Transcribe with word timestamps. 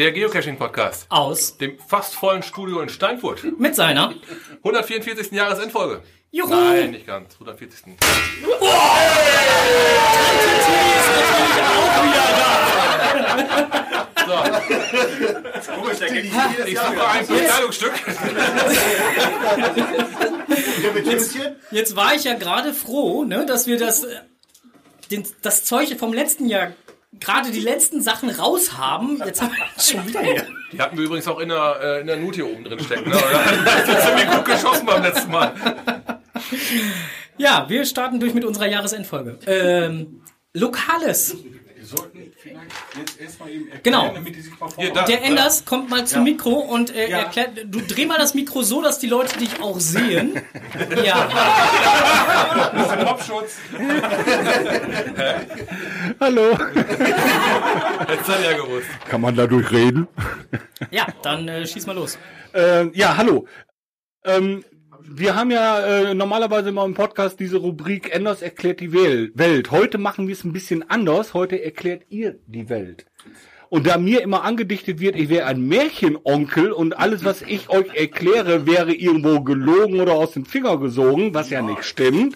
der 0.00 0.12
Geocaching-Podcast. 0.12 1.04
Aus. 1.10 1.58
Dem 1.58 1.78
fast 1.78 2.14
vollen 2.14 2.42
Studio 2.42 2.80
in 2.80 2.88
Steinfurt. 2.88 3.44
Mit 3.58 3.76
seiner 3.76 4.14
144. 4.64 5.30
Jahresendfolge. 5.32 6.02
Juhu! 6.30 6.48
Nein, 6.48 6.92
nicht 6.92 7.06
ganz. 7.06 7.34
140. 7.34 7.96
Komisch, 15.74 15.98
der 15.98 16.08
Gag. 16.08 16.24
Ich 16.66 16.78
suche 16.78 17.06
ein 17.06 17.26
Kleidungsstück. 17.26 17.92
Jetzt 21.72 21.94
war 21.94 22.14
ich 22.14 22.24
ja 22.24 22.32
gerade 22.34 22.72
froh, 22.72 23.24
ne, 23.24 23.44
dass 23.44 23.66
wir 23.66 23.78
das, 23.78 24.04
äh, 24.04 24.16
den, 25.10 25.24
das 25.42 25.66
Zeug 25.66 25.94
vom 25.98 26.14
letzten 26.14 26.48
Jahr, 26.48 26.72
gerade 27.18 27.50
die 27.50 27.60
letzten 27.60 28.02
Sachen 28.02 28.30
raus 28.30 28.78
haben. 28.78 29.20
Jetzt 29.24 29.42
haben 29.42 29.52
wir 29.52 29.82
schon 29.82 30.06
wieder 30.06 30.20
hier. 30.20 30.46
Die 30.72 30.80
hatten 30.80 30.96
wir 30.96 31.04
übrigens 31.04 31.26
auch 31.26 31.40
in 31.40 31.48
der, 31.48 31.80
äh, 31.82 32.00
in 32.00 32.06
der 32.06 32.16
Nut 32.16 32.36
hier 32.36 32.46
oben 32.46 32.64
drin 32.64 32.78
stecken. 32.80 33.10
Ne? 33.10 33.16
Das 33.64 33.88
ist 33.88 34.06
ziemlich 34.06 34.30
gut 34.30 34.44
geschossen 34.44 34.86
beim 34.86 35.02
letzten 35.02 35.30
Mal. 35.30 35.54
Ja, 37.36 37.66
wir 37.68 37.84
starten 37.84 38.20
durch 38.20 38.34
mit 38.34 38.44
unserer 38.44 38.66
Jahresendfolge. 38.68 39.38
Ähm, 39.46 40.22
Lokales. 40.52 41.36
Wir 41.90 41.98
sollten 41.98 42.32
vielleicht 42.36 42.70
jetzt 42.96 43.20
erstmal 43.20 43.50
eben 43.50 43.68
erklären, 43.68 43.82
Genau. 43.82 44.14
damit 44.14 44.36
die 44.36 44.40
sich 44.42 44.60
mal 44.60 44.70
Hier, 44.76 44.86
vor 44.86 44.94
da. 44.94 45.04
Der 45.06 45.24
Enders 45.24 45.64
kommt 45.64 45.90
mal 45.90 46.06
zum 46.06 46.22
Mikro 46.22 46.50
und 46.52 46.94
äh, 46.94 47.10
Ja. 47.10 47.18
erklärt, 47.18 47.58
du 47.66 47.80
dreh 47.80 48.06
mal 48.06 48.16
das 48.18 48.34
Mikro 48.34 48.62
so, 48.62 48.80
dass 48.80 49.00
die 49.00 49.08
Leute 49.08 49.36
dich 49.38 49.60
auch 49.60 49.80
sehen. 49.80 50.40
Ja, 51.04 51.28
Topschutz. 53.04 53.56
Hallo. 56.20 56.56
Hättest 58.06 58.28
du 58.28 58.32
ja 58.44 58.52
gewusst. 58.56 58.86
Kann 59.08 59.20
man 59.20 59.34
dadurch 59.36 59.70
reden? 59.72 60.06
ja, 60.90 61.06
dann 61.22 61.48
äh, 61.48 61.66
schieß 61.66 61.86
mal 61.86 61.94
los. 61.96 62.18
Äh, 62.54 62.86
ja, 62.96 63.16
hallo. 63.16 63.46
Ähm, 64.24 64.64
wir 65.08 65.34
haben 65.34 65.50
ja 65.50 65.80
äh, 65.80 66.14
normalerweise 66.14 66.70
immer 66.70 66.84
im 66.84 66.94
Podcast 66.94 67.40
diese 67.40 67.58
Rubrik 67.58 68.14
Enders 68.14 68.42
erklärt 68.42 68.80
die 68.80 68.92
Wel- 68.92 69.30
Welt. 69.34 69.70
Heute 69.70 69.98
machen 69.98 70.26
wir 70.26 70.34
es 70.34 70.44
ein 70.44 70.52
bisschen 70.52 70.88
anders. 70.88 71.34
Heute 71.34 71.62
erklärt 71.62 72.02
ihr 72.08 72.38
die 72.46 72.68
Welt. 72.68 73.06
Und 73.68 73.86
da 73.86 73.98
mir 73.98 74.22
immer 74.22 74.42
angedichtet 74.42 74.98
wird, 74.98 75.14
ich 75.14 75.28
wäre 75.28 75.46
ein 75.46 75.66
Märchenonkel 75.68 76.72
und 76.72 76.98
alles, 76.98 77.24
was 77.24 77.42
ich 77.42 77.68
euch 77.70 77.94
erkläre, 77.94 78.66
wäre 78.66 78.92
irgendwo 78.92 79.42
gelogen 79.42 80.00
oder 80.00 80.14
aus 80.14 80.32
dem 80.32 80.44
Finger 80.44 80.78
gesogen, 80.78 81.34
was 81.34 81.50
ja 81.50 81.62
nicht 81.62 81.84
stimmt, 81.84 82.34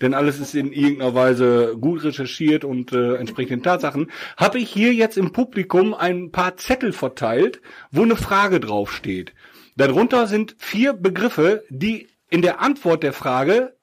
denn 0.00 0.12
alles 0.12 0.40
ist 0.40 0.56
in 0.56 0.72
irgendeiner 0.72 1.14
Weise 1.14 1.76
gut 1.80 2.02
recherchiert 2.02 2.64
und 2.64 2.92
äh, 2.92 3.14
entspricht 3.14 3.50
den 3.50 3.62
Tatsachen, 3.62 4.10
habe 4.36 4.58
ich 4.58 4.70
hier 4.70 4.92
jetzt 4.92 5.16
im 5.16 5.30
Publikum 5.30 5.94
ein 5.94 6.32
paar 6.32 6.56
Zettel 6.56 6.92
verteilt, 6.92 7.60
wo 7.92 8.02
eine 8.02 8.16
Frage 8.16 8.58
draufsteht. 8.58 9.32
Darunter 9.76 10.26
sind 10.26 10.54
vier 10.58 10.92
Begriffe, 10.92 11.64
die 11.70 12.08
in 12.30 12.42
der 12.42 12.60
Antwort 12.60 13.02
der 13.02 13.12
Frage 13.12 13.76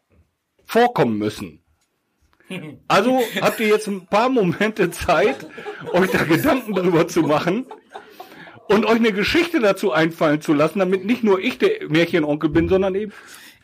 vorkommen 0.65 1.17
müssen. 1.17 1.61
Also 2.87 3.21
habt 3.41 3.59
ihr 3.59 3.67
jetzt 3.67 3.85
ein 3.85 4.07
paar 4.07 4.27
Momente 4.27 4.89
Zeit, 4.89 5.45
euch 5.93 6.09
da 6.09 6.23
Gedanken 6.23 6.73
drüber 6.73 7.07
zu 7.07 7.21
machen 7.21 7.67
und 8.67 8.85
euch 8.85 8.95
eine 8.95 9.13
Geschichte 9.13 9.59
dazu 9.59 9.91
einfallen 9.91 10.41
zu 10.41 10.53
lassen, 10.53 10.79
damit 10.79 11.05
nicht 11.05 11.23
nur 11.23 11.39
ich 11.39 11.59
der 11.59 11.87
Märchenonkel 11.89 12.49
bin, 12.49 12.67
sondern 12.67 12.95
eben 12.95 13.13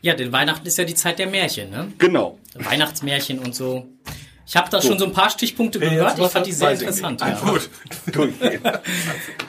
Ja, 0.02 0.14
denn 0.14 0.32
Weihnachten 0.32 0.68
ist 0.68 0.78
ja 0.78 0.84
die 0.84 0.94
Zeit 0.94 1.18
der 1.18 1.26
Märchen, 1.26 1.72
ne? 1.72 1.92
genau. 1.98 2.38
Weihnachtsmärchen 2.54 3.40
und 3.40 3.56
so. 3.56 3.88
Ich 4.48 4.56
habe 4.56 4.70
da 4.70 4.82
schon 4.82 5.00
so 5.00 5.06
ein 5.06 5.12
paar 5.12 5.30
Stichpunkte 5.30 5.80
gehört. 5.80 6.20
Ich 6.20 6.28
fand 6.28 6.46
die 6.46 6.52
sehr 6.52 6.72
interessant. 6.72 7.22
Ja, 7.22 7.40
Gut. 7.42 7.70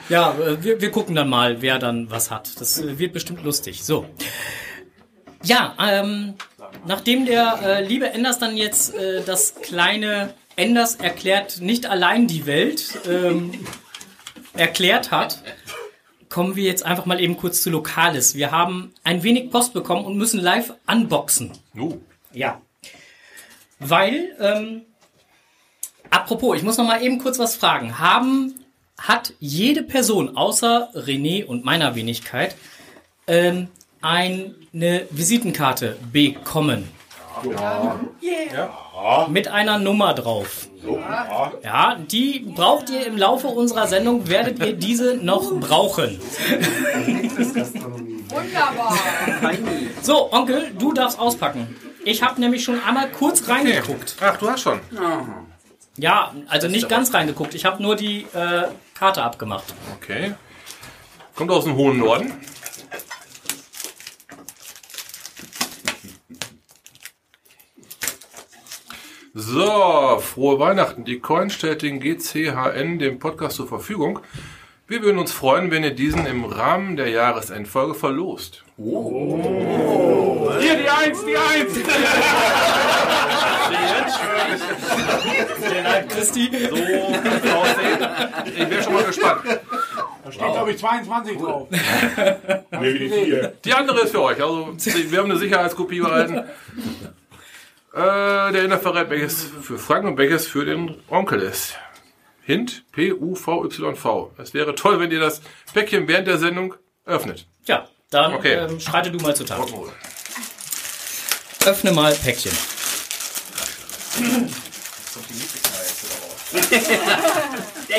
ja 0.09 0.31
äh, 0.33 0.63
wir, 0.63 0.81
wir 0.81 0.91
gucken 0.91 1.15
dann 1.15 1.29
mal, 1.29 1.61
wer 1.61 1.77
dann 1.77 2.09
was 2.09 2.31
hat. 2.31 2.59
Das 2.59 2.79
äh, 2.81 2.97
wird 2.97 3.13
bestimmt 3.13 3.43
lustig. 3.43 3.83
So. 3.83 4.05
Ja, 5.43 5.75
ähm, 5.79 6.33
nachdem 6.85 7.25
der 7.25 7.59
äh, 7.63 7.83
liebe 7.85 8.09
Enders 8.09 8.39
dann 8.39 8.57
jetzt 8.57 8.95
äh, 8.95 9.21
das 9.23 9.55
kleine 9.61 10.33
Enders 10.55 10.95
erklärt 10.95 11.61
nicht 11.61 11.85
allein 11.85 12.25
die 12.25 12.47
Welt 12.47 12.97
ähm, 13.07 13.51
erklärt 14.53 15.11
hat, 15.11 15.43
kommen 16.29 16.55
wir 16.55 16.63
jetzt 16.63 16.83
einfach 16.83 17.05
mal 17.05 17.21
eben 17.21 17.37
kurz 17.37 17.61
zu 17.61 17.69
Lokales. 17.69 18.33
Wir 18.33 18.51
haben 18.51 18.93
ein 19.03 19.21
wenig 19.21 19.51
Post 19.51 19.73
bekommen 19.73 20.05
und 20.05 20.17
müssen 20.17 20.39
live 20.39 20.73
unboxen. 20.87 21.51
Uh. 21.77 21.97
Ja. 22.33 22.61
Weil, 23.79 24.35
ähm, 24.39 24.81
apropos, 26.09 26.57
ich 26.57 26.63
muss 26.63 26.77
noch 26.77 26.85
mal 26.85 27.01
eben 27.01 27.19
kurz 27.19 27.39
was 27.39 27.55
fragen. 27.55 27.99
Haben, 27.99 28.55
hat 28.97 29.33
jede 29.39 29.83
Person 29.83 30.35
außer 30.37 30.89
René 30.95 31.45
und 31.45 31.65
meiner 31.65 31.95
Wenigkeit 31.95 32.55
ähm, 33.27 33.67
eine 34.01 35.07
Visitenkarte 35.09 35.97
bekommen? 36.11 36.89
Ja. 37.43 39.27
Mit 39.29 39.47
einer 39.47 39.77
Nummer 39.77 40.13
drauf. 40.13 40.67
Ja, 41.63 41.95
die 41.95 42.39
braucht 42.39 42.89
ihr 42.89 43.05
im 43.05 43.17
Laufe 43.17 43.47
unserer 43.47 43.87
Sendung, 43.87 44.27
werdet 44.27 44.59
ihr 44.59 44.73
diese 44.73 45.17
noch 45.17 45.51
brauchen. 45.59 46.19
Wunderbar. 48.29 48.97
So, 50.01 50.31
Onkel, 50.31 50.71
du 50.77 50.93
darfst 50.93 51.19
auspacken. 51.19 51.75
Ich 52.03 52.23
habe 52.23 52.39
nämlich 52.39 52.63
schon 52.63 52.81
einmal 52.83 53.09
kurz 53.09 53.47
reingeguckt. 53.47 54.15
Ach, 54.21 54.37
du 54.37 54.49
hast 54.49 54.61
schon. 54.61 54.79
Ja, 54.91 55.25
also 56.47 56.67
nicht 56.67 56.89
ganz 56.89 57.13
reingeguckt. 57.13 57.55
Ich 57.55 57.65
habe 57.65 57.81
nur 57.81 57.95
die 57.95 58.27
äh, 58.33 58.67
Karte 58.93 59.23
abgemacht. 59.23 59.73
Okay. 59.95 60.35
Kommt 61.35 61.51
aus 61.51 61.63
dem 61.63 61.75
hohen 61.75 61.99
Norden. 61.99 62.33
So, 69.33 70.19
frohe 70.19 70.59
Weihnachten. 70.59 71.05
Die 71.05 71.19
Coin 71.19 71.49
stellt 71.49 71.83
den 71.83 71.99
GCHN 71.99 72.97
dem 72.97 73.19
Podcast 73.19 73.57
zur 73.57 73.67
Verfügung. 73.67 74.19
Wir 74.87 75.01
würden 75.01 75.19
uns 75.19 75.31
freuen, 75.31 75.69
wenn 75.69 75.83
ihr 75.83 75.93
diesen 75.93 76.25
im 76.25 76.45
Rahmen 76.45 76.95
der 76.95 77.09
Jahresendfolge 77.09 77.93
verlost. 77.93 78.63
Hier 78.79 80.75
die 80.77 80.87
Eins, 80.87 81.25
die 81.25 81.35
Eins. 81.35 81.73
Vielen 85.67 85.83
Dank, 85.83 86.09
Christi. 86.09 86.51
So 86.51 86.75
aussehen. 87.55 88.07
Ich 88.45 88.69
wäre 88.69 88.83
schon 88.83 88.93
mal 88.93 89.03
gespannt. 89.03 89.41
Da 90.23 90.31
steht, 90.31 90.51
glaube 90.51 90.71
ich, 90.71 90.77
22 90.77 91.37
drauf. 91.39 91.67
nee, 91.71 91.79
wie 92.93 92.99
die 92.99 93.09
vier. 93.09 93.53
Die 93.65 93.73
andere 93.73 94.01
ist 94.01 94.11
für 94.11 94.21
euch. 94.21 94.39
Also, 94.39 94.75
wir 94.77 95.19
haben 95.19 95.31
eine 95.31 95.39
Sicherheitskopie 95.39 95.99
behalten. 95.99 96.35
Äh, 97.95 98.51
der 98.51 98.63
Inner 98.63 98.77
verrät, 98.77 99.09
welches 99.09 99.43
für 99.43 99.79
Frank 99.79 100.05
und 100.05 100.19
welches 100.19 100.45
für 100.45 100.65
den 100.65 101.01
Onkel 101.09 101.41
ist. 101.41 101.75
Hint 102.43 102.85
P-U-V-Y-V. 102.91 104.33
Es 104.37 104.53
wäre 104.53 104.75
toll, 104.75 104.99
wenn 104.99 105.09
ihr 105.09 105.19
das 105.19 105.41
Päckchen 105.73 106.07
während 106.07 106.27
der 106.27 106.37
Sendung 106.37 106.75
öffnet. 107.05 107.47
Ja, 107.65 107.87
dann 108.09 108.33
Okay. 108.35 108.53
ähm, 108.53 108.79
schreite 108.79 109.11
du 109.11 109.19
mal 109.19 109.35
zu 109.35 109.43
Tag. 109.43 109.59
Rock'n'Roll. 109.59 109.91
Öffne 111.65 111.91
mal 111.91 112.13
Päckchen. 112.13 112.51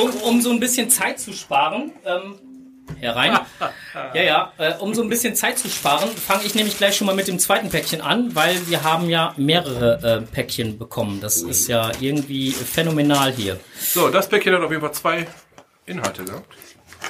um, 0.00 0.10
um 0.22 0.40
so 0.40 0.50
ein 0.50 0.60
bisschen 0.60 0.90
Zeit 0.90 1.20
zu 1.20 1.32
sparen, 1.32 1.92
ähm, 2.04 2.34
herein. 3.00 3.38
Ja, 4.14 4.22
ja, 4.22 4.52
äh, 4.58 4.74
um 4.74 4.94
so 4.94 5.02
ein 5.02 5.08
bisschen 5.08 5.34
Zeit 5.34 5.58
zu 5.58 5.68
sparen, 5.68 6.08
fange 6.10 6.44
ich 6.44 6.54
nämlich 6.54 6.78
gleich 6.78 6.96
schon 6.96 7.06
mal 7.06 7.16
mit 7.16 7.26
dem 7.26 7.40
zweiten 7.40 7.68
Päckchen 7.68 8.00
an, 8.00 8.34
weil 8.36 8.68
wir 8.68 8.84
haben 8.84 9.10
ja 9.10 9.34
mehrere 9.36 10.22
äh, 10.22 10.32
Päckchen 10.32 10.78
bekommen. 10.78 11.20
Das 11.20 11.38
ist 11.38 11.66
ja 11.66 11.90
irgendwie 12.00 12.52
phänomenal 12.52 13.32
hier. 13.32 13.58
So, 13.80 14.08
das 14.08 14.28
Päckchen 14.28 14.54
hat 14.54 14.62
auf 14.62 14.70
jeden 14.70 14.82
Fall 14.82 14.92
zwei 14.92 15.26
Inhalte 15.86 16.24
gehabt. 16.24 16.46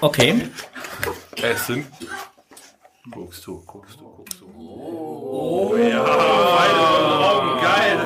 Okay. 0.01 0.49
Es 1.43 1.67
sind. 1.67 1.87
Guckst 3.11 3.47
du, 3.47 3.63
guckst 3.65 4.01
du, 4.01 4.05
guckst 4.05 4.41
du. 4.41 4.47
Oh, 4.57 5.75
ja, 5.77 6.03
beide 6.03 6.81
Augen, 7.31 7.61
geil. 7.63 7.99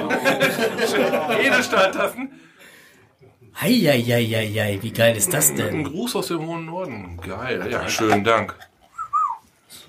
Edelstahltassen. 1.47 2.41
Heieieiei, 3.61 4.79
wie 4.81 4.91
geil 4.91 5.17
ist 5.17 5.33
das 5.33 5.51
Ein 5.51 5.57
denn? 5.57 5.85
Gruß 5.85 6.17
aus 6.17 6.29
dem 6.29 6.47
hohen 6.47 6.67
Norden. 6.67 7.19
Geil, 7.27 7.67
ja, 7.71 7.89
schönen 7.89 8.25
Dank. 8.25 8.55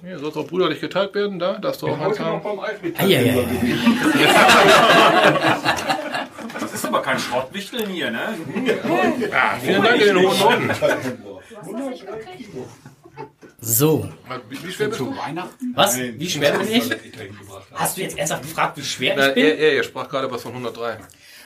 Hier 0.05 0.19
soll 0.19 0.29
es 0.29 0.37
auch 0.37 0.47
brüderlich 0.47 0.81
geteilt 0.81 1.15
werden, 1.15 1.39
da, 1.39 1.53
darfst 1.53 1.81
du 1.81 1.87
auch 1.87 1.99
eins 1.99 2.19
haben. 2.19 2.41
Das 6.59 6.73
ist 6.73 6.85
aber 6.85 7.01
kein 7.01 7.17
Schrottwichteln 7.19 7.89
hier, 7.89 8.11
ne? 8.11 8.35
Ah, 9.31 9.55
vielen 9.61 9.81
Dank 9.81 10.01
in 10.01 10.15
den 10.15 10.27
hohen 10.27 10.39
Norden. 10.39 10.71
So, 13.65 14.09
Wie, 14.49 14.71
schwer 14.73 14.89
bist 14.89 14.99
du? 14.99 15.15
was? 15.73 15.97
Wie 15.97 16.29
schwer 16.29 16.57
bin 16.57 16.67
ich? 16.69 16.83
Hast 17.73 17.95
du 17.95 18.01
jetzt 18.01 18.17
ernsthaft 18.17 18.41
gefragt, 18.43 18.77
wie 18.77 18.83
schwer 18.83 19.13
ich 19.13 19.19
Nein, 19.19 19.33
bin? 19.35 19.45
er, 19.45 19.57
er, 19.57 19.73
er 19.77 19.83
sprach 19.83 20.09
gerade 20.09 20.29
was 20.29 20.41
von 20.41 20.51
103. 20.51 20.97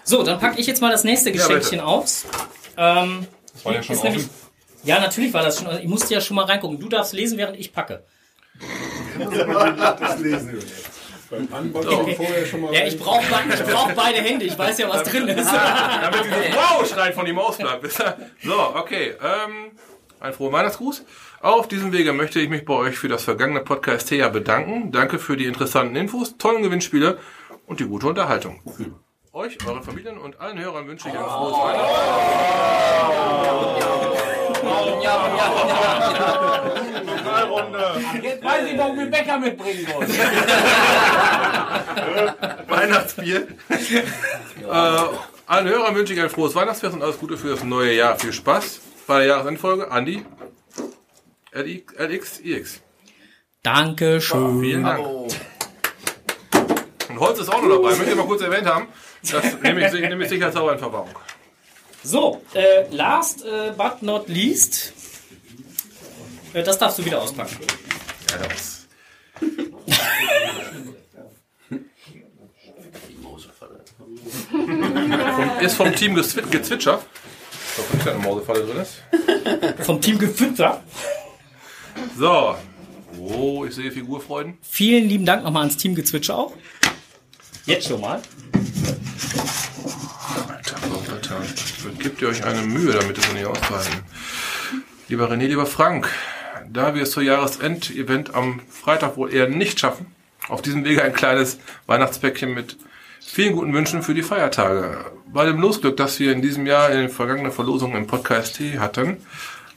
So, 0.03 0.23
dann 0.23 0.39
packe 0.39 0.59
ich 0.59 0.65
jetzt 0.65 0.81
mal 0.81 0.89
das 0.91 1.03
nächste 1.03 1.29
Ja, 1.29 1.35
Geschenkchen 1.35 1.71
bitte. 1.77 1.85
aus. 1.85 2.25
Ähm, 2.75 3.27
Das 3.53 3.65
war 3.65 3.73
ja 3.75 3.83
schon 3.83 3.95
ist 3.95 4.03
nämlich, 4.03 4.25
Ja, 4.83 4.99
natürlich 4.99 5.31
war 5.31 5.43
das 5.43 5.59
schon. 5.59 5.67
Ich 5.79 5.87
musste 5.87 6.11
ja 6.15 6.21
schon 6.21 6.35
mal 6.37 6.45
reingucken. 6.45 6.79
Du 6.79 6.89
darfst 6.89 7.13
lesen, 7.13 7.37
während 7.37 7.59
ich 7.59 7.71
packe. 7.71 8.03
Das 9.19 10.19
lesen 10.19 10.53
wir 10.53 10.59
jetzt. 10.59 10.89
Beim 11.29 11.47
Anbauen 11.53 12.15
vorher 12.15 12.45
schon 12.47 12.61
mal. 12.61 12.73
Ja, 12.73 12.85
ich 12.85 12.97
brauche 12.97 13.21
ich 13.21 13.63
brauch 13.63 13.91
beide 13.91 14.21
Hände. 14.21 14.45
Ich 14.45 14.57
weiß 14.57 14.77
ja, 14.79 14.89
was 14.89 15.03
drin 15.03 15.27
ist. 15.27 15.51
Damit 15.51 16.25
dieses 16.25 16.55
Wow-Schrei 16.55 17.11
von 17.11 17.27
ihm 17.27 17.37
ausbleibt. 17.37 17.85
So, 18.43 18.75
okay. 18.75 19.13
Ähm, 19.21 19.71
ein 20.19 20.33
froher 20.33 20.53
Weihnachtsgruß. 20.53 21.03
Auf 21.41 21.67
diesem 21.67 21.91
Wege 21.93 22.13
möchte 22.13 22.39
ich 22.39 22.49
mich 22.49 22.65
bei 22.65 22.73
euch 22.73 22.97
für 22.97 23.07
das 23.07 23.23
vergangene 23.23 23.59
Podcast-Jahr 23.59 24.31
bedanken. 24.31 24.91
Danke 24.91 25.19
für 25.19 25.37
die 25.37 25.45
interessanten 25.45 25.95
Infos, 25.95 26.35
tollen 26.37 26.63
Gewinnspiele 26.63 27.19
und 27.67 27.79
die 27.79 27.85
gute 27.85 28.07
Unterhaltung. 28.07 28.59
Euch, 29.33 29.57
euren 29.67 29.83
Familien 29.83 30.17
und 30.17 30.39
allen 30.41 30.59
Hörern 30.59 30.87
wünsche 30.87 31.09
ich 31.09 31.15
ein 31.15 31.23
frohes 31.23 31.53
Weihnachten. 31.53 32.97
Jetzt 38.23 38.43
weiß 38.43 38.71
ich, 38.71 38.77
warum 38.77 38.97
wir 38.97 39.05
Bäcker 39.05 39.37
mitbringen 39.37 39.87
wollen. 39.93 40.09
Weihnachtsbier. 42.67 43.47
äh, 43.69 44.01
allen 45.45 45.67
Hörern 45.67 45.93
wünsche 45.95 46.13
ich 46.13 46.21
ein 46.21 46.29
frohes 46.31 46.55
Weihnachtsfest 46.55 46.95
und 46.95 47.03
alles 47.03 47.19
Gute 47.19 47.37
für 47.37 47.49
das 47.49 47.63
neue 47.63 47.93
Jahr. 47.93 48.17
Viel 48.17 48.33
Spaß 48.33 48.81
bei 49.05 49.19
der 49.19 49.27
Jahresendfolge. 49.27 49.91
Andi, 49.91 50.25
LXIX. 51.61 52.81
Dankeschön. 53.63 54.61
Vielen 54.61 54.83
Dank. 54.83 55.05
Und 57.09 57.19
Holz 57.19 57.39
ist 57.39 57.49
auch 57.49 57.61
noch 57.61 57.69
dabei. 57.69 57.89
Möchte 57.95 58.11
ich 58.11 58.15
mal 58.15 58.25
kurz 58.25 58.41
erwähnt 58.41 58.67
haben. 58.67 58.87
Das 59.31 59.43
nehme 59.61 59.85
ich, 59.85 59.93
nehme 59.93 60.23
ich 60.23 60.29
sicherheitshalber 60.29 60.73
in 60.73 60.79
Verwahrung. 60.79 61.09
So, 62.03 62.41
äh, 62.53 62.87
last 62.91 63.43
äh, 63.43 63.71
but 63.75 64.01
not 64.01 64.29
least. 64.29 64.93
Äh, 66.53 66.63
das 66.63 66.77
darfst 66.77 66.99
du 66.99 67.05
wieder 67.05 67.21
auspacken. 67.21 67.57
Ja, 68.29 68.47
das. 68.47 68.87
Ist 75.61 75.75
vom 75.75 75.93
Team 75.95 76.15
gezwi- 76.15 76.47
gezwitschert. 76.49 77.01
Ich 77.73 77.77
hoffe 77.77 77.97
dass 77.97 78.07
eine 78.07 78.19
Mausefalle 78.19 78.65
drin 78.65 78.77
ist. 78.77 79.85
Vom 79.85 80.01
Team 80.01 80.17
Gefütter. 80.17 80.83
So. 82.17 82.55
Oh, 83.19 83.65
ich 83.65 83.75
sehe 83.75 83.91
Figurfreuden. 83.91 84.57
Vielen 84.61 85.07
lieben 85.07 85.25
Dank 85.25 85.43
nochmal 85.43 85.63
ans 85.63 85.77
Team 85.77 85.95
Gezwitscher 85.95 86.37
auch. 86.37 86.53
Jetzt 87.65 87.87
schon 87.87 88.01
mal. 88.01 88.21
Alter, 90.47 90.75
Alter. 91.11 91.41
Gebt 91.99 92.21
ihr 92.21 92.29
euch 92.29 92.43
eine 92.43 92.61
Mühe, 92.61 92.93
damit 92.93 93.17
es 93.17 93.33
nicht 93.33 93.45
auszuhalten. 93.45 94.03
Lieber 95.09 95.31
René, 95.31 95.47
lieber 95.47 95.65
Frank, 95.65 96.09
da 96.69 96.93
wir 96.93 97.03
es 97.03 97.11
zur 97.11 97.23
Jahresend-Event 97.23 98.35
am 98.35 98.59
Freitag 98.69 99.17
wohl 99.17 99.33
eher 99.33 99.47
nicht 99.47 99.79
schaffen, 99.79 100.07
auf 100.49 100.61
diesem 100.61 100.85
Wege 100.85 101.03
ein 101.03 101.13
kleines 101.13 101.59
Weihnachtspäckchen 101.85 102.53
mit 102.53 102.77
vielen 103.19 103.55
guten 103.55 103.73
Wünschen 103.73 104.03
für 104.03 104.13
die 104.13 104.23
Feiertage. 104.23 105.11
Bei 105.27 105.45
dem 105.45 105.59
Losglück, 105.59 105.97
das 105.97 106.19
wir 106.19 106.31
in 106.31 106.41
diesem 106.41 106.65
Jahr 106.65 106.89
in 106.89 106.99
den 106.99 107.09
vergangenen 107.09 107.51
Verlosungen 107.51 107.97
im 107.97 108.07
Podcast 108.07 108.57
T 108.57 108.79
hatten, 108.79 109.17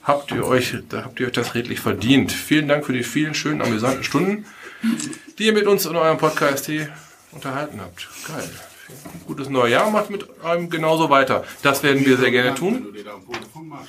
habt 0.03 0.31
ihr 0.33 0.47
euch, 0.47 0.75
da 0.89 1.05
habt 1.05 1.21
ihr 1.21 1.27
euch 1.27 1.33
das 1.33 1.55
redlich 1.55 1.81
verdient. 1.81 2.33
Vielen 2.33 2.69
Dank 2.69 2.87
für 2.87 2.93
die 2.93 3.03
vielen 3.03 3.35
schönen, 3.35 3.63
amüsanten 3.63 4.05
Stunden, 4.05 4.45
die 5.39 5.47
ihr 5.47 5.53
mit 5.53 5.67
uns 5.67 5.87
in 5.87 5.97
eurem 5.97 6.19
Podcast 6.19 6.67
T 6.67 6.89
unterhalten 7.33 7.81
habt. 7.81 8.09
Geil. 8.27 8.51
Gutes 9.27 9.49
neues 9.49 9.73
Jahr, 9.73 9.91
macht 9.91 10.11
mit 10.11 10.27
einem 10.43 10.69
genauso 10.69 11.11
weiter. 11.11 11.45
Das 11.63 11.83
werden 11.83 12.05
wir 12.05 12.17
sehr 12.17 12.31
gerne 12.31 12.55
tun. 12.55 12.89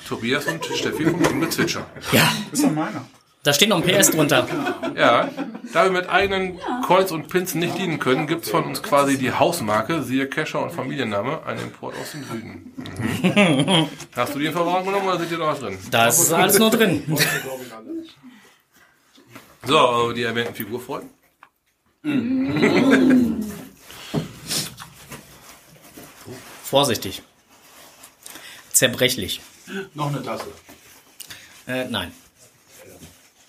Tobias 0.08 0.46
und 0.46 0.64
Steffi 0.64 1.04
vom 1.04 1.22
Team 1.22 1.50
Zwitscher. 1.50 1.86
Ja, 2.12 2.32
ist 2.52 2.62
doch 2.62 2.70
meiner. 2.70 3.04
Da 3.42 3.52
steht 3.52 3.68
noch 3.68 3.82
ein 3.82 3.82
PS 3.82 4.10
drunter. 4.12 4.46
Ja, 4.96 5.28
da 5.72 5.84
wir 5.84 5.90
mit 5.90 6.08
eigenen 6.08 6.60
Coins 6.86 7.10
und 7.10 7.28
Pinzen 7.28 7.58
nicht 7.60 7.76
dienen 7.76 7.98
können, 7.98 8.28
gibt's 8.28 8.50
von 8.50 8.64
uns 8.64 8.82
quasi 8.82 9.18
die 9.18 9.32
Hausmarke, 9.32 10.02
siehe 10.04 10.28
Kescher 10.28 10.62
und 10.62 10.70
Familienname, 10.72 11.44
ein 11.44 11.58
Import 11.58 11.96
aus 12.00 12.12
dem 12.12 12.24
Süden. 12.24 12.72
Mhm. 12.76 13.88
Hast 14.16 14.34
du 14.34 14.38
die 14.38 14.46
in 14.46 14.52
Verwahrung 14.52 14.84
genommen 14.84 15.08
oder 15.08 15.18
sind 15.18 15.32
die 15.32 15.36
noch 15.36 15.48
was 15.48 15.58
drin? 15.60 15.76
Da 15.90 16.06
ist 16.06 16.32
alles 16.32 16.58
nur 16.58 16.70
drin. 16.70 17.02
So, 19.64 19.78
also 19.78 20.12
die 20.12 20.22
erwähnten 20.22 20.54
Figurfreuden. 20.54 21.10
Vorsichtig. 26.64 27.22
Zerbrechlich. 28.72 29.40
Noch 29.94 30.08
eine 30.08 30.22
Tasse. 30.22 30.46
Äh, 31.66 31.84
nein. 31.88 32.12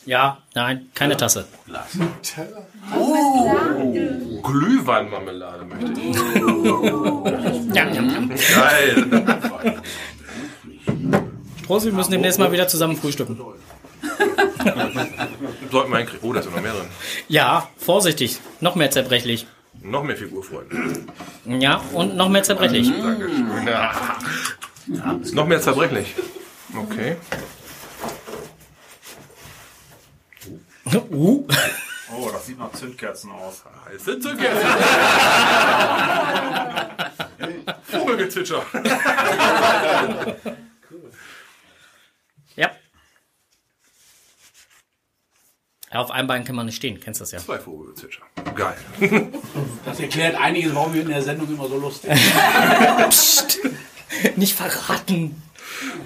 Ja, 0.05 0.37
nein, 0.53 0.89
keine 0.93 1.15
Tasse. 1.15 1.45
Glühweinmarmelade 4.43 5.65
möchte 5.65 6.01
ich. 6.01 6.15
Ja, 7.75 7.87
ja, 7.87 8.01
ja. 8.01 8.21
Geil. 8.55 9.23
Prost, 11.65 11.85
wir 11.85 11.93
müssen 11.93 12.11
demnächst 12.11 12.39
mal 12.39 12.51
wieder 12.51 12.67
zusammen 12.67 12.97
frühstücken. 12.97 13.39
Sollten 15.71 15.91
wir 15.91 15.97
hinkriegen. 15.97 16.29
Oh, 16.29 16.33
da 16.33 16.41
sind 16.41 16.53
noch 16.55 16.61
mehr 16.61 16.73
drin. 16.73 16.87
Ja, 17.29 17.69
vorsichtig. 17.77 18.39
Noch 18.59 18.75
mehr 18.75 18.91
zerbrechlich. 18.91 19.47
Noch 19.81 20.03
mehr 20.03 20.15
Figurfreuden. 20.17 21.09
Ja, 21.45 21.81
und 21.93 22.15
noch 22.15 22.29
mehr 22.29 22.43
zerbrechlich. 22.43 22.91
Dankeschön. 22.91 23.67
Ja. 23.67 23.91
Ist 25.21 25.33
noch 25.33 25.47
mehr 25.47 25.61
zerbrechlich. 25.61 26.13
Okay. 26.75 27.15
Uh, 31.11 31.45
Oh, 32.15 32.29
das 32.31 32.45
sieht 32.45 32.59
nach 32.59 32.71
Zündkerzen 32.73 33.31
aus. 33.31 33.63
Es 33.95 34.05
sind 34.05 34.21
Zündkerzen. 34.21 34.67
Vogelgezwitscher. 37.85 38.63
ja. 42.55 42.69
Ja, 45.91 45.99
auf 45.99 46.11
einem 46.11 46.27
Bein 46.27 46.43
kann 46.43 46.55
man 46.55 46.65
nicht 46.67 46.75
stehen, 46.75 46.99
kennst 46.99 47.21
das 47.21 47.31
ja. 47.31 47.39
Zwei 47.39 47.57
Vogelgezwitscher. 47.59 48.23
Geil. 48.55 48.77
Das 49.85 49.99
erklärt 49.99 50.35
einiges, 50.35 50.73
warum 50.75 50.93
wir 50.93 51.01
in 51.01 51.09
der 51.09 51.21
Sendung 51.21 51.47
immer 51.47 51.67
so 51.67 51.77
lustig 51.77 52.11
Nicht 54.35 54.55
verraten. 54.55 55.41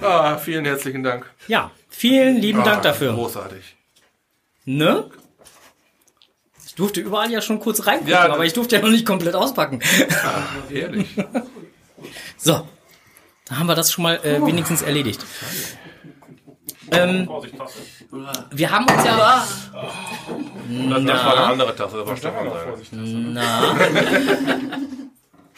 Ah, 0.02 0.36
vielen 0.36 0.64
herzlichen 0.64 1.02
Dank. 1.02 1.26
Ja, 1.48 1.70
vielen 1.88 2.36
lieben 2.36 2.62
Dank 2.64 2.78
Ah, 2.78 2.82
dafür. 2.82 3.14
Großartig. 3.14 3.76
Ne? 4.68 5.08
Ich 6.66 6.74
durfte 6.74 7.00
überall 7.00 7.30
ja 7.32 7.40
schon 7.40 7.58
kurz 7.58 7.86
reingucken, 7.86 8.12
Ja, 8.12 8.30
aber 8.30 8.44
ich 8.44 8.52
durfte 8.52 8.76
ja 8.76 8.82
noch 8.82 8.90
nicht 8.90 9.06
komplett 9.06 9.34
auspacken. 9.34 9.80
Ehrlich. 10.70 11.08
So, 12.36 12.68
da 13.46 13.56
haben 13.56 13.66
wir 13.66 13.74
das 13.74 13.90
schon 13.90 14.02
mal 14.02 14.16
äh, 14.22 14.44
wenigstens 14.44 14.82
erledigt. 14.82 15.24
Ähm, 16.90 17.24
Vorsicht, 17.24 17.56
Tasse. 17.56 17.78
wir 18.50 18.70
haben 18.70 18.84
uns 18.84 19.04
ja... 19.04 19.16
Das, 19.16 19.70
das 21.04 21.24
war 21.24 21.32
eine 21.32 21.46
andere 21.46 21.74
Tasse, 21.74 21.96
das 21.96 22.06
war 22.06 22.16
Stefan 22.18 22.50
sein. 22.90 23.32
Na. 23.32 23.74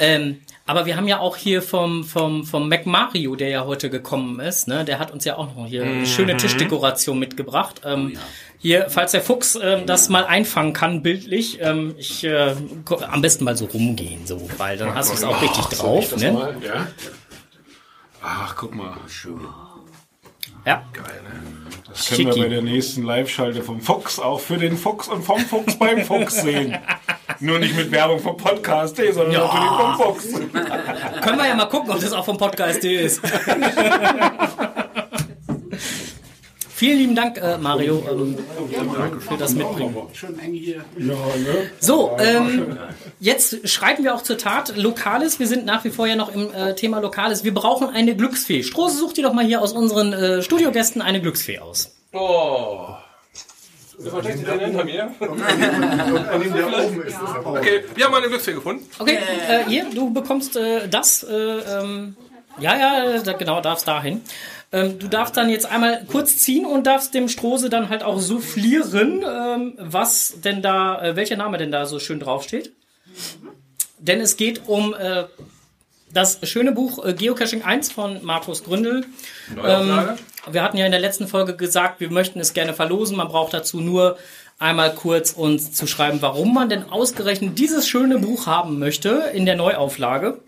ähm, 0.00 0.40
aber 0.66 0.87
wir 0.87 0.97
haben 0.97 1.09
ja 1.09 1.19
auch 1.19 1.37
hier 1.37 1.62
vom, 1.62 2.04
vom, 2.04 2.45
vom 2.45 2.69
Mac 2.69 2.87
Mario, 2.87 3.35
der 3.37 3.49
ja 3.49 3.64
heute 3.64 3.90
gekommen 3.90 4.40
ist, 4.40 4.69
ne, 4.69 4.85
der 4.85 4.99
hat 4.99 5.11
uns 5.11 5.25
ja 5.25 5.37
auch 5.37 5.54
noch 5.54 5.66
hier 5.66 5.83
eine 5.85 6.07
schöne 6.07 6.37
Tischdekoration 6.37 7.19
mitgebracht. 7.19 7.80
Ähm, 7.85 8.16
Hier, 8.62 8.90
falls 8.90 9.12
der 9.12 9.23
Fuchs 9.23 9.59
ähm, 9.61 9.87
das 9.87 10.11
mal 10.11 10.26
einfangen 10.26 10.75
kann, 10.75 11.02
bildlich, 11.02 11.61
ähm, 11.62 11.95
ich 11.97 12.25
äh, 12.25 12.54
am 13.11 13.23
besten 13.23 13.45
mal 13.45 13.57
so 13.57 13.64
rumgehen, 13.64 14.26
so, 14.26 14.50
weil 14.59 14.76
dann 14.76 14.95
hast 14.95 15.09
du 15.11 15.14
es 15.14 15.25
auch 15.25 15.40
richtig 15.40 15.64
drauf. 15.78 16.11
Das 16.11 16.21
Ne? 16.21 16.33
mal, 16.33 16.54
ja? 16.62 16.87
Ach, 18.23 18.54
guck 18.57 18.75
mal. 18.75 18.97
Ja. 20.67 20.83
Das 21.88 22.07
können 22.09 22.26
wir 22.26 22.33
Schicki. 22.33 22.40
bei 22.43 22.49
der 22.49 22.62
nächsten 22.62 23.02
Live-Schalte 23.02 23.62
vom 23.62 23.81
Fuchs 23.81 24.19
auch 24.19 24.40
für 24.40 24.59
den 24.59 24.76
Fuchs 24.76 25.09
und 25.09 25.25
vom 25.25 25.40
Fuchs 25.40 25.76
beim 25.76 26.05
Fuchs 26.05 26.43
sehen. 26.43 26.79
Nur 27.40 27.59
nicht 27.59 27.75
mit 27.75 27.90
Werbung 27.90 28.21
vom 28.21 28.37
Podcast, 28.37 28.97
sondern 28.97 29.33
natürlich 29.33 29.71
vom 29.71 29.95
Fuchs. 29.97 30.33
Können 31.23 31.38
wir 31.38 31.49
ja 31.49 31.55
mal 31.55 31.67
gucken, 31.67 31.90
ob 31.90 32.00
das 32.00 32.12
auch 32.12 32.25
vom 32.25 32.37
Podcast 32.38 32.85
ist. 32.85 33.21
Vielen 36.80 36.96
lieben 36.96 37.14
Dank, 37.14 37.37
äh, 37.37 37.58
Mario, 37.58 38.02
ähm, 38.10 38.38
für 39.20 39.37
das 39.37 39.52
Mitbringen. 39.54 39.94
Schön 40.14 40.38
eng 40.38 40.54
hier. 40.54 40.82
So, 41.78 42.16
ähm, 42.18 42.78
jetzt 43.18 43.68
schreiten 43.68 44.02
wir 44.02 44.14
auch 44.14 44.22
zur 44.22 44.38
Tat. 44.38 44.75
Lokales, 44.78 45.38
wir 45.38 45.46
sind 45.46 45.66
nach 45.66 45.84
wie 45.84 45.90
vor 45.90 46.06
ja 46.06 46.16
noch 46.16 46.34
im 46.34 46.50
äh, 46.54 46.75
Thema 46.75 47.00
Lokales. 47.00 47.44
Wir 47.44 47.52
brauchen 47.52 47.90
eine 47.90 48.16
Glücksfee. 48.16 48.62
Strose, 48.62 48.96
such 48.96 49.12
dir 49.12 49.25
doch 49.25 49.34
mal 49.34 49.44
hier 49.44 49.60
aus 49.60 49.75
unseren 49.75 50.14
äh, 50.14 50.40
Studiogästen 50.40 51.02
eine 51.02 51.20
Glücksfee 51.20 51.58
aus. 51.58 51.94
Oh. 52.14 52.94
Versteckt 54.02 54.49
denn 54.49 54.60
hinter 54.60 54.84
mir? 54.87 55.02
An 55.20 56.40
dem 56.40 56.54
der 56.54 56.66
oben 56.66 57.02
ist, 57.02 57.08
ist 57.08 57.16
auch. 57.18 57.44
Okay, 57.58 57.84
wir 57.94 58.06
haben 58.06 58.14
eine 58.14 58.28
Glücksfee 58.28 58.54
gefunden. 58.54 58.88
Okay, 58.99 59.18
äh, 59.50 59.68
hier, 59.68 59.84
du 59.94 60.10
bekommst 60.14 60.56
äh, 60.56 60.88
das. 60.88 61.25
Äh, 61.25 61.34
ähm, 61.34 62.16
ja, 62.61 62.76
ja, 62.76 63.19
da, 63.19 63.33
genau, 63.33 63.61
darfst 63.61 63.88
dahin. 63.88 64.23
Ähm, 64.73 64.99
du 64.99 65.09
darfst 65.09 65.37
dann 65.37 65.50
jetzt 65.50 65.67
einmal 65.67 66.05
kurz 66.07 66.38
ziehen 66.38 66.64
und 66.64 66.87
darfst 66.87 67.14
dem 67.14 67.29
Strose 67.29 67.71
dann 67.71 67.88
halt 67.88 68.02
auch 68.02 68.21
soufflieren, 68.21 69.25
ähm, 69.29 69.75
was 69.79 70.40
denn 70.45 70.62
da, 70.62 71.02
äh, 71.02 71.17
welcher 71.17 71.37
Name 71.37 71.59
denn 71.59 71.73
da 71.73 71.87
so 71.87 71.99
schön 71.99 72.21
draufsteht. 72.21 72.73
Denn 73.99 74.21
es 74.21 74.37
geht 74.37 74.69
um 74.69 74.95
äh, 74.95 75.25
das 76.12 76.38
schöne 76.45 76.73
Buch 76.73 77.05
äh, 77.05 77.14
Geocaching 77.14 77.62
1 77.62 77.93
von 77.93 78.25
Markus 78.25 78.64
Gründel. 78.64 79.07
Neuauflage? 79.55 80.19
wir 80.50 80.62
hatten 80.62 80.76
ja 80.76 80.87
in 80.87 80.93
der 80.93 81.00
letzten 81.00 81.29
Folge 81.29 81.57
gesagt, 81.57 82.00
wir 82.00 82.11
möchten 82.11 82.40
es 82.40 82.52
gerne 82.55 82.73
verlosen. 82.73 83.17
Man 83.17 83.29
braucht 83.29 83.52
dazu 83.52 83.81
nur 83.81 84.19
einmal 84.59 84.95
kurz 84.95 85.33
uns 85.33 85.73
zu 85.73 85.87
schreiben, 85.87 86.23
warum 86.23 86.55
man 86.55 86.69
denn 86.69 86.90
ausgerechnet 86.90 87.59
dieses 87.59 87.88
schöne 87.88 88.19
Buch 88.19 88.47
haben 88.47 88.79
möchte 88.79 89.31
in 89.35 89.47
der 89.47 89.57
Neuauflage. 89.57 90.38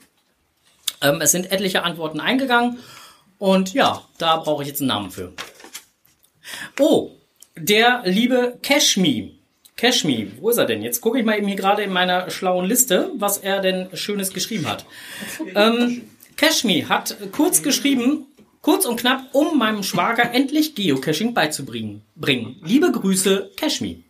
Ähm, 1.02 1.20
es 1.20 1.32
sind 1.32 1.50
etliche 1.52 1.82
Antworten 1.82 2.20
eingegangen 2.20 2.78
und 3.38 3.74
ja, 3.74 4.02
da 4.18 4.36
brauche 4.36 4.62
ich 4.62 4.68
jetzt 4.68 4.80
einen 4.80 4.88
Namen 4.88 5.10
für. 5.10 5.32
Oh, 6.78 7.10
der 7.56 8.02
liebe 8.04 8.58
Cashme. 8.62 9.32
Cashme, 9.76 10.30
wo 10.38 10.50
ist 10.50 10.58
er 10.58 10.66
denn? 10.66 10.82
Jetzt 10.82 11.00
gucke 11.00 11.18
ich 11.18 11.24
mal 11.24 11.36
eben 11.36 11.48
hier 11.48 11.56
gerade 11.56 11.82
in 11.82 11.92
meiner 11.92 12.30
schlauen 12.30 12.66
Liste, 12.66 13.10
was 13.16 13.38
er 13.38 13.60
denn 13.60 13.88
Schönes 13.94 14.32
geschrieben 14.32 14.68
hat. 14.68 14.84
Ähm, 15.54 16.02
Cashme 16.36 16.88
hat 16.88 17.16
kurz 17.32 17.62
geschrieben, 17.62 18.26
kurz 18.60 18.84
und 18.84 19.00
knapp, 19.00 19.24
um 19.32 19.58
meinem 19.58 19.82
Schwager 19.82 20.32
endlich 20.32 20.74
Geocaching 20.74 21.34
beizubringen. 21.34 22.02
Bringen. 22.14 22.60
Liebe 22.62 22.92
Grüße, 22.92 23.50
Cashme. 23.56 24.04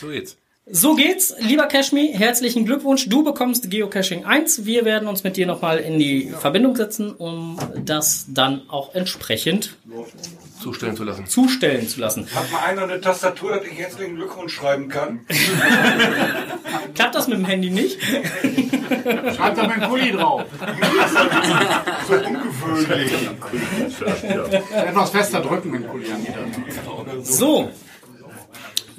So 0.00 0.08
geht's. 0.08 0.38
So 0.70 0.94
geht's, 0.94 1.34
lieber 1.40 1.66
Cashme, 1.66 2.08
herzlichen 2.12 2.66
Glückwunsch. 2.66 3.08
Du 3.08 3.24
bekommst 3.24 3.70
Geocaching 3.70 4.24
1. 4.26 4.66
Wir 4.66 4.84
werden 4.84 5.08
uns 5.08 5.24
mit 5.24 5.36
dir 5.38 5.46
nochmal 5.46 5.78
in 5.78 5.98
die 5.98 6.30
Verbindung 6.38 6.76
setzen, 6.76 7.12
um 7.12 7.58
das 7.84 8.26
dann 8.28 8.62
auch 8.68 8.94
entsprechend 8.94 9.76
Zustellen 10.62 10.94
zu 10.96 11.04
lassen. 11.04 11.26
zustellen 11.26 11.88
zu 11.88 12.00
lassen. 12.00 12.26
Hat 12.34 12.50
mal 12.50 12.58
einer 12.64 12.82
eine 12.82 13.00
Tastatur, 13.00 13.52
dass 13.56 13.64
ich 13.66 13.78
herzlichen 13.78 14.16
Glückwunsch 14.16 14.54
schreiben 14.54 14.88
kann? 14.88 15.20
Klappt 16.94 17.14
das 17.14 17.28
mit 17.28 17.38
dem 17.38 17.44
Handy 17.46 17.70
nicht? 17.70 17.98
Schreibt 18.02 19.56
da 19.56 19.68
mein 19.68 19.88
Kuli 19.88 20.12
drauf. 20.12 20.44
So 22.06 22.14
ungewöhnlich. 22.14 23.12
Etwas 24.74 25.10
fester 25.10 25.40
drücken, 25.40 25.72
wenn 25.72 25.88
Kuli 25.88 26.06
angeht. 26.12 26.34
So. 27.22 27.70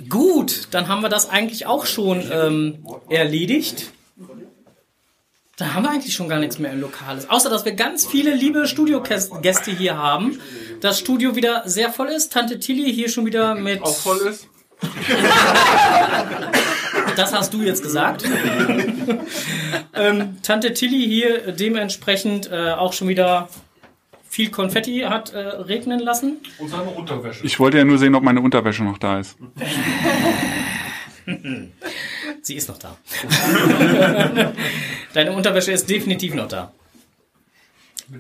Gut, 0.10 0.68
dann 0.72 0.88
haben 0.88 1.02
wir 1.02 1.10
das 1.10 1.30
eigentlich 1.30 1.66
auch 1.66 1.86
schon 1.86 2.24
ähm, 2.32 2.86
erledigt. 3.10 3.92
Da 5.58 5.74
haben 5.74 5.84
wir 5.84 5.92
eigentlich 5.92 6.14
schon 6.14 6.30
gar 6.30 6.40
nichts 6.40 6.58
mehr 6.58 6.72
im 6.72 6.82
Lokales. 6.82 7.30
Außer, 7.30 7.50
dass 7.50 7.66
wir 7.66 7.74
ganz 7.74 8.08
viele 8.08 8.34
liebe 8.34 8.66
Studiogäste 8.66 9.72
hier 9.72 9.98
haben. 9.98 10.40
Das 10.80 11.00
Studio 11.00 11.36
wieder 11.36 11.64
sehr 11.66 11.92
voll 11.92 12.08
ist. 12.08 12.32
Tante 12.32 12.60
Tilly 12.60 12.94
hier 12.94 13.10
schon 13.10 13.26
wieder 13.26 13.56
mit... 13.56 13.82
Auch 13.82 13.96
voll 13.96 14.20
ist. 14.20 14.48
Das 17.16 17.34
hast 17.34 17.54
du 17.54 17.62
jetzt 17.62 17.84
gesagt. 17.84 18.24
ähm, 19.94 20.38
Tante 20.42 20.74
Tilly 20.74 21.06
hier 21.06 21.52
dementsprechend 21.52 22.50
äh, 22.50 22.72
auch 22.72 22.94
schon 22.94 23.10
wieder 23.10 23.50
viel 24.40 24.52
Konfetti 24.52 25.02
hat 25.02 25.34
äh, 25.34 25.40
regnen 25.40 26.00
lassen. 26.00 26.38
Und 26.60 26.70
seine 26.70 26.92
Unterwäsche. 26.92 27.46
Ich 27.46 27.60
wollte 27.60 27.78
ja 27.78 27.84
nur 27.84 27.98
sehen, 27.98 28.16
ob 28.16 28.24
meine 28.24 28.40
Unterwäsche 28.40 28.86
noch 28.86 28.98
da 28.98 29.20
ist. 29.20 29.38
Sie 32.42 32.56
ist 32.56 32.70
noch 32.70 32.78
da. 32.78 32.96
Deine 35.14 35.34
Unterwäsche 35.34 35.74
ist 35.74 35.90
definitiv 35.90 36.36
noch 36.36 36.48
da. 36.48 36.72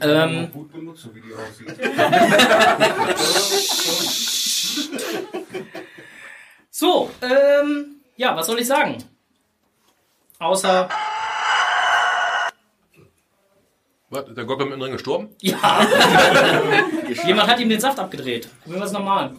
Ähm, 0.01 0.51
Gut 0.51 0.73
benutzt, 0.73 1.03
so 1.03 1.15
wie 1.15 1.21
die 1.21 1.33
aussieht. 1.33 1.69
so, 6.69 7.09
ähm, 7.21 8.01
ja, 8.17 8.35
was 8.35 8.45
soll 8.45 8.59
ich 8.59 8.67
sagen? 8.67 9.01
Außer, 10.37 10.89
Was, 14.11 14.27
ist 14.27 14.37
der 14.37 14.45
Gockel 14.45 14.65
mittendrin 14.65 14.93
gestorben? 14.93 15.29
ja, 15.39 15.57
jemand 17.27 17.47
hat 17.47 17.59
ihm 17.59 17.69
den 17.69 17.79
Saft 17.79 17.99
abgedreht. 17.99 18.49
Probieren 18.63 18.81
wir 18.81 18.85
es 18.87 18.91
nochmal. 18.91 19.35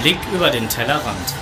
Blick 0.00 0.18
über 0.32 0.48
den 0.48 0.66
Tellerrand. 0.68 1.34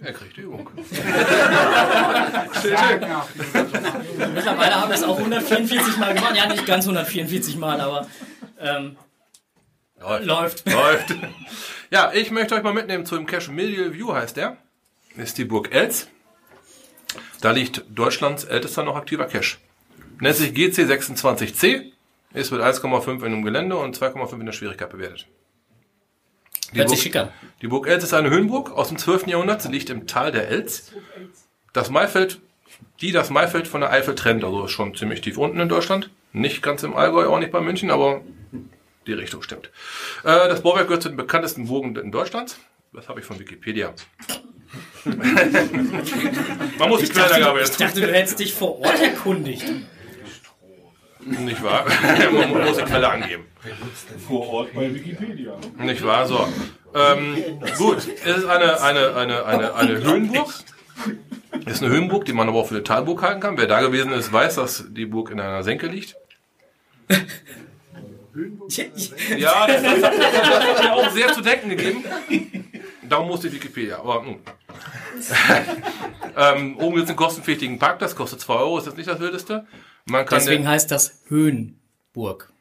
Er 0.00 0.12
kriegt 0.12 0.36
Übung. 0.36 0.68
Mittlerweile 4.60 4.82
haben 4.82 4.90
wir 4.90 4.96
es 4.96 5.02
auch 5.02 5.16
144 5.16 5.96
Mal 5.96 6.14
gemacht. 6.14 6.36
Ja, 6.36 6.46
nicht 6.46 6.66
ganz 6.66 6.84
144 6.84 7.56
Mal, 7.56 7.80
aber 7.80 8.06
ähm, 8.60 8.96
Läuft. 9.98 10.26
läuft. 10.26 10.70
Läuft. 10.70 11.16
Ja, 11.90 12.12
ich 12.12 12.30
möchte 12.30 12.54
euch 12.54 12.62
mal 12.62 12.74
mitnehmen 12.74 13.06
zu 13.06 13.16
dem 13.16 13.26
Cache 13.26 13.50
Medial 13.50 13.94
View 13.94 14.12
heißt 14.12 14.36
der. 14.36 14.58
Ist 15.16 15.38
die 15.38 15.44
Burg 15.44 15.74
Elz. 15.74 16.08
Da 17.40 17.52
liegt 17.52 17.84
Deutschlands 17.88 18.44
ältester 18.44 18.84
noch 18.84 18.96
aktiver 18.96 19.24
Cache. 19.24 19.56
Nennt 20.20 20.36
sich 20.36 20.52
GC26C. 20.52 21.92
Ist 22.32 22.52
mit 22.52 22.60
1,5 22.60 23.24
in 23.24 23.32
dem 23.32 23.44
Gelände 23.44 23.76
und 23.76 23.98
2,5 23.98 24.40
in 24.40 24.46
der 24.46 24.52
Schwierigkeit 24.52 24.90
bewertet. 24.90 25.26
Die 26.72 26.78
Hört 26.78 26.90
sich 26.90 27.10
Burg, 27.10 27.30
die 27.62 27.66
Burg 27.66 27.88
Elz 27.88 28.04
ist 28.04 28.14
eine 28.14 28.30
Höhenburg 28.30 28.70
aus 28.70 28.88
dem 28.88 28.98
12. 28.98 29.26
Jahrhundert. 29.26 29.62
Sie 29.62 29.70
liegt 29.70 29.90
im 29.90 30.06
Tal 30.06 30.30
der 30.30 30.48
Elz. 30.48 30.92
Das 31.72 31.90
Maifeld, 31.90 32.40
die 33.00 33.12
das 33.12 33.30
Maifeld 33.30 33.66
von 33.66 33.80
der 33.80 33.90
Eifel 33.90 34.14
trennt, 34.14 34.44
also 34.44 34.68
schon 34.68 34.94
ziemlich 34.94 35.20
tief 35.20 35.38
unten 35.38 35.60
in 35.60 35.68
Deutschland. 35.68 36.10
Nicht 36.32 36.62
ganz 36.62 36.82
im 36.82 36.94
Allgäu, 36.94 37.26
auch 37.26 37.38
nicht 37.38 37.52
bei 37.52 37.60
München, 37.60 37.90
aber 37.90 38.20
die 39.06 39.12
Richtung 39.12 39.42
stimmt. 39.42 39.70
Äh, 40.22 40.48
das 40.48 40.62
Bauwerk 40.62 40.86
gehört 40.86 41.02
zu 41.02 41.08
den 41.08 41.16
bekanntesten 41.16 41.66
Burgen 41.66 41.96
in 41.96 42.12
Deutschland. 42.12 42.58
Das 42.92 43.08
habe 43.08 43.20
ich 43.20 43.26
von 43.26 43.38
Wikipedia. 43.38 43.94
Man 45.04 46.88
muss 46.88 47.00
die 47.00 47.08
Quellenangabe 47.08 47.60
Ich 47.60 47.66
jetzt 47.66 47.80
dachte, 47.80 48.00
du 48.00 48.12
hättest 48.12 48.38
dich 48.38 48.52
vor 48.52 48.80
Ort 48.80 49.00
erkundigt. 49.00 49.64
nicht 51.20 51.62
wahr? 51.62 51.86
Man 52.32 52.66
muss 52.66 52.76
die 52.76 52.84
Quelle 52.84 53.08
angeben. 53.08 53.44
Vor 54.26 54.48
Ort 54.48 54.74
bei 54.74 54.92
Wikipedia. 54.94 55.56
Nicht 55.78 56.04
wahr? 56.04 56.26
So. 56.26 56.48
Ähm, 56.94 57.36
gut, 57.78 57.98
es 57.98 58.36
ist 58.38 58.44
eine, 58.44 58.80
eine, 58.80 59.14
eine, 59.14 59.44
eine, 59.46 59.74
eine 59.74 60.02
Höhenburg. 60.02 60.52
Ist 61.66 61.82
eine 61.82 61.92
Höhenburg, 61.92 62.24
die 62.24 62.32
man 62.32 62.48
aber 62.48 62.58
auch 62.58 62.68
für 62.68 62.74
eine 62.74 62.84
Talburg 62.84 63.22
halten 63.22 63.40
kann. 63.40 63.56
Wer 63.56 63.66
da 63.66 63.80
gewesen 63.80 64.12
ist, 64.12 64.32
weiß, 64.32 64.56
dass 64.56 64.84
die 64.88 65.06
Burg 65.06 65.30
in 65.30 65.40
einer 65.40 65.62
Senke 65.62 65.86
liegt. 65.86 66.16
Ja, 69.36 69.66
das, 69.66 69.82
das, 69.82 70.02
hat, 70.02 70.18
das 70.18 70.50
hat 70.50 70.82
mir 70.82 70.92
auch 70.94 71.10
sehr 71.10 71.32
zu 71.32 71.40
denken 71.40 71.70
gegeben. 71.70 72.04
Darum 73.08 73.26
musste 73.26 73.48
ich 73.48 73.54
Wikipedia, 73.54 73.98
aber 73.98 74.22
nun. 74.22 74.38
ähm, 76.36 76.76
oben 76.78 76.94
gibt 76.94 77.04
es 77.04 77.08
einen 77.10 77.16
kostenpflichtigen 77.16 77.78
Parkplatz, 77.78 78.14
kostet 78.14 78.40
2 78.40 78.54
Euro, 78.54 78.78
ist 78.78 78.86
das 78.86 78.96
nicht 78.96 79.08
das 79.08 79.18
Wildeste. 79.18 79.66
Man 80.06 80.24
kann 80.24 80.38
Deswegen 80.38 80.62
den, 80.62 80.70
heißt 80.70 80.90
das 80.90 81.22
Höhenburg. 81.26 82.52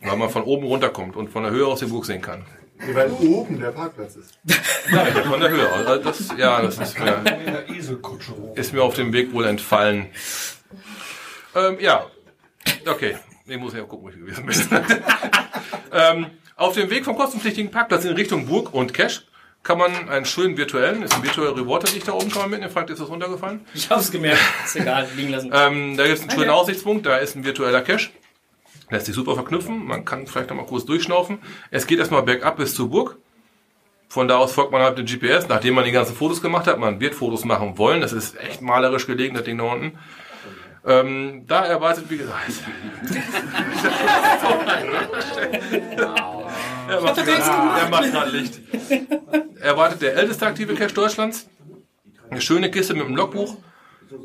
weil 0.00 0.16
man 0.16 0.30
von 0.30 0.42
oben 0.42 0.66
runterkommt 0.66 1.16
und 1.16 1.28
von 1.28 1.44
der 1.44 1.52
Höhe 1.52 1.66
aus 1.66 1.78
die 1.78 1.86
Burg 1.86 2.06
sehen 2.06 2.20
kann. 2.20 2.44
Weil 2.92 3.10
oben 3.10 3.60
der 3.60 3.70
Parkplatz 3.70 4.16
ist. 4.16 4.38
Ja, 4.90 5.04
von 5.04 5.38
der 5.40 5.50
Höhe 5.50 5.70
aus. 5.70 5.86
Also 5.86 6.02
Das, 6.02 6.38
ja, 6.38 6.62
das 6.62 6.78
ist 6.78 6.98
mir, 6.98 7.22
ist 8.54 8.72
mir 8.72 8.82
auf 8.82 8.94
dem 8.94 9.12
Weg 9.12 9.32
wohl 9.34 9.44
entfallen. 9.44 10.06
Ähm, 11.54 11.76
ja, 11.80 12.06
okay. 12.86 13.16
Ich 13.46 13.58
muss 13.58 13.74
ja 13.74 13.82
gucken, 13.82 14.04
wo 14.04 14.08
ich 14.08 14.16
gewesen 14.16 14.46
bin. 14.46 14.54
ähm, 15.92 16.26
auf 16.56 16.74
dem 16.74 16.88
Weg 16.90 17.04
vom 17.04 17.16
kostenpflichtigen 17.16 17.70
Parkplatz 17.70 18.04
in 18.04 18.14
Richtung 18.14 18.46
Burg 18.46 18.72
und 18.72 18.94
Cash 18.94 19.24
kann 19.62 19.78
man 19.78 20.08
einen 20.08 20.24
schönen 20.24 20.56
virtuellen, 20.56 21.02
ist 21.02 21.14
ein 21.14 21.22
virtueller 21.22 21.56
Rewarder, 21.56 21.92
liegt 21.92 22.08
da 22.08 22.12
oben, 22.12 22.30
kann 22.30 22.42
man 22.42 22.50
mitnehmen. 22.50 22.72
Frank, 22.72 22.88
ist 22.90 23.00
das 23.00 23.08
runtergefallen? 23.08 23.66
Ich 23.74 23.90
hab's 23.90 24.10
gemerkt. 24.10 24.40
Ist 24.64 24.76
egal, 24.76 25.06
liegen 25.16 25.30
lassen. 25.30 25.50
Ähm, 25.52 25.96
da 25.96 26.04
gibt 26.06 26.16
es 26.16 26.22
einen 26.22 26.30
schönen 26.30 26.50
Aussichtspunkt, 26.50 27.04
da 27.04 27.18
ist 27.18 27.36
ein 27.36 27.44
virtueller 27.44 27.82
Cache. 27.82 28.10
Lässt 28.90 29.06
sich 29.06 29.14
super 29.14 29.34
verknüpfen, 29.34 29.84
man 29.86 30.04
kann 30.04 30.26
vielleicht 30.26 30.50
noch 30.50 30.56
mal 30.56 30.66
kurz 30.66 30.84
durchschnaufen. 30.84 31.38
Es 31.70 31.86
geht 31.86 31.98
erstmal 31.98 32.22
bergab 32.22 32.56
bis 32.56 32.74
zur 32.74 32.88
Burg. 32.90 33.18
Von 34.08 34.26
da 34.26 34.38
aus 34.38 34.52
folgt 34.52 34.72
man 34.72 34.80
halt 34.80 34.96
dem 34.96 35.04
GPS, 35.04 35.48
nachdem 35.48 35.74
man 35.74 35.84
die 35.84 35.92
ganzen 35.92 36.16
Fotos 36.16 36.40
gemacht 36.40 36.66
hat. 36.66 36.78
Man 36.78 36.98
wird 36.98 37.14
Fotos 37.14 37.44
machen 37.44 37.76
wollen, 37.76 38.00
das 38.00 38.12
ist 38.12 38.40
echt 38.40 38.62
malerisch 38.62 39.06
gelegen, 39.06 39.34
das 39.34 39.44
Ding 39.44 39.58
da 39.58 39.64
unten. 39.64 39.98
Ähm, 40.86 41.44
da 41.46 41.66
erwartet, 41.66 42.06
wie 42.08 42.16
gesagt, 42.16 42.62
er 46.88 47.00
er 47.00 47.88
macht 47.90 48.12
gerade 48.12 48.30
Licht. 48.30 48.60
Erwartet 49.60 50.00
der 50.00 50.16
älteste 50.16 50.46
aktive 50.46 50.74
Cache 50.74 50.94
Deutschlands. 50.94 51.46
Eine 52.30 52.40
schöne 52.40 52.70
Kiste 52.70 52.94
mit 52.94 53.04
einem 53.04 53.16
Logbuch. 53.16 53.56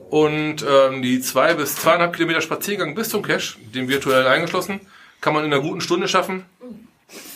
Und 0.09 0.65
ähm, 0.67 1.01
die 1.01 1.19
zwei 1.21 1.53
bis 1.53 1.75
zweieinhalb 1.75 2.15
Kilometer 2.15 2.41
Spaziergang 2.41 2.95
bis 2.95 3.09
zum 3.09 3.21
Cache, 3.21 3.57
dem 3.73 3.87
virtuell 3.89 4.25
eingeschlossen, 4.27 4.79
kann 5.21 5.33
man 5.33 5.43
in 5.45 5.53
einer 5.53 5.61
guten 5.61 5.81
Stunde 5.81 6.07
schaffen. 6.07 6.45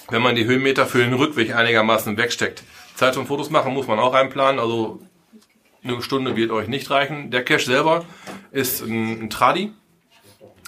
wenn 0.10 0.22
man 0.22 0.36
die 0.36 0.46
Höhenmeter 0.46 0.86
für 0.86 1.00
den 1.00 1.14
Rückweg 1.14 1.54
einigermaßen 1.56 2.18
wegsteckt. 2.18 2.64
Zeit 2.96 3.14
zum 3.14 3.28
Fotos 3.28 3.50
machen 3.50 3.74
muss 3.74 3.88
man 3.88 4.00
auch 4.00 4.14
einplanen, 4.14 4.60
also 4.60 5.00
eine 5.84 6.02
Stunde 6.02 6.36
wird 6.36 6.52
euch 6.52 6.68
nicht 6.68 6.90
reichen. 6.90 7.30
Der 7.32 7.44
Cache 7.44 7.66
selber 7.66 8.06
ist 8.52 8.82
ein, 8.82 9.24
ein 9.24 9.30
Tradi, 9.30 9.72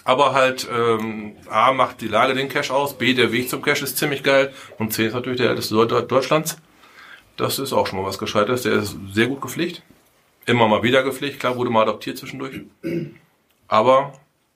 aber 0.04 0.34
halt 0.34 0.68
ähm, 0.72 1.36
A 1.50 1.72
macht 1.74 2.02
die 2.02 2.08
Lage 2.08 2.34
den 2.34 2.50
Cache 2.50 2.74
aus, 2.74 2.98
B 2.98 3.14
der 3.14 3.32
Weg 3.32 3.50
zum 3.50 3.62
Cache 3.62 3.84
ist 3.84 3.98
ziemlich 3.98 4.24
geil 4.24 4.54
und 4.78 4.94
C 4.94 5.08
ist 5.08 5.14
natürlich 5.14 5.40
der 5.40 5.50
älteste 5.50 5.76
Deut- 5.76 6.12
Deutschlands. 6.12 6.58
Das 7.38 7.58
ist 7.58 7.72
auch 7.72 7.88
schon 7.88 8.00
mal 8.02 8.06
was 8.08 8.18
Gescheites. 8.18 8.64
Der 8.64 8.74
ist 8.74 8.98
sehr 9.14 9.28
gut 9.28 9.40
gepflegt. 9.40 9.82
Immer 10.46 10.68
mal 10.68 10.82
wieder 10.84 11.04
gepflegt. 11.04 11.40
Klar, 11.40 11.56
wurde 11.58 11.70
mal 11.70 11.84
adoptiert 11.84 12.18
zwischendurch. 12.18 12.62
Aber 13.68 14.14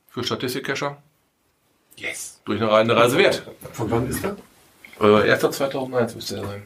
für 0.10 0.24
Statistik-Cacher 0.24 1.02
Yes. 1.98 2.42
durch 2.46 2.60
eine 2.60 2.72
reine 2.72 2.96
Reise 2.96 3.18
wert. 3.18 3.44
Von 3.74 3.92
wann 3.92 4.10
ist 4.10 4.24
er? 4.24 4.36
Äh, 5.00 5.32
1. 5.32 5.42
2001 5.42 6.16
müsste 6.16 6.38
er 6.38 6.46
sein. 6.46 6.64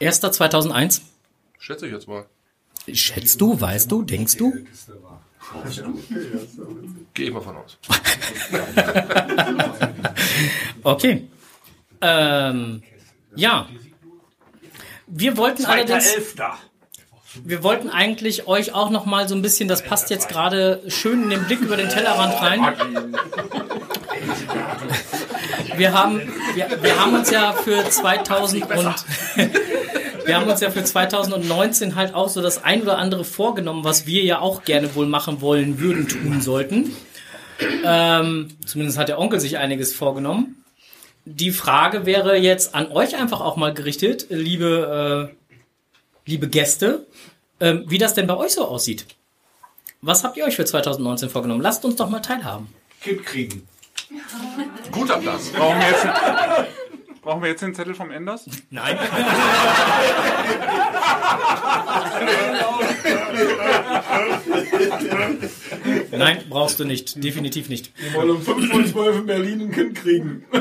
1. 0.00 0.20
2001. 0.20 1.02
Schätze 1.58 1.86
ich 1.86 1.92
jetzt 1.92 2.06
mal. 2.08 2.26
Schätzt 2.92 3.40
du, 3.40 3.58
weißt 3.60 3.90
du, 3.90 4.02
denkst 4.02 4.36
du? 4.36 4.52
Gehe 7.14 7.26
ich 7.28 7.32
mal 7.32 7.40
von 7.40 7.56
aus. 7.56 7.78
Okay. 10.82 11.28
Ähm, 12.00 12.82
ja. 13.36 13.68
Wir 15.10 15.36
wollten 15.36 15.64
allerdings, 15.64 16.06
Elfter. 16.14 16.56
wir 17.44 17.62
wollten 17.62 17.90
eigentlich 17.90 18.46
euch 18.46 18.72
auch 18.72 18.90
noch 18.90 19.06
mal 19.06 19.28
so 19.28 19.34
ein 19.34 19.42
bisschen, 19.42 19.68
das 19.68 19.82
passt 19.82 20.10
jetzt 20.10 20.28
gerade 20.28 20.82
schön 20.88 21.24
in 21.24 21.30
den 21.30 21.44
Blick 21.44 21.60
über 21.60 21.76
den 21.76 21.88
Tellerrand 21.88 22.40
rein. 22.40 22.74
Wir 25.76 25.92
haben, 25.92 26.20
wir, 26.54 26.82
wir 26.82 27.00
haben 27.00 27.14
uns 27.14 27.30
ja 27.30 27.52
für 27.52 27.88
2000 27.88 28.64
und 28.70 28.94
wir 30.26 30.36
haben 30.36 30.48
uns 30.48 30.60
ja 30.60 30.70
für 30.70 30.84
2019 30.84 31.96
halt 31.96 32.14
auch 32.14 32.28
so 32.28 32.42
das 32.42 32.62
ein 32.62 32.82
oder 32.82 32.98
andere 32.98 33.24
vorgenommen, 33.24 33.82
was 33.82 34.06
wir 34.06 34.22
ja 34.22 34.40
auch 34.40 34.64
gerne 34.64 34.94
wohl 34.94 35.06
machen 35.06 35.40
wollen, 35.40 35.80
würden, 35.80 36.06
tun 36.06 36.40
sollten. 36.40 36.94
Ähm, 37.84 38.48
zumindest 38.64 38.98
hat 38.98 39.08
der 39.08 39.18
Onkel 39.18 39.40
sich 39.40 39.58
einiges 39.58 39.94
vorgenommen. 39.94 40.59
Die 41.24 41.50
Frage 41.50 42.06
wäre 42.06 42.36
jetzt 42.36 42.74
an 42.74 42.90
euch 42.92 43.16
einfach 43.16 43.40
auch 43.40 43.56
mal 43.56 43.74
gerichtet, 43.74 44.26
liebe, 44.30 45.30
äh, 45.30 45.34
liebe 46.28 46.48
Gäste, 46.48 47.06
ähm, 47.60 47.84
wie 47.88 47.98
das 47.98 48.14
denn 48.14 48.26
bei 48.26 48.36
euch 48.36 48.52
so 48.52 48.66
aussieht. 48.66 49.06
Was 50.00 50.24
habt 50.24 50.36
ihr 50.38 50.44
euch 50.44 50.56
für 50.56 50.64
2019 50.64 51.28
vorgenommen? 51.28 51.60
Lasst 51.60 51.84
uns 51.84 51.96
doch 51.96 52.08
mal 52.08 52.20
teilhaben. 52.20 52.72
Kind 53.02 53.24
kriegen. 53.24 53.68
Guter 54.90 55.18
Platz. 55.18 55.50
Brauchen 55.50 55.78
wir 55.78 55.88
jetzt, 55.88 56.06
brauchen 57.22 57.42
wir 57.42 57.50
jetzt 57.50 57.62
den 57.62 57.74
Zettel 57.74 57.94
vom 57.94 58.10
Enders? 58.10 58.46
Nein. 58.70 58.98
Nein, 66.12 66.38
brauchst 66.48 66.80
du 66.80 66.84
nicht. 66.84 67.22
Definitiv 67.22 67.68
nicht. 67.68 67.92
Wir 67.98 68.14
wollen 68.14 68.30
um 68.30 68.42
5 68.42 68.70
von 68.70 68.86
12 68.86 69.18
in 69.18 69.26
Berlin 69.26 69.60
ein 69.62 69.72
Kind 69.72 69.94
kriegen. 69.94 70.44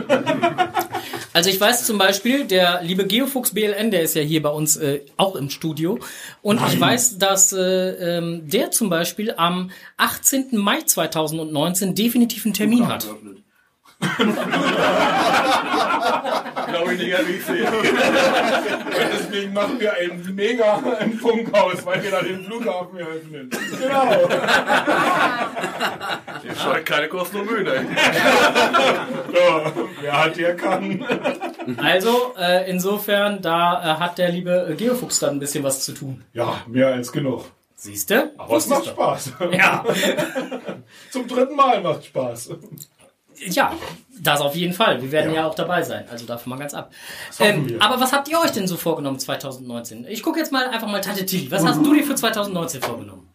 Also 1.31 1.51
ich 1.51 1.61
weiß 1.61 1.85
zum 1.85 1.97
Beispiel, 1.97 2.45
der 2.45 2.81
liebe 2.81 3.05
Geofuchs 3.05 3.53
BLN, 3.53 3.91
der 3.91 4.01
ist 4.01 4.15
ja 4.15 4.21
hier 4.21 4.41
bei 4.41 4.49
uns 4.49 4.77
äh, 4.77 5.01
auch 5.15 5.35
im 5.35 5.49
Studio. 5.49 5.99
Und 6.41 6.59
ich 6.67 6.79
weiß, 6.79 7.19
dass 7.19 7.53
äh, 7.53 8.17
ähm, 8.17 8.49
der 8.49 8.71
zum 8.71 8.89
Beispiel 8.89 9.33
am 9.37 9.69
18. 9.97 10.57
Mai 10.57 10.81
2019 10.81 11.93
definitiv 11.93 12.45
einen 12.45 12.55
Termin 12.55 12.87
hat. 12.87 13.07
Glaube 16.67 16.93
ich 16.93 16.99
nicht, 16.99 17.13
dass 17.13 17.27
ich 17.27 17.43
sehe. 17.45 17.67
Deswegen 19.13 19.53
machen 19.53 19.79
wir 19.79 19.93
ein 19.93 20.21
mega 20.35 20.75
im 21.01 21.13
Funkhaus, 21.13 21.85
weil 21.85 22.03
wir 22.03 22.11
da 22.11 22.21
den 22.21 22.43
Flughafen 22.45 22.99
eröffnen. 22.99 23.49
Genau. 23.49 24.29
Ihr 26.43 26.55
scheut 26.55 26.85
keine 26.85 27.07
Kosten 27.09 27.37
und 27.41 27.51
Mühen. 27.51 27.65
So, 27.67 27.73
wer 30.01 30.23
hat 30.23 30.35
hier 30.35 30.55
kann. 30.55 31.05
Also 31.77 32.33
äh, 32.39 32.69
insofern, 32.69 33.41
da 33.41 33.81
äh, 33.81 33.99
hat 33.99 34.17
der 34.17 34.29
liebe 34.29 34.73
Geofuchs 34.77 35.19
dann 35.19 35.31
ein 35.35 35.39
bisschen 35.39 35.63
was 35.63 35.83
zu 35.83 35.93
tun. 35.93 36.23
Ja, 36.33 36.61
mehr 36.67 36.87
als 36.87 37.11
genug. 37.11 37.45
Siehste? 37.75 38.31
Aber 38.37 38.57
es 38.57 38.67
macht 38.67 38.85
Spaß. 38.87 39.33
Ja. 39.51 39.83
Zum 41.11 41.27
dritten 41.27 41.55
Mal 41.55 41.81
macht 41.81 42.05
Spaß. 42.05 42.49
Ja, 43.47 43.73
das 44.19 44.41
auf 44.41 44.55
jeden 44.55 44.73
Fall. 44.73 45.01
Wir 45.01 45.11
werden 45.11 45.33
ja, 45.33 45.47
auch 45.47 45.55
dabei 45.55 45.81
sein. 45.81 46.05
Also 46.11 46.25
davon 46.25 46.49
mal 46.51 46.59
ganz 46.59 46.73
ab. 46.73 46.91
Ähm, 47.39 47.77
aber 47.79 47.99
was 47.99 48.11
habt 48.11 48.27
ihr 48.27 48.39
euch 48.39 48.51
denn 48.51 48.67
so 48.67 48.75
vorgenommen 48.75 49.19
2019? 49.19 50.05
Ich 50.09 50.21
gucke 50.23 50.39
jetzt 50.39 50.51
mal 50.51 50.67
einfach 50.67 50.87
mal 50.87 51.01
Tante 51.01 51.25
Tilly. 51.25 51.49
Was 51.51 51.65
hast 51.65 51.83
du 51.85 51.93
dir 51.93 52.03
für 52.03 52.15
2019 52.15 52.81
vorgenommen? 52.81 53.29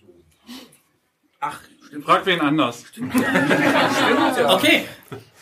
Frag 2.02 2.26
wen 2.26 2.40
anders. 2.40 2.84
Okay. 4.48 4.84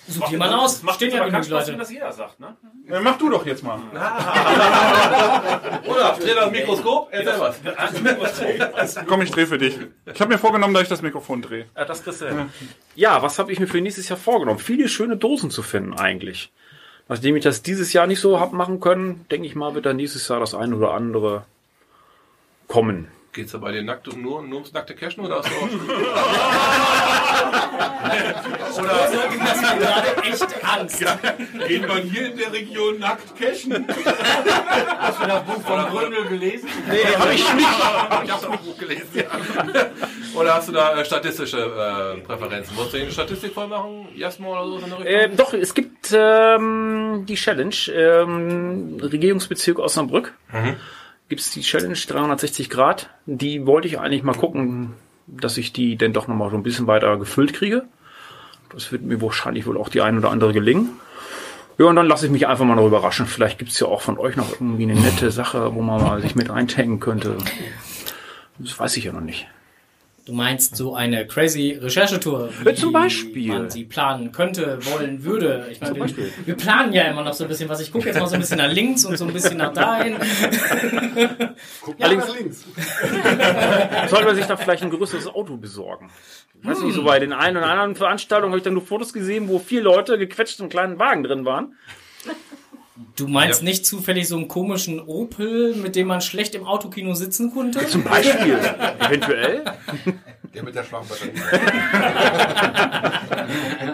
Such 0.09 0.29
dir 0.31 0.39
mal 0.39 0.53
aus. 0.53 0.83
Macht 0.83 0.97
Stehen 0.97 1.15
ja 1.15 1.25
genug 1.25 1.45
Spaß, 1.45 1.69
wenn 1.69 1.75
Leute. 1.75 1.79
das 1.79 1.93
jeder 1.93 2.13
sagt, 2.13 2.41
ne? 2.41 2.57
Ja, 2.89 3.01
mach 3.01 3.17
du 3.19 3.31
doch 3.31 3.47
jetzt 3.47 3.63
mal. 3.63 3.79
Oder 5.87 6.17
dreh 6.21 6.35
das 6.35 6.51
Mikroskop, 6.51 7.09
erzähl 7.13 7.41
was. 7.41 8.99
Komm, 9.07 9.23
ich 9.23 9.31
dreh 9.31 9.47
für 9.47 9.59
dich. 9.59 9.79
Ich 10.13 10.21
habe 10.21 10.33
mir 10.33 10.39
vorgenommen, 10.39 10.75
dass 10.75 10.83
ich 10.85 10.89
das 10.89 11.03
Mikrofon 11.03 11.41
drehe. 11.41 11.67
Ja, 11.77 11.85
das 11.85 12.03
kriegst 12.03 12.21
du 12.21 12.29
hin. 12.29 12.51
Ja, 12.97 13.23
was 13.23 13.39
habe 13.39 13.53
ich 13.53 13.61
mir 13.61 13.69
für 13.69 13.81
nächstes 13.81 14.09
Jahr 14.09 14.19
vorgenommen? 14.19 14.59
Viele 14.59 14.89
schöne 14.89 15.17
Dosen 15.17 15.51
zu 15.51 15.63
finden 15.63 15.95
eigentlich. 15.95 16.51
Nachdem 17.09 17.37
ich 17.37 17.45
das 17.45 17.63
dieses 17.63 17.93
Jahr 17.93 18.07
nicht 18.07 18.21
so 18.21 18.41
hab 18.41 18.53
machen 18.53 18.81
können, 18.81 19.27
denke 19.31 19.47
ich 19.47 19.55
mal, 19.55 19.75
wird 19.75 19.87
dann 19.87 19.97
nächstes 19.97 20.27
Jahr 20.29 20.41
das 20.41 20.55
eine 20.55 20.75
oder 20.77 20.95
andere 20.95 21.45
kommen. 22.67 23.09
Geht's 23.33 23.53
da 23.53 23.59
bei 23.59 23.73
dir 23.73 23.83
nackt, 23.83 24.07
nur, 24.15 24.43
nur 24.43 24.57
ums 24.57 24.75
nackte 24.75 24.95
Cashen 24.95 25.25
oder 25.25 25.39
hast 25.39 25.49
du 25.49 25.55
auch 25.55 25.63
Oder 28.79 28.89
das 28.89 29.13
mir 29.13 29.29
gerade 29.79 30.23
echt 30.23 30.47
Angst. 30.63 31.03
Geht 31.67 31.89
man 31.89 32.03
hier 32.03 32.27
in 32.31 32.37
der 32.37 32.53
Region 32.53 32.99
nackt 32.99 33.35
cashen? 33.39 33.87
Von 35.65 35.87
Gründel 35.91 36.27
gelesen? 36.27 36.69
Nee, 36.87 37.07
habe 37.17 37.33
ich 37.35 37.55
nicht. 37.55 37.67
Ich 38.25 38.31
hab's 38.31 38.45
auch 38.45 38.61
gut 38.63 38.79
gelesen, 38.79 39.09
ja. 39.15 39.25
Oder 40.35 40.55
hast 40.55 40.69
du 40.69 40.73
da 40.73 41.01
äh, 41.01 41.05
statistische 41.05 41.59
äh, 41.59 42.21
Präferenzen? 42.21 42.77
Wolltest 42.77 42.95
du 42.95 43.01
eine 43.01 43.11
Statistik 43.11 43.53
voll 43.55 43.67
machen? 43.67 44.07
Jasmo 44.15 44.53
oder 44.53 44.67
so 44.67 44.79
in 44.79 44.91
der 44.91 44.99
Richtung? 44.99 45.07
Ähm, 45.07 45.37
doch, 45.37 45.53
es 45.55 45.75
gibt 45.75 46.13
ähm, 46.15 47.25
die 47.27 47.35
Challenge, 47.35 47.75
ähm, 47.95 48.99
Regierungsbezirk 49.01 49.79
Osnabrück. 49.79 50.35
Gibt 51.33 51.41
es 51.41 51.51
die 51.51 51.63
Challenge 51.63 51.95
360 51.95 52.69
Grad. 52.69 53.09
Die 53.25 53.67
wollte 53.67 53.89
ich 53.89 53.99
eigentlich 53.99 54.23
mal 54.23 54.35
gucken, 54.35 54.93
dass 55.27 55.57
ich 55.57 55.73
die 55.73 55.97
denn 55.97 56.13
doch 56.13 56.29
nochmal 56.29 56.51
so 56.51 56.59
ein 56.59 56.63
bisschen 56.63 56.87
weiter 56.87 57.17
gefüllt 57.17 57.55
kriege. 57.55 57.87
Das 58.71 58.93
wird 58.93 59.01
mir 59.01 59.23
wahrscheinlich 59.23 59.65
wohl 59.65 59.79
auch 59.79 59.89
die 59.89 60.03
ein 60.03 60.19
oder 60.19 60.29
andere 60.29 60.53
gelingen. 60.53 60.91
Ja, 61.79 61.87
und 61.87 61.97
dann 61.97 62.07
lasse 62.07 62.27
ich 62.27 62.33
mich 62.33 62.47
einfach 62.49 62.67
mal 62.67 62.75
noch 62.75 62.87
überraschen. 62.87 63.25
Vielleicht 63.25 63.59
gibt 63.59 63.71
es 63.71 63.81
ja 63.81 63.87
auch 63.87 64.03
von 64.03 64.19
euch 64.19 64.37
noch 64.37 64.53
irgendwie 64.53 64.83
eine 64.83 64.95
nette 64.95 65.31
Sache, 65.31 65.75
wo 65.75 65.81
man 65.81 66.03
mal 66.03 66.21
sich 66.21 66.35
mit 66.35 66.51
eintaggen 66.51 67.01
könnte. 67.01 67.39
Das 68.59 68.79
weiß 68.79 68.99
ich 68.99 69.05
ja 69.05 69.13
noch 69.15 69.23
nicht. 69.23 69.47
Du 70.25 70.33
meinst 70.33 70.77
so 70.77 70.95
eine 70.95 71.27
crazy 71.27 71.77
Recherchetour, 71.83 72.51
Ja, 72.65 72.71
wie 72.71 72.75
zum 72.77 72.93
Beispiel. 72.93 73.49
man 73.49 73.71
sie 73.71 73.83
planen 73.85 74.31
könnte, 74.31 74.79
wollen, 74.87 75.25
würde. 75.25 75.67
Ich 75.73 75.81
meine, 75.81 75.97
wir, 75.97 76.29
wir 76.47 76.55
planen 76.57 76.93
ja 76.93 77.03
immer 77.05 77.25
noch 77.25 77.33
so 77.35 77.43
ein 77.45 77.49
bisschen 77.49 77.69
was. 77.69 77.81
Ich 77.81 77.91
gucke 77.91 78.07
jetzt 78.07 78.21
mal 78.21 78.29
so 78.29 78.35
ein 78.35 78.41
bisschen 78.41 78.59
nach 78.59 78.71
links 78.71 79.05
und 79.05 79.17
so 79.17 79.25
ein 79.25 79.33
bisschen 79.33 79.57
nach 79.57 79.73
dahin. 79.73 80.17
Ja, 81.99 82.15
nach 82.15 82.37
links. 82.37 82.65
Sollte 84.09 84.25
man 84.25 84.37
sich 84.37 84.47
da 84.47 84.57
vielleicht 84.57 84.83
ein 84.85 84.91
größeres 84.91 85.27
Auto 85.27 85.57
besorgen? 85.57 86.11
Ich 86.61 86.69
weiß 86.69 86.81
nicht, 86.83 86.95
so 86.95 87.03
bei 87.03 87.19
den 87.19 87.33
einen 87.33 87.57
oder 87.57 87.67
anderen 87.67 87.97
Veranstaltungen 87.97 88.53
habe 88.53 88.59
ich 88.59 88.65
dann 88.65 88.75
nur 88.75 88.87
Fotos 88.87 89.13
gesehen, 89.13 89.49
wo 89.49 89.59
vier 89.59 89.83
Leute 89.83 90.19
gequetscht 90.19 90.61
in 90.61 90.69
kleinen 90.69 90.99
Wagen 91.01 91.25
drin 91.25 91.45
waren. 91.45 91.77
Du 93.17 93.29
meinst 93.29 93.63
nicht 93.63 93.87
zufällig 93.87 94.29
so 94.29 94.37
einen 94.37 94.49
komischen 94.49 95.01
Opel, 95.01 95.75
mit 95.75 95.97
dem 95.97 96.07
man 96.09 96.21
schlecht 96.21 96.55
im 96.55 96.67
Autokino 96.67 97.15
sitzen 97.15 97.53
konnte? 97.53 97.87
Zum 97.87 98.05
Beispiel. 98.05 98.59
Eventuell. 98.99 99.65
Der 100.55 100.63
mit 100.63 100.75
der 100.75 100.85
Schwammbatterie. 100.85 101.33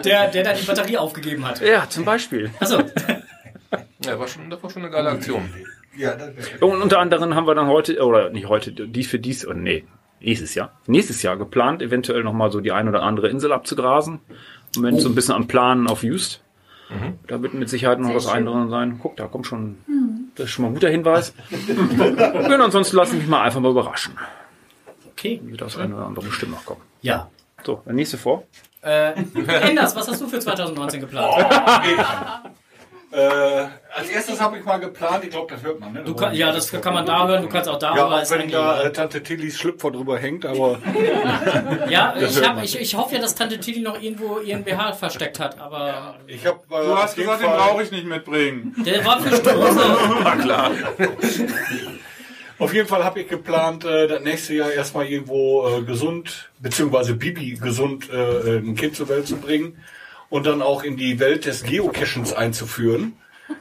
Der, 0.03 0.29
der 0.29 0.43
da 0.43 0.53
die 0.53 0.65
Batterie 0.65 0.97
aufgegeben 0.97 1.45
hat. 1.45 1.61
Ja, 1.61 1.89
zum 1.89 2.05
Beispiel. 2.05 2.51
Achso. 2.59 2.81
Ja, 4.05 4.17
war 4.19 4.27
schon, 4.27 4.49
das 4.49 4.61
war 4.63 4.69
schon 4.69 4.83
eine 4.83 4.91
geile 4.91 5.09
Aktion. 5.09 5.49
Ja, 5.97 6.15
das 6.15 6.35
wäre. 6.35 6.65
Und 6.65 6.81
unter 6.81 6.99
anderem 6.99 7.35
haben 7.35 7.47
wir 7.47 7.55
dann 7.55 7.67
heute, 7.67 8.01
oder 8.01 8.29
nicht 8.29 8.47
heute, 8.47 8.71
dies 8.71 9.07
für 9.09 9.19
dies, 9.19 9.45
oder 9.45 9.57
nee, 9.57 9.85
nächstes 10.21 10.55
Jahr, 10.55 10.79
nächstes 10.87 11.21
Jahr 11.21 11.37
geplant, 11.37 11.81
eventuell 11.81 12.23
nochmal 12.23 12.51
so 12.51 12.61
die 12.61 12.71
ein 12.71 12.87
oder 12.87 13.03
andere 13.03 13.29
Insel 13.29 13.51
abzugrasen. 13.51 14.19
Im 14.75 14.81
Moment 14.81 15.01
so 15.01 15.09
ein 15.09 15.15
bisschen 15.15 15.35
am 15.35 15.47
Planen 15.47 15.87
auf 15.87 16.03
Just. 16.03 16.41
Da 17.27 17.41
wird 17.41 17.53
mit 17.53 17.69
Sicherheit 17.69 17.99
noch 17.99 18.11
das 18.13 18.27
eine 18.27 18.49
oder 18.49 18.61
andere 18.61 18.79
sein. 18.79 18.99
Guck, 19.01 19.15
da 19.17 19.27
kommt 19.27 19.45
schon, 19.45 19.77
das 20.35 20.45
ist 20.45 20.51
schon 20.51 20.63
mal 20.63 20.69
ein 20.69 20.73
guter 20.73 20.89
Hinweis. 20.89 21.33
und 21.51 22.51
ansonsten 22.61 22.97
lasse 22.97 23.15
ich 23.15 23.21
mich 23.21 23.29
mal 23.29 23.41
einfach 23.43 23.59
mal 23.59 23.71
überraschen. 23.71 24.17
Okay. 25.11 25.39
Wird 25.43 25.61
das 25.61 25.77
eine 25.77 25.95
oder 25.95 26.05
andere 26.05 26.25
bestimmt 26.25 26.53
noch 26.53 26.65
kommen. 26.65 26.81
Ja. 27.01 27.29
So, 27.63 27.81
der 27.85 27.93
nächste 27.93 28.17
vor. 28.17 28.43
Äh, 28.81 29.11
Enders, 29.69 29.95
was 29.95 30.07
hast 30.07 30.21
du 30.21 30.27
für 30.27 30.39
2019 30.39 31.01
geplant? 31.01 31.45
Äh, 33.11 33.17
als 33.95 34.07
erstes 34.13 34.39
habe 34.39 34.59
ich 34.59 34.63
mal 34.65 34.77
geplant, 34.77 35.23
ich 35.23 35.31
glaube, 35.31 35.51
das 35.51 35.63
hört 35.63 35.79
man, 35.79 35.93
ne? 35.93 36.03
Du 36.03 36.13
kann, 36.13 36.31
ja, 36.35 36.51
das 36.51 36.71
kann 36.71 36.93
man 36.93 37.07
da 37.07 37.27
hören, 37.27 37.41
du 37.41 37.49
kannst 37.49 37.67
auch 37.67 37.79
da 37.79 37.95
ja, 37.95 38.05
aber 38.05 38.21
auch 38.21 38.29
wenn 38.29 38.51
da 38.51 38.83
äh, 38.83 38.91
Tante 38.91 39.23
Tillys 39.23 39.57
Schlüpfer 39.57 39.89
drüber 39.89 40.19
hängt, 40.19 40.45
aber 40.45 40.77
Ja, 41.89 42.13
ich, 42.15 42.43
hab, 42.47 42.63
ich, 42.63 42.79
ich 42.79 42.95
hoffe 42.95 43.15
ja, 43.15 43.21
dass 43.21 43.33
Tante 43.33 43.59
Tilly 43.59 43.79
noch 43.79 43.99
irgendwo 43.99 44.39
ihren 44.39 44.63
BH 44.63 44.93
versteckt 44.93 45.39
hat, 45.39 45.59
aber 45.59 46.17
ich 46.27 46.45
habe. 46.45 46.59
Äh, 46.69 46.85
Du 46.85 46.95
hast 46.95 47.15
gesagt, 47.15 47.41
den 47.41 47.49
brauche 47.49 47.81
ich 47.81 47.89
nicht 47.91 48.05
mitbringen. 48.05 48.75
der 48.85 49.03
war 49.03 49.19
für 49.19 49.35
Stoße. 49.35 49.81
Auf 52.59 52.73
jeden 52.73 52.87
Fall 52.87 53.03
habe 53.03 53.21
ich 53.21 53.27
geplant, 53.27 53.85
äh, 53.85 54.07
das 54.07 54.21
nächste 54.21 54.53
Jahr 54.53 54.71
erstmal 54.71 55.07
irgendwo 55.07 55.67
äh, 55.67 55.81
gesund, 55.81 56.51
beziehungsweise 56.59 57.15
Bibi 57.15 57.53
gesund 57.55 58.07
äh, 58.11 58.57
ein 58.57 58.75
Kind 58.75 58.95
zur 58.95 59.09
Welt 59.09 59.27
zu 59.27 59.37
bringen 59.37 59.77
und 60.29 60.45
dann 60.45 60.61
auch 60.61 60.83
in 60.83 60.97
die 60.97 61.19
Welt 61.19 61.45
des 61.45 61.63
Geocachens 61.63 62.33
einzuführen. 62.33 63.13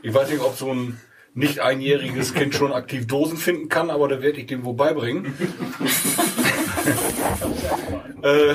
Ich 0.03 0.13
weiß 0.13 0.31
nicht, 0.31 0.43
ob 0.43 0.57
so 0.57 0.73
ein 0.73 1.01
nicht 1.35 1.61
einjähriges 1.61 2.35
Kind 2.35 2.55
schon 2.55 2.73
aktiv 2.73 3.07
Dosen 3.07 3.37
finden 3.37 3.69
kann, 3.69 3.91
aber 3.91 4.09
da 4.09 4.21
werde 4.23 4.41
ich 4.41 4.47
dem 4.47 4.65
wohl 4.65 4.75
beibringen. 4.75 5.35
äh, 8.23 8.55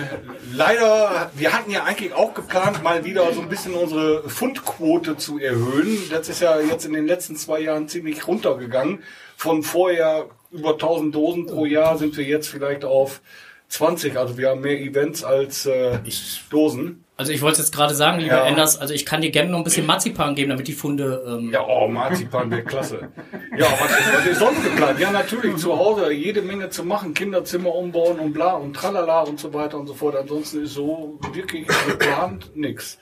leider, 0.54 1.32
wir 1.36 1.54
hatten 1.54 1.72
ja 1.72 1.84
eigentlich 1.84 2.14
auch 2.14 2.34
geplant, 2.34 2.84
mal 2.84 3.06
wieder 3.06 3.32
so 3.34 3.42
ein 3.42 3.50
bisschen 3.50 3.74
unsere 3.74 4.30
Fundquote 4.30 5.18
zu 5.18 5.40
erhöhen. 5.40 5.98
Das 6.10 6.28
ist 6.30 6.42
ja 6.42 6.60
jetzt 6.60 6.86
in 6.86 6.94
den 6.94 7.08
letzten 7.08 7.36
zwei 7.36 7.62
Jahren 7.62 7.88
ziemlich 7.88 8.28
runtergegangen. 8.28 9.04
Von 9.38 9.64
vorher 9.64 10.28
über 10.52 10.74
1000 10.74 11.16
Dosen 11.16 11.48
pro 11.48 11.66
Jahr 11.66 11.98
sind 11.98 12.18
wir 12.18 12.26
jetzt 12.26 12.48
vielleicht 12.48 12.86
auf 12.86 13.22
20. 13.70 14.18
Also 14.18 14.38
wir 14.38 14.50
haben 14.50 14.62
mehr 14.62 14.80
Events 14.80 15.24
als 15.24 15.66
äh, 15.66 16.00
Dosen. 16.50 17.03
Also 17.16 17.32
ich 17.32 17.42
wollte 17.44 17.60
jetzt 17.60 17.74
gerade 17.76 17.94
sagen, 17.94 18.20
lieber 18.20 18.38
Ja. 18.38 18.46
Enders, 18.46 18.80
also 18.80 18.94
ich 18.94 19.06
kann 19.06 19.22
dir 19.22 19.30
gerne 19.30 19.52
noch 19.52 19.60
ein 19.60 19.64
bisschen 19.64 19.86
Marzipan 19.86 20.34
geben, 20.34 20.50
damit 20.50 20.68
die 20.68 20.74
Funde... 20.74 21.24
Ähm, 21.28 21.52
Ja, 21.52 21.64
oh, 21.68 21.88
Marzipan 21.88 22.50
wäre 22.50 22.64
klasse. 22.64 23.10
Ja, 23.56 23.68
was 23.80 23.92
ist, 23.92 24.14
was 24.18 24.26
ist 24.26 24.40
sonst 24.40 24.64
geplant? 24.64 25.00
Ja, 25.00 25.12
natürlich 25.12 25.58
zu 25.58 25.78
Hause 25.78 26.12
jede 26.12 26.42
Menge 26.42 26.70
zu 26.70 26.84
machen, 26.84 27.14
Kinderzimmer 27.14 27.74
umbauen 27.76 28.18
und 28.20 28.34
bla 28.34 28.54
und 28.54 28.74
tralala 28.74 29.22
und 29.22 29.40
so 29.40 29.54
weiter 29.54 29.78
und 29.78 29.86
so 29.86 29.94
fort. 29.94 30.16
Ansonsten 30.16 30.64
ist 30.64 30.74
so 30.74 31.20
wirklich 31.34 31.68
geplant 31.88 32.50
nix. 32.56 32.98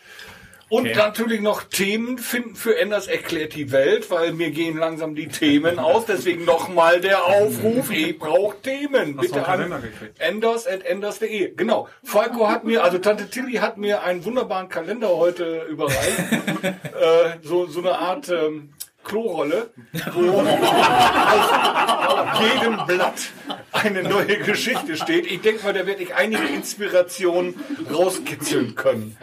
Und 0.71 0.85
Okay. 0.85 0.95
natürlich 0.95 1.41
noch 1.41 1.63
Themen 1.63 2.17
finden 2.17 2.55
für 2.55 2.79
Enders 2.79 3.07
erklärt 3.07 3.55
die 3.55 3.73
Welt, 3.73 4.09
weil 4.09 4.31
mir 4.31 4.51
gehen 4.51 4.77
langsam 4.77 5.15
die 5.15 5.27
Themen 5.27 5.79
aus. 5.79 6.05
Deswegen 6.05 6.45
nochmal 6.45 7.01
der 7.01 7.25
Aufruf, 7.25 7.91
ich 7.91 8.17
brauche 8.17 8.55
Themen. 8.61 9.17
Hast 9.17 9.33
Bitte 9.33 9.45
an 9.45 9.83
enders 10.19 10.65
at 10.67 10.85
enders.de. 10.85 11.55
Genau. 11.55 11.89
Falco 12.05 12.47
hat 12.47 12.63
mir, 12.63 12.85
also 12.85 12.99
Tante 12.99 13.29
Tilly 13.29 13.55
hat 13.55 13.77
mir 13.77 14.03
einen 14.03 14.23
wunderbaren 14.23 14.69
Kalender 14.69 15.09
heute 15.09 15.65
überreicht. 15.69 16.31
äh, 16.63 17.37
so, 17.43 17.65
so 17.67 17.81
eine 17.81 17.97
Art 17.99 18.29
ähm, 18.29 18.69
Klorolle, 19.03 19.71
wo 20.13 20.39
auf 20.39 22.41
jedem 22.41 22.85
Blatt 22.85 23.31
eine 23.71 24.03
neue 24.03 24.37
Geschichte 24.39 24.95
steht. 24.97 25.25
Ich 25.29 25.41
denke 25.41 25.63
mal, 25.63 25.73
da 25.73 25.85
werde 25.85 26.03
ich 26.03 26.13
einige 26.15 26.43
Inspirationen 26.43 27.55
rauskitzeln 27.91 28.75
können. 28.75 29.17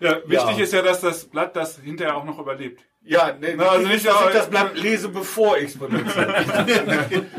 Ja, 0.00 0.16
wichtig 0.26 0.56
Ja. 0.58 0.64
ist 0.64 0.72
ja, 0.72 0.82
dass 0.82 1.00
das 1.00 1.24
Blatt 1.26 1.56
das 1.56 1.78
hinterher 1.78 2.16
auch 2.16 2.24
noch 2.24 2.38
überlebt. 2.38 2.82
Ja, 3.04 3.32
ne, 3.40 3.54
Na, 3.56 3.64
also 3.70 3.88
nicht, 3.88 4.06
dass 4.06 4.14
ich 4.14 4.20
aber- 4.20 4.30
das 4.30 4.48
Blatt 4.48 4.76
lese, 4.78 5.08
bevor 5.08 5.58
ich 5.58 5.70
es 5.70 5.78
benutze. 5.78 6.24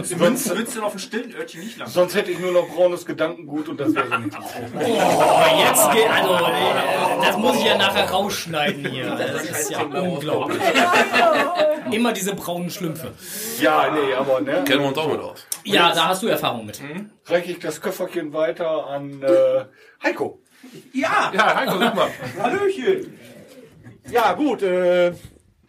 sonst, 0.04 0.50
Würdest 0.50 0.76
du 0.76 0.84
auf 0.84 0.92
dem 0.92 1.00
stillen 1.00 1.34
Örtchen 1.36 1.62
nicht 1.62 1.78
lang? 1.78 1.88
sonst 1.88 2.16
hätte 2.16 2.32
ich 2.32 2.40
nur 2.40 2.52
noch 2.52 2.68
braunes 2.68 3.06
Gedankengut 3.06 3.70
und 3.70 3.80
das 3.80 3.96
wäre 3.96 4.20
nicht. 4.20 4.36
Aber 4.36 5.58
jetzt 5.58 5.92
geht, 5.94 6.10
also, 6.10 6.34
äh, 6.46 7.26
das 7.26 7.38
muss 7.38 7.56
ich 7.58 7.64
ja 7.64 7.78
nachher 7.78 8.10
rausschneiden 8.10 8.86
hier. 8.92 9.16
Das 9.16 9.44
ist 9.46 9.72
ja 9.72 9.84
unglaublich. 9.84 10.60
Immer 11.92 12.12
diese 12.12 12.36
braunen 12.36 12.70
Schlümpfe. 12.70 13.14
Ja, 13.62 13.90
nee, 13.90 14.14
aber 14.14 14.42
ne. 14.42 14.64
Kennen 14.66 14.82
wir 14.82 14.88
uns 14.90 14.98
auch 14.98 15.10
mit 15.12 15.22
aus. 15.22 15.46
Ja, 15.64 15.94
da 15.94 16.10
hast 16.10 16.24
du 16.24 16.28
Erfahrung 16.28 16.66
mit. 16.66 16.82
reiche 17.26 17.52
ich 17.52 17.60
das 17.60 17.80
Köfferchen 17.80 18.34
weiter 18.34 18.88
an 18.88 19.22
äh, 19.24 19.64
Heiko. 20.04 20.42
Ja! 20.92 21.32
Ja, 21.34 21.56
Heiko, 21.56 21.78
sag 21.80 21.96
mal. 21.96 22.10
Hallöchen! 22.42 23.18
Ja, 24.12 24.34
gut. 24.34 24.62
Äh, 24.62 25.14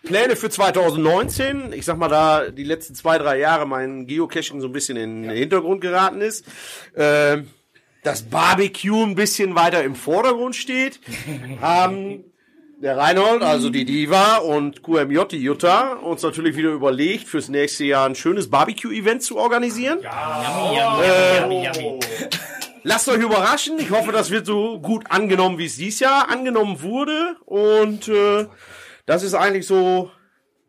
Pläne 0.05 0.37
für 0.37 0.51
2019. 0.51 1.73
Ich 1.73 1.85
sag 1.85 1.97
mal, 1.97 2.09
da 2.09 2.51
die 2.51 2.64
letzten 2.64 2.95
zwei, 2.95 3.19
drei 3.19 3.38
Jahre 3.38 3.67
mein 3.67 4.07
Geocaching 4.07 4.61
so 4.61 4.69
ein 4.69 4.73
bisschen 4.73 4.97
in 4.97 5.23
den 5.23 5.31
Hintergrund 5.31 5.81
geraten 5.81 6.21
ist. 6.21 6.47
Äh, 6.95 7.43
das 8.03 8.23
Barbecue 8.23 9.03
ein 9.03 9.14
bisschen 9.14 9.55
weiter 9.55 9.83
im 9.83 9.95
Vordergrund 9.95 10.55
steht. 10.57 11.01
haben 11.61 12.25
der 12.81 12.99
Reinhold, 12.99 13.43
also 13.43 13.71
die 13.71 13.87
Diva 13.87 14.37
und 14.37 14.83
QMJ, 14.83 15.25
die 15.31 15.38
Jutta, 15.38 15.95
uns 15.95 16.23
natürlich 16.23 16.55
wieder 16.57 16.71
überlegt, 16.71 17.27
fürs 17.27 17.49
nächste 17.49 17.85
Jahr 17.85 18.07
ein 18.07 18.14
schönes 18.14 18.51
Barbecue-Event 18.51 19.23
zu 19.23 19.38
organisieren. 19.38 20.01
Yummy, 20.03 20.79
yummy, 20.79 21.67
yummy, 21.67 21.81
yummy. 21.83 22.01
Lasst 22.83 23.09
euch 23.09 23.23
überraschen. 23.23 23.79
Ich 23.79 23.90
hoffe, 23.90 24.12
das 24.12 24.31
wird 24.31 24.45
so 24.45 24.79
gut 24.79 25.11
angenommen, 25.11 25.57
wie 25.57 25.64
es 25.64 25.77
dieses 25.77 26.01
Jahr 26.01 26.29
angenommen 26.29 26.83
wurde. 26.83 27.37
Und 27.47 28.09
äh, 28.09 28.47
das 29.07 29.23
ist 29.23 29.35
eigentlich 29.35 29.67
so 29.67 30.11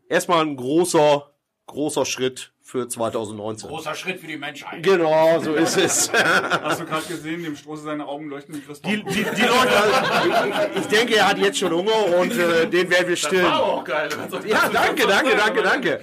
erstmal 0.10 0.45
ein 0.45 0.56
großer, 0.56 1.32
großer 1.67 2.06
Schritt 2.06 2.52
für 2.62 2.88
2019. 2.88 3.69
Großer 3.69 3.93
Schritt 3.93 4.19
für 4.19 4.26
die 4.26 4.38
Menschheit. 4.38 4.82
Genau, 4.82 5.39
so 5.39 5.54
ist 5.54 5.78
es. 5.78 6.12
Hast 6.12 6.82
du 6.82 6.86
gerade 6.86 7.06
gesehen, 7.06 7.43
dem 7.43 7.56
Stroße 7.56 7.84
seine 7.84 8.08
Augen 8.08 8.28
leuchten 8.28 8.56
wie 8.56 8.62
Christoph. 8.62 8.91
Die, 8.91 9.04
die, 9.04 9.24
die 9.24 9.41
Leute, 9.43 10.74
ich, 10.74 10.80
ich 10.82 10.88
denke, 10.88 11.15
er 11.15 11.30
hat 11.30 11.38
jetzt 11.38 11.60
schon 11.60 11.71
Hunger 11.71 12.17
und 12.19 12.32
äh, 12.36 12.67
den 12.67 12.89
werden 12.89 13.08
wir 13.08 13.15
stillen. 13.15 13.45
auch 13.45 13.84
geil. 13.84 14.10
Ja, 14.48 14.67
danke, 14.69 15.06
danke, 15.06 15.36
danke, 15.36 15.62
danke. 15.62 16.02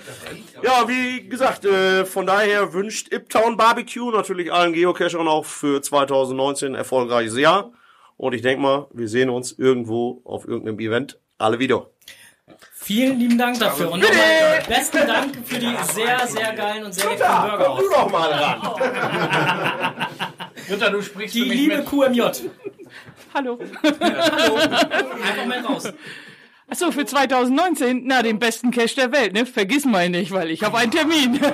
Ja, 0.62 0.86
wie 0.86 1.28
gesagt, 1.28 1.64
äh, 1.64 2.04
von 2.06 2.26
daher 2.26 2.72
wünscht 2.72 3.12
Iptown 3.12 3.56
Barbecue 3.56 4.12
natürlich 4.12 4.52
allen 4.52 4.72
Geocachern 4.72 5.26
auch 5.26 5.44
für 5.44 5.82
2019 5.82 6.68
ein 6.68 6.74
erfolgreiches 6.76 7.36
Jahr. 7.36 7.72
Und 8.16 8.34
ich 8.34 8.42
denke 8.42 8.62
mal, 8.62 8.86
wir 8.92 9.08
sehen 9.08 9.30
uns 9.30 9.50
irgendwo 9.50 10.22
auf 10.24 10.46
irgendeinem 10.46 10.78
Event 10.78 11.18
alle 11.38 11.58
wieder. 11.58 11.90
Vielen 12.82 13.18
lieben 13.18 13.38
Dank 13.38 13.58
dafür. 13.60 13.90
Und 13.92 14.00
nochmal 14.00 14.62
besten 14.66 15.06
Dank 15.06 15.36
für 15.44 15.58
die 15.58 15.74
sehr, 15.92 16.26
sehr 16.26 16.52
geilen 16.52 16.84
und 16.84 16.92
sehr 16.92 17.10
leckeren 17.10 17.42
Burger. 17.42 17.64
Komm 17.64 17.78
du 17.78 17.88
doch 17.90 18.10
mal 18.10 18.32
ran. 18.32 18.58
Jutta, 20.68 20.90
du 20.90 21.00
sprichst 21.00 21.34
Die 21.34 21.44
liebe 21.44 21.76
mit. 21.78 21.86
QMJ. 21.86 22.20
Hallo. 23.34 23.34
Hallo. 23.34 23.58
Einfach 24.56 25.46
mal 25.46 25.60
raus. 25.60 25.84
Achso, 26.68 26.90
für 26.90 27.06
2019, 27.06 28.02
na, 28.04 28.22
den 28.22 28.38
besten 28.40 28.70
Cash 28.72 28.96
der 28.96 29.12
Welt, 29.12 29.32
ne? 29.32 29.46
Vergiss 29.46 29.84
mal 29.84 30.08
nicht, 30.08 30.32
weil 30.32 30.50
ich 30.50 30.64
habe 30.64 30.78
einen 30.78 30.90
Termin. 30.90 31.40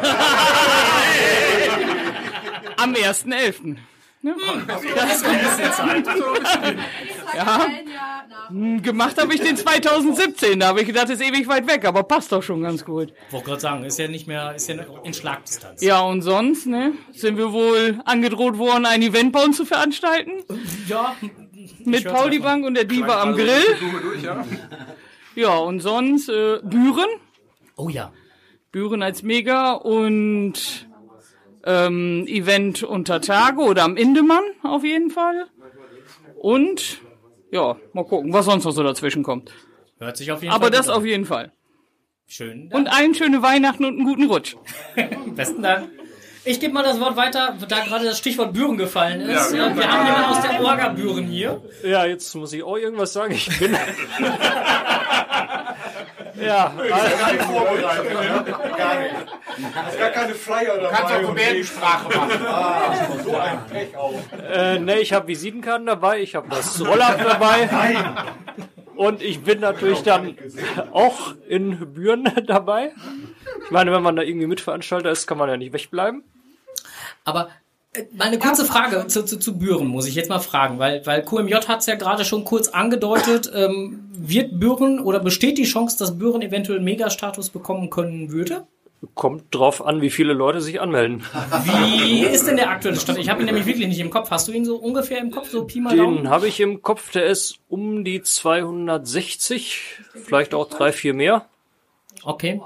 Am 2.77 2.95
1.11. 2.95 3.77
Zeit. 5.73 6.77
Ja. 7.35 7.67
Hm, 8.49 8.83
Gemacht 8.83 9.21
habe 9.21 9.35
ich 9.35 9.41
den 9.41 9.57
2017, 9.57 10.61
da 10.61 10.69
habe 10.69 10.81
ich 10.81 10.87
gedacht, 10.87 11.11
ist 11.11 11.23
ewig 11.23 11.47
weit 11.49 11.67
weg, 11.69 11.85
aber 11.85 12.03
passt 12.03 12.33
doch 12.33 12.43
schon 12.43 12.62
ganz 12.62 12.85
gut. 12.85 13.12
Wollte 13.31 13.47
gerade 13.47 13.61
sagen, 13.61 13.85
ist 13.85 13.99
ja 13.99 14.09
nicht 14.09 14.27
mehr, 14.27 14.55
ist 14.55 14.69
ja 14.69 14.77
in 15.05 15.12
Schlagdistanz. 15.12 15.83
Ja, 15.83 16.01
und 16.01 16.23
sonst, 16.23 16.67
ne? 16.67 16.93
Sind 17.12 17.37
wir 17.37 17.53
wohl 17.53 18.01
angedroht 18.05 18.57
worden, 18.59 18.87
ein 18.87 19.03
Event 19.03 19.33
bei 19.33 19.45
uns 19.45 19.57
zu 19.57 19.67
veranstalten? 19.67 20.45
Ja, 20.88 21.14
Mit 21.85 22.05
Pauli 22.05 22.38
Bank 22.38 22.64
und 22.64 22.75
der 22.75 22.85
Diva 22.85 23.23
am 23.23 23.35
Grill. 23.35 23.77
Durch, 24.03 24.23
ja? 24.23 24.45
Ja, 25.35 25.57
und 25.57 25.79
sonst 25.81 26.29
äh, 26.29 26.59
Büren. 26.64 27.07
Oh 27.77 27.88
ja. 27.88 28.12
Büren 28.73 29.03
als 29.03 29.23
Mega 29.23 29.73
und 29.75 30.88
ähm, 31.64 32.25
Event 32.27 32.83
unter 32.83 33.21
Tage 33.21 33.61
oder 33.61 33.85
am 33.85 33.97
Indemann 33.97 34.42
auf 34.62 34.85
jeden 34.85 35.11
Fall. 35.11 35.47
Und 36.37 37.01
ja, 37.51 37.77
mal 37.92 38.05
gucken, 38.05 38.33
was 38.33 38.44
sonst 38.47 38.64
noch 38.64 38.73
so 38.73 38.83
dazwischen 38.83 39.23
kommt. 39.23 39.53
Hört 39.99 40.16
sich 40.16 40.31
auf 40.31 40.42
jeden 40.42 40.55
Aber 40.55 40.64
Fall 40.66 40.71
das 40.71 40.87
gut 40.87 40.97
auf 40.97 41.05
jeden 41.05 41.25
Fall. 41.25 41.53
Schön. 42.27 42.71
Und 42.73 42.88
allen 42.88 43.14
schöne 43.14 43.42
Weihnachten 43.42 43.85
und 43.85 43.94
einen 43.97 44.05
guten 44.05 44.27
Rutsch. 44.27 44.55
Besten 45.35 45.62
Dank. 45.62 45.88
Ich 46.44 46.61
gebe 46.61 46.73
mal 46.73 46.83
das 46.83 47.01
Wort 47.01 47.16
weiter, 47.16 47.57
da 47.68 47.81
gerade 47.81 48.05
das 48.05 48.18
Stichwort 48.18 48.53
Büren 48.53 48.77
gefallen 48.79 49.21
ist. 49.23 49.53
Ja, 49.53 49.75
wir 49.77 49.88
haben 49.88 50.07
jemanden 50.07 50.31
aus 50.31 50.40
der 50.40 50.61
Orga-Büren 50.62 51.27
hier. 51.27 51.62
Ja, 51.83 52.07
jetzt 52.07 52.35
muss 52.35 52.53
ich 52.53 52.62
auch 52.62 52.77
irgendwas 52.77 53.12
sagen. 53.12 53.35
Ich 53.35 53.59
bin. 53.59 53.77
ja, 56.40 56.72
also, 56.77 56.88
Gar 59.98 60.11
keine 60.11 60.35
Flyer 60.35 60.77
dabei. 60.79 60.96
Kannst 60.96 61.14
auch 61.14 61.29
Gebärdensprache 61.29 62.16
machen. 62.16 62.46
Ah, 62.46 62.94
so 63.24 63.37
ein 63.37 63.66
Pech 63.66 63.96
auch. 63.96 64.14
äh, 64.51 64.79
ne, 64.79 65.01
ich 65.01 65.12
habe 65.12 65.29
Visitenkarten 65.29 65.87
dabei, 65.87 66.20
ich 66.20 66.35
habe 66.35 66.48
das 66.48 66.81
Roll-Up 66.85 67.18
dabei. 67.22 67.68
Und 68.96 69.22
ich 69.22 69.42
bin 69.42 69.61
natürlich 69.61 70.03
dann 70.03 70.37
auch 70.92 71.35
in 71.48 71.92
Büren 71.94 72.24
dabei. 72.46 72.92
Ich 73.64 73.70
meine, 73.70 73.92
wenn 73.92 74.03
man 74.03 74.16
da 74.16 74.22
irgendwie 74.22 74.46
Mitveranstalter 74.46 75.11
ist, 75.11 75.27
kann 75.27 75.38
man 75.38 75.48
ja 75.48 75.57
nicht 75.57 75.72
wegbleiben. 75.72 76.24
Aber 77.24 77.51
Mal 78.12 78.27
eine 78.27 78.38
kurze 78.38 78.64
Frage 78.66 79.07
zu, 79.07 79.24
zu, 79.24 79.38
zu 79.38 79.59
Büren, 79.59 79.88
muss 79.88 80.07
ich 80.07 80.14
jetzt 80.14 80.29
mal 80.29 80.40
fragen, 80.40 80.79
weil, 80.79 81.05
weil 81.07 81.22
QMJ 81.22 81.55
hat 81.66 81.81
es 81.81 81.87
ja 81.87 81.94
gerade 81.94 82.24
schon 82.24 82.44
kurz 82.44 82.68
angedeutet. 82.68 83.51
Ähm, 83.59 84.05
wird 84.12 84.61
Büren 84.61 85.01
oder 85.01 85.20
besteht 85.20 85.59
die 85.59 85.64
Chance, 85.64 85.98
dass 85.98 86.18
Büren 86.18 86.42
eventuell 86.42 86.79
einen 86.79 86.85
Megastatus 86.85 87.51
bekommen 87.51 87.88
können 87.88 88.31
würde? 88.31 88.66
Kommt 89.14 89.55
drauf 89.55 89.85
an, 89.85 90.01
wie 90.01 90.11
viele 90.11 90.33
Leute 90.33 90.61
sich 90.61 90.81
anmelden. 90.81 91.24
Wie 91.64 92.24
ist 92.24 92.46
denn 92.46 92.57
der 92.57 92.70
aktuelle 92.70 92.98
Stand? 93.01 93.18
Ich 93.18 93.29
habe 93.29 93.40
ihn 93.40 93.46
nämlich 93.46 93.66
wirklich 93.66 93.88
nicht 93.88 94.01
im 94.01 94.11
Kopf. 94.11 94.31
Hast 94.31 94.46
du 94.48 94.53
ihn 94.53 94.64
so 94.64 94.77
ungefähr 94.77 95.18
im 95.18 95.31
Kopf, 95.31 95.51
so 95.51 95.64
Pi 95.64 95.81
mal? 95.81 95.96
Den 95.96 96.29
habe 96.29 96.46
ich 96.46 96.61
im 96.61 96.83
Kopf, 96.83 97.11
der 97.12 97.27
ist 97.27 97.59
um 97.68 98.05
die 98.05 98.22
260, 98.22 100.01
vielleicht 100.14 100.53
auch 100.53 100.68
drei, 100.68 100.92
vier 100.92 101.14
mehr. 101.14 101.46
Okay. 102.22 102.61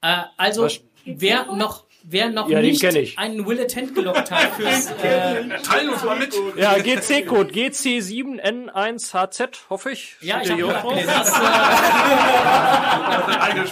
Äh, 0.00 0.22
also, 0.36 0.68
wer 1.04 1.52
noch, 1.52 1.84
wer 2.04 2.30
noch 2.30 2.48
Ja, 2.48 2.60
den 2.60 2.70
nicht 2.70 2.80
kenn 2.80 2.96
ich. 2.96 3.18
einen 3.18 3.46
Willetent 3.46 3.94
gelockt 3.94 4.30
hat 4.30 4.52
fürs, 4.56 4.86
äh, 5.02 5.44
Teilen 5.62 5.90
uns 5.90 6.02
mal 6.04 6.16
mit. 6.18 6.34
Ja, 6.56 6.74
GC-Code 6.78 7.52
GC7N1HZ, 7.52 9.48
hoffe 9.70 9.90
ich. 9.92 10.16
ja, 10.20 10.40
ich 10.42 10.50
habe 10.50 10.62
das, 11.06 11.32
äh, 11.32 11.34
Eigene. 13.40 13.64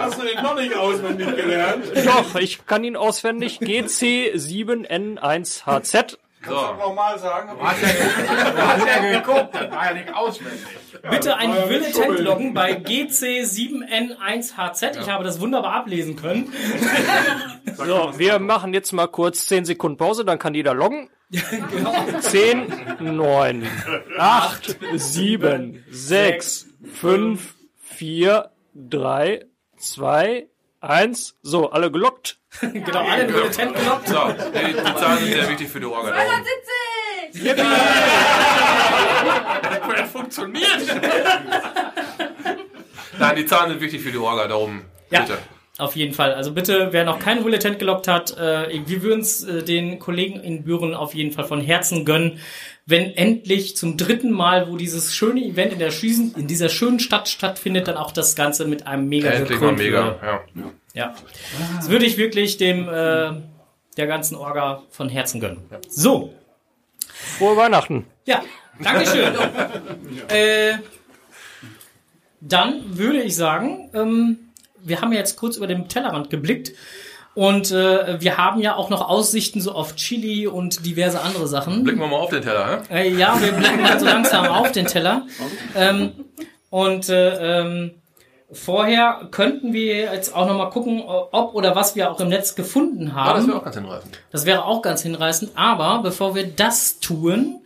Hast 0.00 0.20
du 0.20 0.24
den 0.26 0.42
noch 0.42 0.54
nicht 0.56 0.74
auswendig 0.74 1.34
gelernt? 1.36 1.84
Doch, 2.04 2.34
ich 2.36 2.66
kann 2.66 2.82
ihn 2.84 2.96
auswendig. 2.96 3.60
GC7N1HZ. 3.60 6.16
So. 6.46 6.52
Nochmal 6.54 7.18
sagen. 7.18 7.50
Du 7.56 7.64
hast 7.64 7.80
ja 7.82 7.88
geguckt, 9.20 9.54
das 9.54 9.70
war 9.70 9.86
ja 9.86 9.94
nicht 9.94 10.14
auswendig. 10.14 10.60
bitte 11.10 11.36
ein 11.36 11.50
Willetent 11.68 12.18
loggen 12.20 12.52
bei 12.54 12.74
GC7N1HZ. 12.74 15.00
Ich 15.00 15.08
habe 15.08 15.24
das 15.24 15.40
wunderbar 15.40 15.72
ablesen 15.74 16.16
können. 16.16 16.52
So, 17.76 18.12
wir 18.16 18.38
machen 18.38 18.72
jetzt 18.72 18.92
mal 18.92 19.08
kurz 19.08 19.48
10 19.48 19.64
Sekunden 19.64 19.98
Pause, 19.98 20.24
dann 20.24 20.38
kann 20.38 20.54
jeder 20.54 20.74
loggen. 20.74 21.10
10, 22.20 22.72
9, 23.00 23.68
8, 24.16 24.78
7, 24.94 25.84
6, 25.90 26.68
5, 27.00 27.54
4, 27.82 28.50
3, 28.74 29.46
2, 29.76 30.46
1. 30.80 31.36
So, 31.42 31.70
alle 31.70 31.90
gelockt. 31.90 32.38
genau, 32.72 33.00
alle 33.00 33.22
einen 33.22 33.34
Willetent 33.34 33.74
gelockt. 33.74 34.08
So, 34.08 34.14
die, 34.14 34.72
die 34.72 34.94
Zahlen 34.94 35.18
sind 35.18 35.32
sehr 35.32 35.48
wichtig 35.50 35.68
für 35.68 35.80
die 35.80 35.86
Orga. 35.86 36.10
da 36.10 36.16
oben. 36.20 36.44
270! 37.32 37.64
Das 39.96 40.10
funktioniert. 40.10 41.00
Nein, 43.18 43.36
die 43.36 43.46
Zahlen 43.46 43.70
sind 43.70 43.80
wichtig 43.80 44.02
für 44.02 44.12
die 44.12 44.18
Orga, 44.18 44.46
darum. 44.48 44.82
Ja. 45.10 45.20
Bitte. 45.20 45.38
Auf 45.76 45.96
jeden 45.96 46.14
Fall. 46.14 46.34
Also 46.34 46.52
bitte, 46.52 46.88
wer 46.92 47.04
noch 47.04 47.18
keinen 47.18 47.44
Willetent 47.44 47.80
gelockt 47.80 48.06
hat, 48.06 48.36
äh, 48.38 48.68
wir 48.86 49.02
würden 49.02 49.20
es 49.20 49.42
äh, 49.42 49.64
den 49.64 49.98
Kollegen 49.98 50.38
in 50.40 50.62
Büren 50.62 50.94
auf 50.94 51.14
jeden 51.14 51.32
Fall 51.32 51.44
von 51.44 51.60
Herzen 51.60 52.04
gönnen, 52.04 52.38
wenn 52.86 53.10
endlich 53.16 53.76
zum 53.76 53.96
dritten 53.96 54.30
Mal, 54.30 54.68
wo 54.70 54.76
dieses 54.76 55.16
schöne 55.16 55.40
Event 55.44 55.72
in 55.72 55.80
der 55.80 55.90
Schießen, 55.90 56.36
in 56.36 56.46
dieser 56.46 56.68
schönen 56.68 57.00
Stadt 57.00 57.28
stattfindet, 57.28 57.88
dann 57.88 57.96
auch 57.96 58.12
das 58.12 58.36
Ganze 58.36 58.66
mit 58.66 58.86
einem 58.86 59.08
Mega 59.08 59.30
Endlich 59.30 59.60
mal 59.60 59.72
mega. 59.72 60.04
würde. 60.04 60.18
Ja. 60.54 60.70
Ja. 60.94 61.14
Das 61.76 61.90
würde 61.90 62.06
ich 62.06 62.16
wirklich 62.16 62.56
dem 62.56 62.88
äh, 62.88 63.32
der 63.96 64.06
ganzen 64.06 64.36
Orga 64.36 64.82
von 64.90 65.08
Herzen 65.08 65.40
gönnen. 65.40 65.58
So, 65.88 66.32
Frohe 67.38 67.56
Weihnachten. 67.56 68.06
ja, 68.24 68.42
Dankeschön. 68.80 69.34
äh, 70.28 70.74
dann 72.40 72.96
würde 72.98 73.22
ich 73.22 73.36
sagen, 73.36 73.90
ähm, 73.94 74.38
wir 74.82 75.00
haben 75.00 75.12
ja 75.12 75.18
jetzt 75.18 75.36
kurz 75.36 75.56
über 75.56 75.66
den 75.66 75.88
Tellerrand 75.88 76.30
geblickt 76.30 76.72
und 77.34 77.72
äh, 77.72 78.20
wir 78.20 78.36
haben 78.36 78.60
ja 78.60 78.76
auch 78.76 78.90
noch 78.90 79.08
Aussichten 79.08 79.60
so 79.60 79.72
auf 79.72 79.96
Chili 79.96 80.46
und 80.46 80.84
diverse 80.86 81.20
andere 81.20 81.48
Sachen. 81.48 81.82
Blicken 81.82 82.00
wir 82.00 82.06
mal 82.06 82.18
auf 82.18 82.30
den 82.30 82.42
Teller, 82.42 82.82
hä? 82.88 83.08
Äh, 83.08 83.16
ja, 83.16 83.40
wir 83.40 83.52
blicken 83.52 83.82
mal 83.82 83.98
so 83.98 84.06
langsam 84.06 84.46
auf 84.46 84.72
den 84.72 84.86
Teller. 84.86 85.26
Ähm, 85.76 86.12
und 86.70 87.08
äh, 87.08 87.62
ähm, 87.62 87.90
vorher 88.52 89.28
könnten 89.30 89.72
wir 89.72 89.96
jetzt 90.12 90.34
auch 90.34 90.46
noch 90.46 90.56
mal 90.56 90.70
gucken, 90.70 91.02
ob 91.02 91.54
oder 91.54 91.74
was 91.74 91.96
wir 91.96 92.10
auch 92.10 92.20
im 92.20 92.28
Netz 92.28 92.54
gefunden 92.54 93.12
Ah, 93.14 93.32
das 93.34 93.42
haben. 93.42 93.48
wäre 93.48 93.58
auch 93.58 93.64
ganz 93.64 93.76
hinreißend. 93.76 94.18
Das 94.30 94.46
wäre 94.46 94.64
auch 94.64 94.82
ganz 94.82 95.02
hinreißend. 95.02 95.50
Aber 95.54 96.02
bevor 96.02 96.34
wir 96.34 96.46
das 96.46 97.00
tun, 97.00 97.60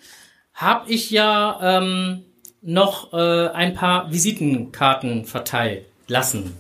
habe 0.55 0.91
ich 0.91 1.11
ja 1.11 1.59
ähm, 1.79 2.25
noch 2.63 3.13
äh, 3.13 3.49
ein 3.49 3.75
paar 3.75 4.11
Visitenkarten 4.13 5.25
verteilt 5.25 5.85
lassen. 6.09 6.57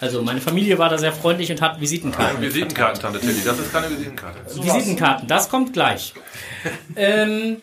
Also 0.00 0.22
meine 0.22 0.40
Familie 0.40 0.78
war 0.78 0.88
da 0.88 0.96
sehr 0.98 1.12
freundlich 1.12 1.50
und 1.50 1.60
hat 1.60 1.80
Visitenkarten. 1.80 2.40
Visitenkarten, 2.40 3.00
Tante 3.02 3.20
Tilly. 3.20 3.42
Das 3.44 3.58
ist 3.58 3.70
keine 3.72 3.90
Visitenkarte. 3.90 4.38
Visitenkarten, 4.56 5.28
das 5.28 5.50
kommt 5.50 5.72
gleich. 5.74 6.14
ähm, 6.96 7.58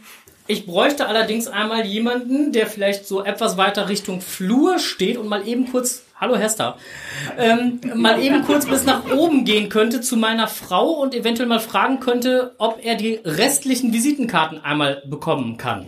ich 0.48 0.66
bräuchte 0.66 1.08
allerdings 1.08 1.48
einmal 1.48 1.86
jemanden, 1.86 2.52
der 2.52 2.68
vielleicht 2.68 3.08
so 3.08 3.24
etwas 3.24 3.58
weiter 3.58 3.90
Richtung 3.90 4.22
Flur 4.22 4.80
steht 4.80 5.18
und 5.18 5.28
mal 5.28 5.48
eben 5.48 5.72
kurz, 5.72 6.04
hallo 6.20 6.36
Hester, 6.36 6.78
ähm, 7.38 7.80
mal 7.96 8.22
eben 8.22 8.44
kurz 8.44 8.66
bis 8.66 8.84
nach 8.84 9.12
oben 9.12 9.46
gehen 9.46 9.70
könnte 9.70 10.02
zu 10.02 10.18
meiner 10.18 10.48
Frau 10.48 10.92
und 10.92 11.16
eventuell 11.16 11.48
mal 11.48 11.60
fragen 11.60 12.00
könnte, 12.00 12.54
ob 12.60 12.84
er 12.84 12.96
die 12.96 13.20
restlichen 13.24 13.92
Visitenkarten 13.92 14.64
einmal 14.64 15.02
bekommen 15.08 15.58
kann. 15.58 15.88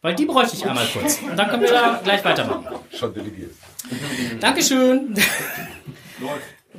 Weil 0.00 0.14
die 0.14 0.26
bräuchte 0.26 0.56
ich 0.56 0.64
einmal 0.64 0.86
kurz. 0.92 1.20
Und 1.20 1.36
dann 1.36 1.48
können 1.48 1.62
wir 1.62 1.70
da 1.70 2.00
gleich 2.04 2.24
weitermachen. 2.24 2.66
Schon 2.92 3.12
delegiert. 3.12 3.50
Dankeschön. 4.40 5.16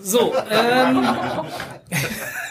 So, 0.02 0.34
ähm, 0.50 1.06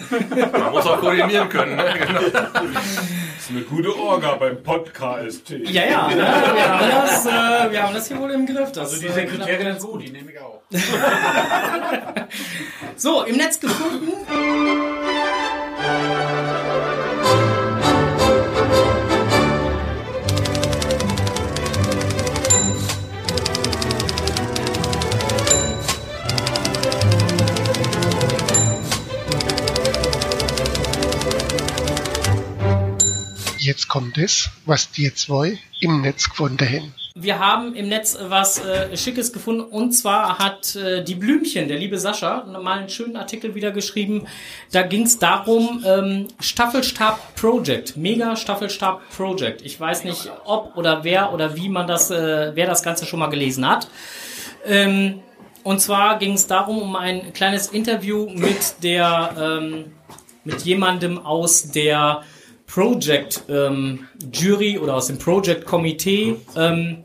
Man 0.52 0.70
muss 0.72 0.86
auch 0.86 1.00
koordinieren 1.00 1.48
können. 1.48 1.76
Ne? 1.76 1.94
Genau. 1.98 2.20
Das 2.20 3.44
ist 3.44 3.50
eine 3.50 3.62
gute 3.62 3.96
Orga 3.96 4.34
beim 4.34 4.62
Podcast. 4.62 5.50
ja, 5.50 5.84
ja, 5.84 6.08
ne? 6.08 6.16
wir, 6.16 6.28
haben 6.68 7.06
das, 7.06 7.26
äh, 7.26 7.70
wir 7.70 7.82
haben 7.82 7.94
das 7.94 8.08
hier 8.08 8.18
wohl 8.18 8.30
im 8.30 8.46
Griff. 8.46 8.72
Das, 8.72 8.90
Also 8.90 9.00
die 9.00 9.12
Sekretärin 9.12 9.68
ist 9.68 9.84
gut, 9.84 10.02
die 10.02 10.10
nehme 10.10 10.32
ich 10.32 10.38
auch. 10.40 10.62
So, 12.96 13.24
im 13.24 13.36
Netz 13.36 13.60
gefunden. 13.60 14.12
Jetzt 33.66 33.88
kommt 33.88 34.16
es, 34.16 34.48
was 34.64 34.92
die 34.92 35.12
zwei 35.12 35.58
im 35.80 36.00
Netz 36.00 36.30
gefunden 36.30 36.64
haben. 36.64 36.94
Wir 37.16 37.40
haben 37.40 37.74
im 37.74 37.88
Netz 37.88 38.16
was 38.28 38.64
äh, 38.64 38.96
Schickes 38.96 39.32
gefunden 39.32 39.62
und 39.62 39.90
zwar 39.90 40.38
hat 40.38 40.76
äh, 40.76 41.02
die 41.02 41.16
Blümchen, 41.16 41.66
der 41.66 41.76
liebe 41.76 41.98
Sascha, 41.98 42.44
mal 42.44 42.78
einen 42.78 42.88
schönen 42.88 43.16
Artikel 43.16 43.56
wieder 43.56 43.72
geschrieben. 43.72 44.28
Da 44.70 44.82
ging 44.82 45.02
es 45.02 45.18
darum, 45.18 45.82
ähm, 45.84 46.28
Staffelstab 46.38 47.34
Project, 47.34 47.96
Mega 47.96 48.36
Staffelstab 48.36 49.00
Project. 49.10 49.62
Ich 49.62 49.80
weiß 49.80 50.04
nicht, 50.04 50.30
ob 50.44 50.76
oder 50.76 51.02
wer 51.02 51.32
oder 51.32 51.56
wie 51.56 51.68
man 51.68 51.88
das, 51.88 52.12
äh, 52.12 52.52
wer 52.54 52.66
das 52.68 52.84
Ganze 52.84 53.04
schon 53.04 53.18
mal 53.18 53.30
gelesen 53.30 53.68
hat. 53.68 53.88
Ähm, 54.64 55.22
und 55.64 55.80
zwar 55.80 56.20
ging 56.20 56.34
es 56.34 56.46
darum, 56.46 56.80
um 56.80 56.94
ein 56.94 57.32
kleines 57.32 57.66
Interview 57.66 58.30
mit 58.30 58.84
der, 58.84 59.34
ähm, 59.36 59.86
mit 60.44 60.62
jemandem 60.62 61.18
aus 61.18 61.72
der 61.72 62.22
Project 62.66 63.42
ähm, 63.48 64.06
Jury 64.32 64.78
oder 64.78 64.94
aus 64.94 65.06
dem 65.06 65.18
Project 65.18 65.64
Komitee, 65.64 66.36
ähm, 66.56 66.98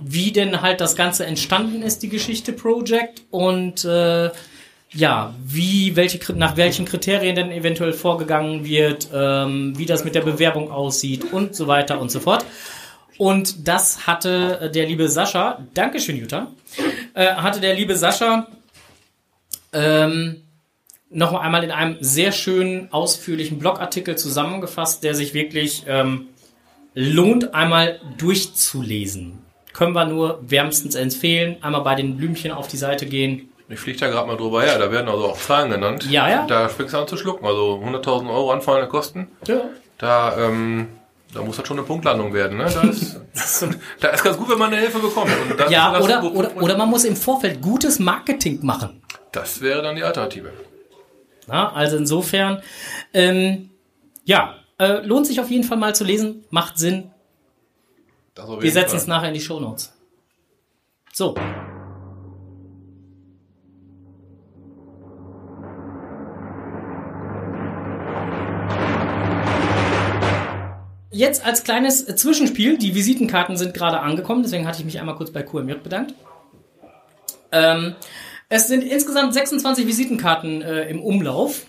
wie 0.00 0.32
denn 0.32 0.62
halt 0.62 0.80
das 0.80 0.96
Ganze 0.96 1.26
entstanden 1.26 1.82
ist, 1.82 2.02
die 2.02 2.08
Geschichte 2.08 2.52
Project 2.52 3.22
und 3.30 3.84
äh, 3.84 4.30
ja, 4.90 5.34
wie, 5.44 5.96
welche, 5.96 6.32
nach 6.34 6.56
welchen 6.56 6.86
Kriterien 6.86 7.36
denn 7.36 7.50
eventuell 7.50 7.92
vorgegangen 7.92 8.64
wird, 8.64 9.08
ähm, 9.12 9.74
wie 9.76 9.86
das 9.86 10.04
mit 10.04 10.14
der 10.14 10.22
Bewerbung 10.22 10.70
aussieht 10.70 11.32
und 11.32 11.54
so 11.54 11.66
weiter 11.66 12.00
und 12.00 12.10
so 12.10 12.20
fort. 12.20 12.44
Und 13.18 13.68
das 13.68 14.06
hatte 14.06 14.60
äh, 14.60 14.70
der 14.70 14.86
liebe 14.86 15.08
Sascha, 15.08 15.66
Dankeschön, 15.74 16.16
Jutta, 16.16 16.52
äh, 17.14 17.34
hatte 17.34 17.60
der 17.60 17.74
liebe 17.74 17.96
Sascha 17.96 18.46
ähm, 19.72 20.42
noch 21.10 21.32
einmal 21.34 21.64
in 21.64 21.70
einem 21.70 21.96
sehr 22.00 22.32
schönen, 22.32 22.92
ausführlichen 22.92 23.58
Blogartikel 23.58 24.16
zusammengefasst, 24.16 25.02
der 25.04 25.14
sich 25.14 25.34
wirklich 25.34 25.84
ähm, 25.86 26.28
lohnt, 26.94 27.54
einmal 27.54 28.00
durchzulesen. 28.18 29.38
Können 29.72 29.92
wir 29.92 30.06
nur 30.06 30.40
wärmstens 30.42 30.94
empfehlen. 30.94 31.56
Einmal 31.62 31.82
bei 31.82 31.94
den 31.94 32.16
Blümchen 32.16 32.50
auf 32.50 32.68
die 32.68 32.76
Seite 32.76 33.06
gehen. 33.06 33.48
Ich 33.68 33.80
fliege 33.80 33.98
da 33.98 34.08
gerade 34.08 34.26
mal 34.26 34.36
drüber 34.36 34.62
her, 34.62 34.78
da 34.78 34.90
werden 34.90 35.08
also 35.08 35.26
auch 35.26 35.38
Zahlen 35.38 35.70
genannt. 35.70 36.06
Ja, 36.10 36.28
ja. 36.28 36.46
Da 36.46 36.68
fängst 36.68 36.94
du 36.94 36.98
an 36.98 37.06
zu 37.06 37.18
schlucken. 37.18 37.46
Also 37.46 37.82
100.000 37.84 38.30
Euro 38.30 38.50
anfallende 38.50 38.88
Kosten. 38.88 39.28
Ja. 39.46 39.60
Da, 39.98 40.38
ähm, 40.38 40.88
da 41.34 41.42
muss 41.42 41.58
das 41.58 41.68
schon 41.68 41.78
eine 41.78 41.86
Punktlandung 41.86 42.32
werden. 42.32 42.56
Ne? 42.56 42.66
Da, 42.72 42.82
ist, 42.88 43.20
da 44.00 44.08
ist 44.08 44.24
ganz 44.24 44.38
gut, 44.38 44.48
wenn 44.48 44.58
man 44.58 44.72
eine 44.72 44.80
Hilfe 44.80 44.98
bekommt. 45.00 45.30
Ja, 45.68 46.00
oder, 46.00 46.24
oder, 46.24 46.56
oder 46.56 46.78
man 46.78 46.88
muss 46.88 47.04
im 47.04 47.14
Vorfeld 47.14 47.60
gutes 47.60 47.98
Marketing 47.98 48.60
machen. 48.62 49.02
Das 49.32 49.60
wäre 49.60 49.82
dann 49.82 49.96
die 49.96 50.02
Alternative. 50.02 50.50
Na, 51.48 51.72
also 51.72 51.96
insofern, 51.96 52.62
ähm, 53.14 53.70
ja, 54.24 54.56
äh, 54.78 55.04
lohnt 55.04 55.26
sich 55.26 55.40
auf 55.40 55.50
jeden 55.50 55.64
Fall 55.64 55.78
mal 55.78 55.94
zu 55.94 56.04
lesen, 56.04 56.44
macht 56.50 56.78
Sinn. 56.78 57.10
Wir 58.60 58.70
setzen 58.70 58.96
es 58.96 59.06
nachher 59.06 59.28
in 59.28 59.34
die 59.34 59.40
Shownotes. 59.40 59.94
So. 61.12 61.34
Jetzt 71.10 71.44
als 71.44 71.64
kleines 71.64 72.04
Zwischenspiel, 72.04 72.76
die 72.78 72.94
Visitenkarten 72.94 73.56
sind 73.56 73.74
gerade 73.74 74.00
angekommen, 74.00 74.42
deswegen 74.42 74.68
hatte 74.68 74.80
ich 74.80 74.84
mich 74.84 75.00
einmal 75.00 75.16
kurz 75.16 75.32
bei 75.32 75.42
QMJ 75.42 75.74
bedankt. 75.82 76.14
Ähm, 77.50 77.96
es 78.48 78.68
sind 78.68 78.82
insgesamt 78.82 79.34
26 79.34 79.86
Visitenkarten 79.86 80.62
äh, 80.62 80.88
im 80.88 81.02
Umlauf. 81.02 81.66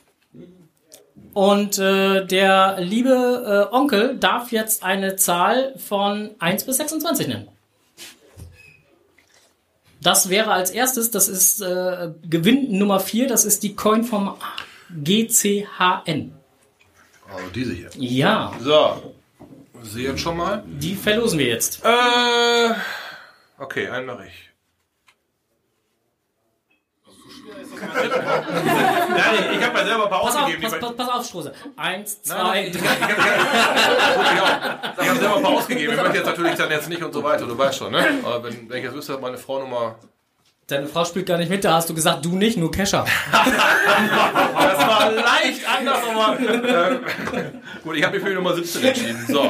Und 1.34 1.78
äh, 1.78 2.26
der 2.26 2.78
liebe 2.80 3.68
äh, 3.72 3.74
Onkel 3.74 4.18
darf 4.18 4.52
jetzt 4.52 4.84
eine 4.84 5.16
Zahl 5.16 5.76
von 5.78 6.32
1 6.40 6.66
bis 6.66 6.78
26 6.78 7.28
nennen. 7.28 7.48
Das 10.02 10.30
wäre 10.30 10.52
als 10.52 10.72
erstes, 10.72 11.12
das 11.12 11.28
ist 11.28 11.62
äh, 11.62 12.12
Gewinn 12.28 12.78
Nummer 12.78 13.00
4, 13.00 13.28
das 13.28 13.46
ist 13.46 13.64
die 13.64 13.76
Coin 13.76 14.04
vom 14.04 14.36
GCHN. 14.90 16.34
Also 17.32 17.50
diese 17.54 17.74
hier. 17.74 17.90
Ja. 17.98 18.54
So. 18.62 19.14
Sie 19.82 20.04
jetzt 20.04 20.22
schon 20.22 20.38
mal? 20.38 20.64
Die 20.66 20.96
verlosen 20.96 21.40
wir 21.40 21.48
jetzt. 21.48 21.84
Äh, 21.86 22.74
okay, 23.58 23.88
einen 23.88 24.08
mache 24.08 24.26
ich. 24.28 24.49
Nein, 27.50 29.48
ich 29.58 29.66
habe 29.66 29.78
ja 29.80 29.86
selber 29.86 30.04
ein 30.06 30.10
paar 30.10 30.22
Pass 30.22 30.36
auf, 30.36 30.42
ausgegeben. 30.44 30.62
pass, 30.64 30.74
die 30.74 30.80
pass, 30.80 30.96
pass 30.96 31.10
auf, 31.10 31.26
Strose. 31.26 31.54
Eins, 31.76 32.22
zwei, 32.22 32.64
nein, 32.64 32.72
drei. 32.72 32.80
Ich 35.02 35.10
habe 35.10 35.20
selber 35.20 35.38
ein 35.38 35.44
paar 35.44 35.52
ausgegeben. 35.54 35.94
Ich 35.94 36.02
möchte 36.02 36.18
jetzt 36.18 36.26
natürlich 36.28 36.56
dann 36.56 36.72
jetzt 36.72 36.90
nicht 36.90 37.04
und 37.04 37.14
so 37.14 37.24
weiter. 37.24 37.46
Du 37.46 37.58
weißt 37.58 37.78
schon, 37.78 37.92
ne? 37.92 38.06
Aber 38.24 38.44
wenn, 38.44 38.70
wenn 38.70 38.78
ich 38.78 38.84
jetzt 38.84 38.96
wüsste, 38.96 39.18
meine 39.18 39.38
Frau 39.38 39.60
Nummer. 39.60 39.96
Deine 40.68 40.88
Frau 40.88 41.04
spielt 41.04 41.26
gar 41.26 41.38
nicht 41.38 41.50
mit, 41.50 41.64
da 41.64 41.74
hast 41.76 41.90
du 41.90 41.96
gesagt, 41.96 42.24
du 42.26 42.36
nicht, 42.36 42.58
nur 42.58 42.72
Kescher. 42.72 43.06
Das 43.32 44.88
war 44.88 45.12
leicht 45.12 45.68
anders, 45.68 46.00
aber. 46.10 46.40
Äh, 46.40 47.00
gut, 47.84 47.96
ich 47.98 48.04
habe 48.04 48.16
mich 48.16 48.24
für 48.24 48.30
die 48.30 48.36
Nummer 48.36 48.54
17 48.56 48.84
entschieden. 48.84 49.26
So. 49.28 49.44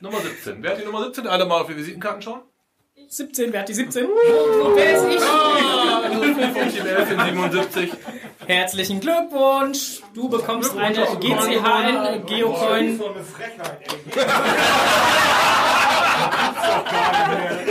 Nummer 0.00 0.20
17. 0.20 0.62
Wer 0.62 0.70
hat 0.72 0.80
die 0.80 0.84
Nummer 0.84 1.02
17? 1.04 1.26
Alle 1.26 1.44
mal 1.46 1.60
auf 1.60 1.66
die 1.68 1.76
Visitenkarten 1.76 2.22
schauen? 2.22 2.40
17, 3.12 3.52
wer 3.52 3.60
hat 3.60 3.68
die 3.68 3.74
17? 3.74 4.06
Und 4.06 4.10
wer 4.74 4.96
ist 4.96 5.04
ich? 5.06 5.20
Ah, 5.22 6.00
11 6.02 7.10
in 7.10 7.20
77. 7.20 7.92
Herzlichen 8.46 9.00
Glückwunsch! 9.00 10.00
Du 10.14 10.30
bekommst 10.30 10.74
eine 10.74 11.04
GCHN 11.20 12.24
Geocoin. 12.24 12.98
Das 12.98 13.26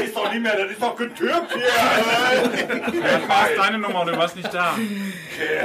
ist 0.06 0.15
doch 0.15 0.32
nicht 0.32 0.43
mehr, 0.43 0.58
das 0.58 0.71
ist 0.73 0.80
doch 0.80 0.95
getürkt 0.95 1.54
hier. 1.54 1.63
Ja, 3.01 3.27
war 3.27 3.47
deine 3.58 3.80
Nummer 3.80 4.01
und 4.01 4.10
du 4.10 4.17
warst 4.17 4.36
nicht 4.36 4.54
da. 4.54 4.75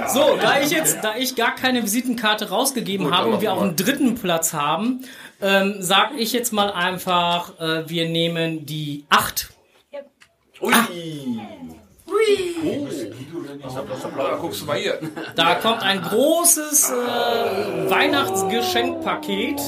So, 0.08 0.38
da 0.40 0.58
ich 0.58 0.70
jetzt, 0.70 1.04
da 1.04 1.16
ich 1.18 1.36
gar 1.36 1.54
keine 1.54 1.82
Visitenkarte 1.82 2.48
rausgegeben 2.48 3.08
Gut, 3.08 3.14
habe 3.14 3.28
und 3.28 3.42
wir 3.42 3.52
auch 3.52 3.60
einen 3.60 3.76
dritten 3.76 4.14
Platz 4.14 4.54
haben, 4.54 5.04
ähm, 5.42 5.74
sag 5.80 6.12
ich 6.16 6.32
jetzt 6.32 6.54
mal 6.54 6.72
einfach, 6.72 7.60
äh, 7.60 7.86
wir 7.90 8.08
nehmen 8.08 8.64
die 8.64 9.04
8. 9.10 9.50
Ui. 10.60 10.72
Da 14.16 14.36
guckst 14.40 14.62
du 14.62 14.66
mal 14.66 14.76
hier. 14.76 14.98
Da 15.34 15.54
kommt 15.56 15.82
ein 15.82 16.00
großes 16.02 16.90
äh, 16.90 17.90
Weihnachtsgeschenkpaket. 17.90 19.60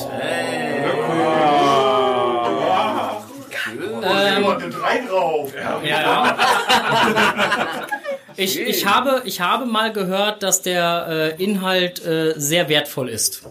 Ähm, 4.03 4.71
Drei 4.71 4.99
drauf. 5.09 5.53
Ja, 5.55 5.81
ja. 5.83 6.37
Ich, 8.41 8.61
ich, 8.61 8.87
habe, 8.87 9.23
ich 9.25 9.41
habe 9.41 9.67
mal 9.67 9.93
gehört, 9.93 10.45
dass 10.45 10.63
der 10.63 11.35
äh, 11.37 11.43
Inhalt 11.43 12.07
äh, 12.07 12.35
sehr 12.37 12.69
wertvoll 12.69 13.09
ist. 13.09 13.43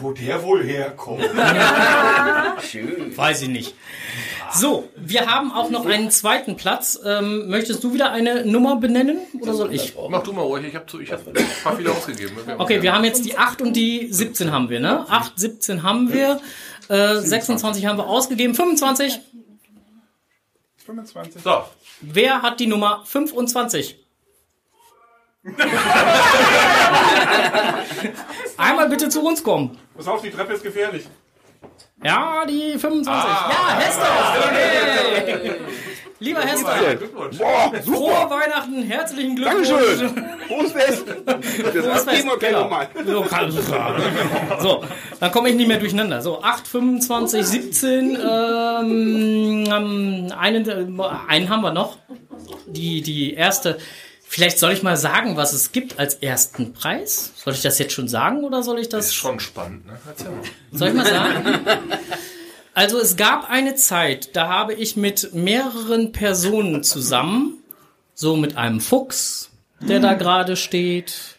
Wo 0.00 0.12
der 0.12 0.42
wohl 0.42 0.62
herkommt. 0.62 1.22
Weiß 3.16 3.42
ich 3.42 3.48
nicht. 3.48 3.74
So, 4.52 4.88
wir 4.96 5.26
haben 5.26 5.52
auch 5.52 5.70
noch 5.70 5.86
einen 5.86 6.10
zweiten 6.10 6.56
Platz. 6.56 6.98
Ähm, 7.04 7.48
möchtest 7.48 7.82
du 7.82 7.92
wieder 7.92 8.10
eine 8.12 8.44
Nummer 8.44 8.76
benennen 8.76 9.18
oder 9.40 9.54
soll 9.54 9.74
ich? 9.74 9.94
Mach 10.08 10.22
du 10.22 10.32
mal 10.32 10.42
ruhig. 10.42 10.66
Ich 10.66 10.74
habe 10.74 11.02
ich 11.02 11.12
hab 11.12 11.26
ein 11.26 11.34
paar 11.62 11.76
viele 11.76 11.90
ausgegeben. 11.90 12.36
Okay, 12.58 12.82
wir 12.82 12.94
haben 12.94 13.04
jetzt 13.04 13.24
die 13.24 13.36
8 13.36 13.62
und 13.62 13.74
die 13.74 14.08
17 14.10 14.52
haben 14.52 14.68
wir, 14.68 14.80
ne? 14.80 15.06
8, 15.08 15.38
17 15.38 15.82
haben 15.82 16.12
wir. 16.12 16.40
Äh, 16.88 17.16
26 17.16 17.86
haben 17.86 17.98
wir 17.98 18.06
ausgegeben. 18.06 18.54
25. 18.54 19.20
25. 20.84 21.42
So. 21.42 21.64
Wer 22.00 22.42
hat 22.42 22.60
die 22.60 22.66
Nummer 22.66 23.02
25? 23.04 24.05
Einmal 28.56 28.88
bitte 28.88 29.08
zu 29.08 29.20
uns 29.22 29.42
kommen. 29.42 29.76
Pass 29.96 30.06
auf, 30.08 30.22
die 30.22 30.30
Treppe 30.30 30.54
ist 30.54 30.62
gefährlich. 30.62 31.06
Ja, 32.02 32.44
die 32.46 32.78
25. 32.78 33.08
Ah. 33.08 33.50
ja, 33.50 33.78
Hester. 33.78 34.06
Hey. 34.52 35.52
Lieber 36.18 36.40
Hester. 36.40 36.96
Boah, 37.38 37.72
Frohe 37.84 38.30
Weihnachten, 38.30 38.82
herzlichen 38.82 39.36
Glückwunsch. 39.36 39.68
Dankeschön. 39.68 40.24
Frohes 40.48 40.72
Fest. 40.72 41.04
Frohes 41.06 42.04
Fest, 42.04 42.26
genau. 42.40 42.70
So, 44.60 44.82
dann 45.20 45.30
komme 45.30 45.50
ich 45.50 45.56
nicht 45.56 45.68
mehr 45.68 45.78
durcheinander. 45.78 46.22
So, 46.22 46.42
8, 46.42 46.66
25, 46.66 47.46
17. 47.46 48.16
Ähm, 48.16 49.64
ähm, 49.70 50.32
einen, 50.38 50.66
äh, 50.68 50.86
einen 51.28 51.48
haben 51.50 51.60
wir 51.62 51.72
noch. 51.72 51.98
Die, 52.66 53.02
die 53.02 53.34
erste. 53.34 53.76
Vielleicht 54.28 54.58
soll 54.58 54.72
ich 54.72 54.82
mal 54.82 54.96
sagen, 54.96 55.36
was 55.36 55.52
es 55.52 55.72
gibt 55.72 55.98
als 55.98 56.14
ersten 56.14 56.72
Preis. 56.72 57.32
Soll 57.36 57.54
ich 57.54 57.62
das 57.62 57.78
jetzt 57.78 57.92
schon 57.92 58.08
sagen 58.08 58.44
oder 58.44 58.62
soll 58.62 58.78
ich 58.80 58.88
das? 58.88 59.06
Ist 59.06 59.14
schon 59.14 59.40
spannend, 59.40 59.86
ne? 59.86 59.92
Mal. 59.92 60.78
Soll 60.78 60.88
ich 60.88 60.94
mal 60.94 61.06
sagen? 61.06 61.60
Also 62.74 62.98
es 62.98 63.16
gab 63.16 63.48
eine 63.48 63.74
Zeit, 63.76 64.36
da 64.36 64.48
habe 64.48 64.74
ich 64.74 64.96
mit 64.96 65.32
mehreren 65.32 66.12
Personen 66.12 66.82
zusammen, 66.84 67.62
so 68.12 68.36
mit 68.36 68.58
einem 68.58 68.80
Fuchs, 68.80 69.50
der 69.80 69.98
da 70.00 70.12
gerade 70.12 70.56
steht, 70.56 71.36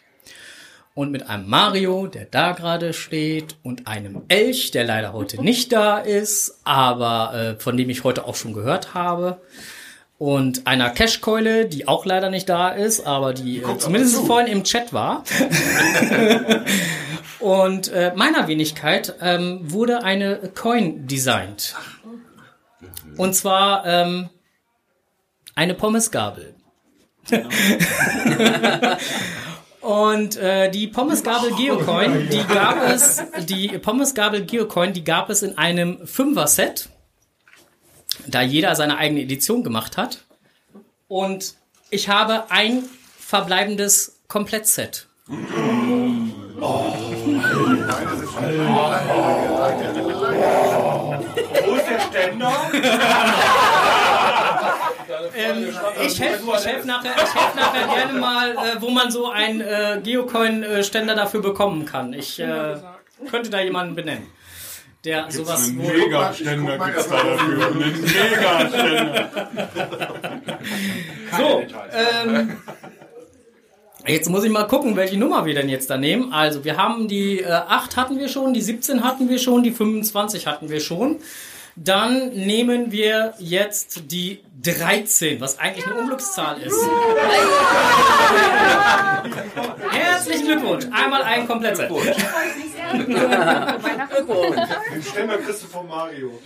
und 0.96 1.12
mit 1.12 1.30
einem 1.30 1.48
Mario, 1.48 2.08
der 2.08 2.26
da 2.26 2.54
gerade 2.54 2.92
steht, 2.92 3.56
und 3.62 3.86
einem 3.86 4.24
Elch, 4.30 4.72
der 4.72 4.84
leider 4.84 5.14
heute 5.14 5.40
nicht 5.40 5.72
da 5.72 6.00
ist, 6.00 6.60
aber 6.64 7.36
äh, 7.36 7.62
von 7.62 7.78
dem 7.78 7.92
ich 7.92 8.04
heute 8.04 8.26
auch 8.26 8.36
schon 8.36 8.54
gehört 8.54 8.96
habe. 8.96 9.40
Und 10.18 10.66
einer 10.66 10.90
Cashkeule, 10.90 11.66
die 11.66 11.88
auch 11.88 12.06
leider 12.06 12.32
nicht 12.32 12.50
da 12.50 12.70
ist, 12.70 13.06
aber 13.06 13.34
die 13.34 13.60
äh, 13.60 13.78
zumindest 13.78 14.26
vorhin 14.26 14.52
im 14.52 14.64
Chat 14.64 14.92
war. 14.92 15.24
Und 17.40 17.90
äh, 17.90 18.14
meiner 18.16 18.48
Wenigkeit 18.48 19.14
ähm, 19.22 19.60
wurde 19.62 20.04
eine 20.04 20.52
Coin 20.56 21.06
designt. 21.06 21.76
Und 23.16 23.36
zwar 23.36 23.86
ähm, 23.86 24.30
eine 25.54 25.76
Pommesgabel. 25.76 26.56
Und 29.82 30.38
äh, 30.38 30.72
die 30.72 30.88
Pommesgabel 30.88 31.52
Geocoin, 31.56 32.30
die 32.30 32.44
gab 32.44 32.84
es, 32.84 33.24
die 33.48 33.78
Pommesgabel 33.78 34.46
Geocoin, 34.46 34.94
die 34.94 35.04
gab 35.04 35.30
es 35.30 35.44
in 35.44 35.58
einem 35.58 36.06
Fünfer-Set, 36.06 36.90
da 38.28 38.42
jeder 38.42 38.76
seine 38.76 38.98
eigene 38.98 39.22
Edition 39.22 39.64
gemacht 39.64 39.98
hat. 39.98 40.24
Und 41.08 41.56
ich 41.90 42.10
habe 42.10 42.52
ein 42.52 42.84
verbleibendes 43.18 44.20
Komplettset. 44.28 45.08
Wo 45.28 45.36
ist 51.76 51.90
der 51.90 52.00
Ständer? 52.00 52.54
Ähm, 55.36 55.70
ich 56.06 56.20
helfe 56.20 56.52
helf 56.66 56.86
nachher, 56.86 57.16
ich 57.16 57.34
helf 57.36 57.56
nachher 57.56 57.88
gerne 57.88 58.20
mal, 58.20 58.52
äh, 58.52 58.82
wo 58.82 58.90
man 58.90 59.12
so 59.12 59.30
einen 59.30 59.62
äh, 59.62 60.00
Geocoin-Ständer 60.04 61.16
dafür 61.16 61.42
bekommen 61.42 61.86
kann. 61.86 62.14
Ich 62.14 62.40
äh, 62.40 62.76
könnte 63.30 63.50
da 63.50 63.60
jemanden 63.60 63.96
benennen, 63.96 64.28
der 65.08 65.32
sowas. 65.32 65.70
Einen 65.70 65.80
wo- 65.80 65.88
Mega-Ständer 65.90 66.78
gibt's 66.78 67.08
da 67.08 67.24
dafür. 67.24 67.68
Einen 67.68 68.02
Mega-Ständer. 68.02 69.30
So, 71.38 71.62
ähm, 71.94 72.58
jetzt 74.06 74.30
muss 74.30 74.44
ich 74.44 74.52
mal 74.52 74.64
gucken, 74.64 74.96
welche 74.96 75.18
Nummer 75.18 75.46
wir 75.46 75.54
denn 75.54 75.70
jetzt 75.70 75.90
da 75.90 75.98
nehmen. 75.98 76.32
Also, 76.34 76.64
wir 76.64 76.78
haben 76.78 77.08
die 77.08 77.40
äh, 77.42 77.48
8 77.52 77.98
hatten 77.98 78.20
wir 78.20 78.30
schon, 78.30 78.54
die 78.54 78.62
17 78.62 79.04
hatten 79.04 79.30
wir 79.30 79.40
schon, 79.40 79.64
die 79.64 79.72
25 79.72 80.48
hatten 80.48 80.70
wir 80.70 80.80
schon. 80.80 81.18
Dann 81.78 82.30
nehmen 82.30 82.92
wir 82.92 83.34
jetzt 83.38 84.12
die 84.12 84.44
13, 84.64 85.40
was 85.40 85.60
eigentlich 85.60 85.86
eine 85.86 85.96
Unglückszahl 85.96 86.60
ist. 86.62 86.76
Glückwunsch. 90.48 90.86
Einmal 90.92 91.24
ein 91.24 91.48
Komplettset. 91.48 91.90
Den 91.90 92.04
Ständer 95.04 95.38
kriegst 95.38 95.64
du 95.64 95.68
von 95.68 95.88
Mario. 95.88 96.40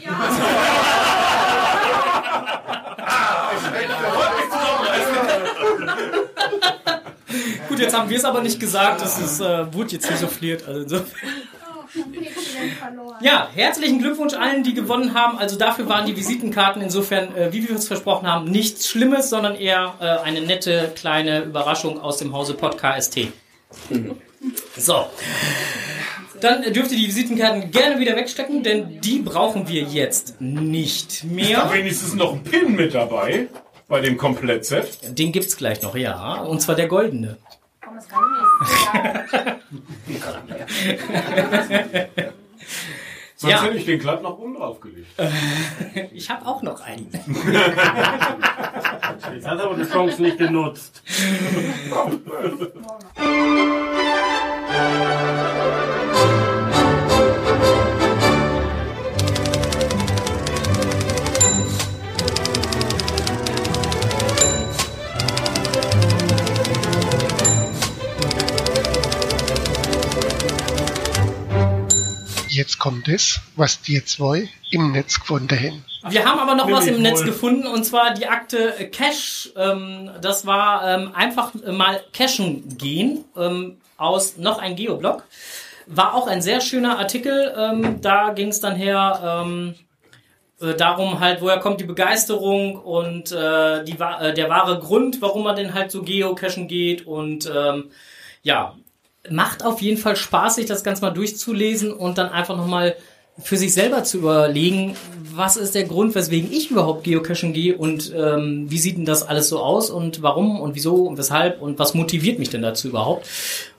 Gut, 7.70 7.80
jetzt 7.80 7.98
haben 7.98 8.10
wir 8.10 8.18
es 8.18 8.26
aber 8.26 8.42
nicht 8.42 8.60
gesagt. 8.60 9.02
Das 9.02 9.20
ist, 9.20 9.40
äh, 9.40 9.74
wurde 9.74 9.92
jetzt 9.92 10.10
nicht 10.10 10.20
souffliert. 10.20 10.68
Also 10.68 10.82
insofern. 10.82 11.20
Ja, 13.22 13.50
herzlichen 13.54 14.00
Glückwunsch 14.00 14.34
allen, 14.34 14.64
die 14.64 14.74
gewonnen 14.74 15.14
haben. 15.14 15.38
Also 15.38 15.58
dafür 15.58 15.88
waren 15.88 16.06
die 16.06 16.16
Visitenkarten 16.16 16.82
insofern, 16.82 17.36
äh, 17.36 17.54
wie 17.54 17.68
wir 17.68 17.76
es 17.76 17.88
versprochen 17.88 18.28
haben, 18.28 18.46
nichts 18.46 18.88
Schlimmes, 18.90 19.30
sondern 19.30 19.56
eher 19.56 19.94
äh, 20.00 20.06
eine 20.26 20.42
nette 20.42 20.92
kleine 20.96 21.42
Überraschung 21.42 22.00
aus 22.00 22.18
dem 22.18 22.34
Hause 22.34 22.54
Podcast. 22.56 23.18
So. 24.76 25.06
Dann 26.42 26.64
dürft 26.74 26.92
ihr 26.92 26.98
die 26.98 27.06
Visitenkarten 27.08 27.70
gerne 27.70 28.00
wieder 28.00 28.16
wegstecken, 28.16 28.64
denn 28.64 29.00
die 29.00 29.20
brauchen 29.20 29.68
wir 29.68 29.84
jetzt 29.84 30.42
nicht 30.42 31.12
Ist 31.12 31.24
mehr. 31.26 31.60
da 31.60 31.72
wenigstens 31.72 32.16
noch 32.16 32.34
ein 32.34 32.44
Pin 32.44 32.76
mit 32.76 32.96
dabei? 32.96 33.50
Bei 33.88 34.02
dem 34.02 34.18
Komplettset? 34.18 34.88
Den 35.18 35.32
gibt's 35.32 35.58
gleich 35.58 35.84
noch, 35.84 35.96
ja. 35.96 36.42
Und 36.42 36.60
zwar 36.60 36.74
der 36.74 36.88
goldene. 36.88 37.38
Sonst 43.42 43.54
Ja. 43.54 43.64
hätte 43.64 43.78
ich 43.80 43.86
den 43.86 43.98
glatt 43.98 44.22
nach 44.22 44.38
oben 44.38 44.54
draufgelegt. 44.54 45.08
Ich 46.14 46.30
habe 46.30 46.46
auch 46.46 46.62
noch 46.62 46.80
einen. 46.82 47.10
Jetzt 49.34 49.48
hat 49.48 49.58
er 49.60 49.66
aber 49.66 49.74
die 49.76 49.90
Chance 49.90 50.22
nicht 50.22 50.38
genutzt. 50.38 51.02
Jetzt 72.62 72.78
kommt 72.78 73.08
es, 73.08 73.40
was 73.56 73.82
die 73.82 74.06
zwei 74.06 74.48
im 74.70 74.92
Netz 74.92 75.20
gefunden 75.20 75.60
haben. 75.60 75.84
Wir 76.14 76.26
haben 76.26 76.40
aber 76.40 76.54
noch 76.54 76.68
Will 76.68 76.76
was 76.76 76.86
im 76.86 77.02
Netz 77.02 77.22
wohl. 77.22 77.26
gefunden 77.26 77.66
und 77.66 77.84
zwar 77.84 78.14
die 78.14 78.28
Akte 78.28 78.76
Cash. 78.92 79.50
Ähm, 79.58 80.12
das 80.22 80.46
war 80.46 80.88
ähm, 80.88 81.10
einfach 81.16 81.56
mal 81.56 82.04
cashen 82.14 82.78
gehen 82.78 83.26
ähm, 83.36 83.78
aus 83.98 84.38
noch 84.38 84.60
ein 84.60 84.76
Geoblog. 84.76 85.24
War 85.88 86.14
auch 86.14 86.28
ein 86.28 86.44
sehr 86.44 86.62
schöner 86.62 87.00
Artikel. 87.00 87.52
Ähm, 87.58 88.00
da 88.00 88.30
ging 88.30 88.50
es 88.50 88.60
dann 88.60 88.76
her 88.76 89.44
ähm, 89.44 89.74
äh, 90.62 90.76
darum 90.76 91.20
halt, 91.20 91.42
woher 91.42 91.58
kommt 91.58 91.82
die 91.82 91.86
Begeisterung 91.86 92.76
und 92.76 93.32
äh, 93.32 93.84
die, 93.86 93.98
äh, 94.00 94.36
der 94.36 94.50
wahre 94.50 94.78
Grund, 94.78 95.20
warum 95.20 95.46
man 95.46 95.56
denn 95.56 95.74
halt 95.74 95.90
so 95.90 96.04
geocachen 96.04 96.68
geht 96.68 97.08
und 97.08 97.52
ähm, 97.52 97.90
ja, 98.44 98.76
macht 99.30 99.64
auf 99.64 99.82
jeden 99.82 99.98
Fall 99.98 100.16
Spaß, 100.16 100.56
sich 100.56 100.66
das 100.66 100.84
Ganze 100.84 101.02
mal 101.02 101.12
durchzulesen 101.12 101.92
und 101.92 102.18
dann 102.18 102.30
einfach 102.30 102.58
nochmal 102.58 102.96
für 103.40 103.58
sich 103.58 103.74
selber 103.74 104.04
zu 104.04 104.20
überlegen, 104.20 104.96
was 105.34 105.58
ist 105.58 105.74
der 105.74 105.86
Grund, 105.86 106.16
weswegen 106.16 106.52
ich 106.52 106.70
überhaupt 106.70 107.04
geocachen 107.04 107.54
gehe 107.54 107.78
und 107.78 108.14
ähm, 108.16 108.70
wie 108.70 108.78
sieht 108.78 108.98
denn 108.98 109.06
das 109.06 109.24
alles 109.24 109.50
so 109.50 109.60
aus 109.60 109.90
und 109.90 110.22
warum 110.22 110.60
und 110.60 110.76
wieso 110.76 110.96
und 111.06 111.18
weshalb 111.18 111.62
und 111.62 111.80
was 111.80 111.94
motiviert 111.94 112.40
mich 112.40 112.50
denn 112.50 112.62
dazu 112.62 112.90
überhaupt. 112.90 113.28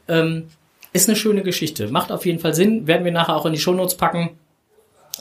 Ähm, 0.08 0.48
ist 0.92 1.08
eine 1.08 1.16
schöne 1.16 1.42
Geschichte. 1.42 1.88
Macht 1.88 2.12
auf 2.12 2.26
jeden 2.26 2.38
Fall 2.38 2.54
Sinn. 2.54 2.86
Werden 2.86 3.04
wir 3.04 3.12
nachher 3.12 3.36
auch 3.36 3.46
in 3.46 3.52
die 3.52 3.58
Shownotes 3.58 3.96
packen. 3.96 4.30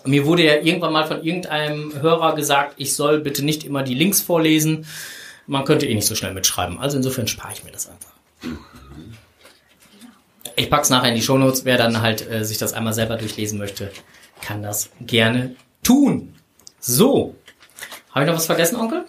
Mir 0.06 0.26
wurde 0.26 0.44
ja 0.44 0.56
irgendwann 0.56 0.94
mal 0.94 1.06
von 1.06 1.24
irgendeinem 1.24 2.02
Hörer 2.02 2.36
gesagt, 2.36 2.74
ich 2.78 2.96
soll 2.96 3.20
bitte 3.20 3.44
nicht 3.44 3.64
immer 3.64 3.84
die 3.84 3.94
Links 3.94 4.22
vorlesen. 4.22 4.86
Man 5.48 5.66
könnte 5.66 5.86
eh 5.86 5.94
nicht 5.94 6.08
so 6.08 6.16
schnell 6.16 6.34
mitschreiben. 6.34 6.80
Also 6.80 6.98
insofern 6.98 7.28
spare 7.28 7.54
ich 7.54 7.64
mir 7.64 7.72
das 7.72 7.90
einfach. 7.90 8.12
Ich 10.56 10.70
pack's 10.70 10.90
nachher 10.90 11.10
in 11.10 11.16
die 11.16 11.22
Shownotes. 11.22 11.66
Wer 11.66 11.78
dann 11.78 12.02
halt 12.02 12.30
äh, 12.30 12.44
sich 12.44 12.58
das 12.58 12.74
einmal 12.74 12.94
selber 12.94 13.18
durchlesen 13.18 13.58
möchte, 13.58 13.92
kann 14.42 14.62
das 14.62 14.90
gerne 15.00 15.56
tun. 15.84 16.36
So. 16.80 17.36
Habe 18.12 18.26
ich 18.26 18.30
noch 18.30 18.38
was 18.38 18.46
vergessen, 18.46 18.76
Onkel? 18.78 19.06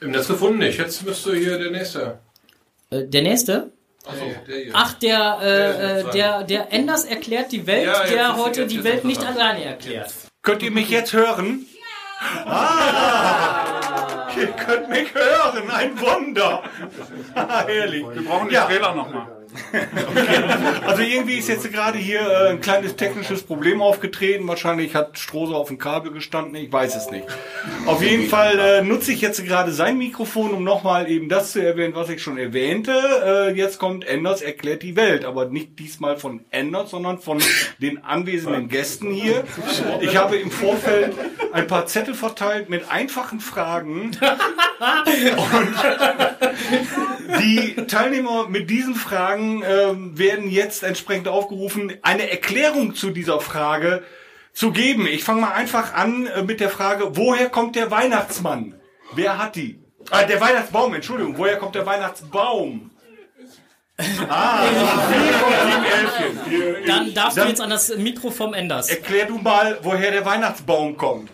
Im 0.00 0.10
Netz 0.10 0.28
gefunden 0.28 0.58
nicht. 0.58 0.78
Jetzt 0.78 1.04
müsste 1.04 1.34
hier 1.34 1.58
der 1.58 1.70
nächste. 1.70 2.18
Äh, 2.90 3.04
der 3.04 3.22
nächste? 3.22 3.70
Achso, 4.04 4.24
der 4.46 4.56
hier. 4.56 4.72
Ach, 4.74 4.92
der, 4.94 5.38
Der 5.40 5.40
äh, 5.40 6.00
äh, 6.00 6.00
ist 6.02 6.14
der, 6.14 6.42
der 6.44 6.72
Enders 6.72 7.04
erklärt 7.04 7.50
die 7.52 7.66
Welt, 7.66 7.86
Ja, 7.86 8.04
der 8.04 8.36
heute 8.36 8.62
jetzt 8.62 8.72
die 8.72 8.84
Welt 8.84 9.04
nicht 9.04 9.20
dran. 9.22 9.34
alleine 9.34 9.64
erklärt. 9.64 10.12
Könnt 10.42 10.62
ihr 10.62 10.70
mich 10.70 10.90
jetzt 10.90 11.12
hören? 11.12 11.66
Ah! 12.44 14.28
Ihr 14.38 14.48
könnt 14.48 14.90
mich 14.90 15.14
hören, 15.14 15.70
ein 15.70 15.98
Wunder. 15.98 16.62
Herrlich. 17.34 18.04
Wir 18.12 18.22
brauchen 18.22 18.48
den 18.48 18.58
Trailer 18.58 18.94
nochmal. 18.94 19.35
Okay. 19.72 19.86
Also 20.86 21.02
irgendwie 21.02 21.34
ist 21.34 21.48
jetzt 21.48 21.70
gerade 21.72 21.98
hier 21.98 22.20
äh, 22.20 22.50
ein 22.50 22.60
kleines 22.60 22.96
technisches 22.96 23.42
Problem 23.42 23.82
aufgetreten. 23.82 24.46
Wahrscheinlich 24.46 24.94
hat 24.94 25.18
Strose 25.18 25.54
auf 25.54 25.68
dem 25.68 25.78
Kabel 25.78 26.12
gestanden. 26.12 26.54
Ich 26.54 26.72
weiß 26.72 26.94
es 26.94 27.10
nicht. 27.10 27.26
Auf 27.86 28.02
jeden 28.02 28.28
Fall 28.28 28.58
äh, 28.58 28.82
nutze 28.82 29.12
ich 29.12 29.20
jetzt 29.20 29.44
gerade 29.44 29.72
sein 29.72 29.98
Mikrofon, 29.98 30.52
um 30.52 30.64
nochmal 30.64 31.10
eben 31.10 31.28
das 31.28 31.52
zu 31.52 31.60
erwähnen, 31.60 31.94
was 31.94 32.08
ich 32.08 32.22
schon 32.22 32.38
erwähnte. 32.38 32.92
Äh, 32.92 33.56
jetzt 33.56 33.78
kommt 33.78 34.06
Enders 34.06 34.42
erklärt 34.42 34.82
die 34.82 34.96
Welt, 34.96 35.24
aber 35.24 35.46
nicht 35.46 35.78
diesmal 35.78 36.16
von 36.16 36.44
Enders, 36.50 36.90
sondern 36.90 37.18
von 37.18 37.42
den 37.80 38.04
anwesenden 38.04 38.68
Gästen 38.68 39.10
hier. 39.10 39.44
Ich 40.00 40.16
habe 40.16 40.36
im 40.36 40.50
Vorfeld 40.50 41.14
ein 41.52 41.66
paar 41.66 41.86
Zettel 41.86 42.14
verteilt 42.14 42.68
mit 42.68 42.90
einfachen 42.90 43.40
Fragen. 43.40 44.10
Und 44.10 44.20
die 47.40 47.74
Teilnehmer 47.86 48.48
mit 48.48 48.70
diesen 48.70 48.94
Fragen 48.94 49.45
ähm, 49.62 50.18
werden 50.18 50.50
jetzt 50.50 50.82
entsprechend 50.82 51.28
aufgerufen, 51.28 51.92
eine 52.02 52.30
Erklärung 52.30 52.94
zu 52.94 53.10
dieser 53.10 53.40
Frage 53.40 54.02
zu 54.52 54.72
geben. 54.72 55.06
Ich 55.06 55.24
fange 55.24 55.42
mal 55.42 55.52
einfach 55.52 55.94
an 55.94 56.26
äh, 56.26 56.42
mit 56.42 56.60
der 56.60 56.70
Frage, 56.70 57.16
woher 57.16 57.48
kommt 57.48 57.76
der 57.76 57.90
Weihnachtsmann? 57.90 58.74
Wer 59.14 59.38
hat 59.38 59.56
die? 59.56 59.78
Ah, 60.10 60.24
der 60.24 60.40
Weihnachtsbaum, 60.40 60.94
Entschuldigung. 60.94 61.36
Woher 61.36 61.56
kommt 61.56 61.74
der 61.74 61.84
Weihnachtsbaum? 61.86 62.90
Ah, 64.28 64.62
wie 64.62 65.32
vom 65.32 65.52
Team 65.52 65.84
Elfchen. 65.84 66.86
Dann 66.86 67.14
darfst 67.14 67.36
du 67.36 67.40
Dann 67.40 67.48
jetzt 67.48 67.60
an 67.60 67.70
das 67.70 67.96
Mikro 67.96 68.30
vom 68.30 68.52
Enders. 68.52 68.90
Erklär 68.90 69.24
du 69.26 69.38
mal, 69.38 69.78
woher 69.82 70.10
der 70.10 70.24
Weihnachtsbaum 70.24 70.96
kommt. 70.96 71.30